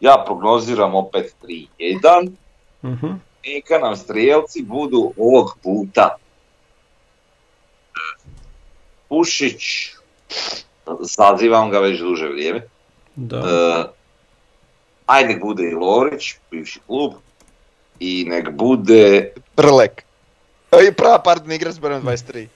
Ja 0.00 0.22
prognoziram 0.26 0.94
opet 0.94 1.34
3-1. 1.42 2.30
Mhm. 2.84 3.06
Neka 3.46 3.78
nam 3.82 3.96
strijelci 3.96 4.62
budu 4.62 5.12
ovog 5.18 5.56
puta. 5.62 6.16
Pušić, 9.10 9.90
sazivam 11.04 11.70
ga 11.70 11.78
već 11.78 11.98
duže 11.98 12.28
vrijeme. 12.28 12.60
Da. 13.16 13.36
E, 13.36 13.84
aj 15.06 15.24
nek 15.24 15.40
bude 15.40 15.64
i 15.64 15.74
Lorić, 15.74 16.34
bivši 16.50 16.80
klub. 16.86 17.14
I 18.00 18.24
nek 18.24 18.50
bude... 18.50 19.32
Prlek. 19.54 20.04
Oj, 20.70 20.92
prava, 20.92 21.18
pardon, 21.18 21.52
igra 21.52 21.72
s 21.72 21.78
brojem 21.78 22.02
23. 22.02 22.46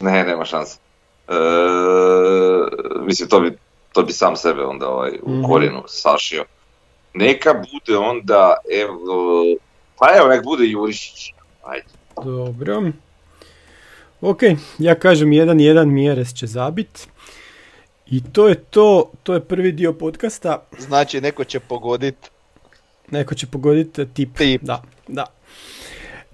Ne, 0.00 0.24
nema 0.24 0.44
šanse. 0.44 0.78
E, 1.28 1.32
mislim, 3.00 3.28
to 3.28 3.40
bi, 3.40 3.58
to 3.92 4.02
bi 4.02 4.12
sam 4.12 4.36
sebe 4.36 4.64
onda 4.64 4.88
ovaj, 4.88 5.18
u 5.22 5.30
Mhm. 5.30 5.44
korijenu 5.44 5.82
sašio. 5.88 6.44
Neka 7.14 7.52
bude 7.52 7.98
onda, 7.98 8.56
evo, 8.82 9.44
pa 9.98 10.06
evo, 10.16 10.28
nek 10.28 10.44
bude 10.44 10.64
Jurišić. 10.64 11.32
Ajde. 11.62 11.86
Dobro. 12.16 12.82
Ok, 14.20 14.42
ja 14.78 14.94
kažem 14.94 15.28
1-1 15.30 15.84
Mjeres 15.84 16.34
će 16.34 16.46
zabit. 16.46 17.08
I 18.06 18.22
to 18.32 18.48
je 18.48 18.54
to, 18.54 19.10
to 19.22 19.34
je 19.34 19.40
prvi 19.40 19.72
dio 19.72 19.92
podcasta. 19.92 20.62
Znači, 20.78 21.20
neko 21.20 21.44
će 21.44 21.60
pogodit 21.60 22.30
Neko 23.10 23.34
će 23.34 23.46
pogoditi 23.46 24.06
tip. 24.06 24.36
Tip. 24.36 24.62
Da, 24.62 24.82
da. 25.08 25.24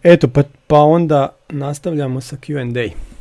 Eto, 0.02 0.28
pa, 0.28 0.42
pa 0.66 0.78
onda 0.78 1.36
nastavljamo 1.48 2.20
sa 2.20 2.36
Q&A. 2.36 3.15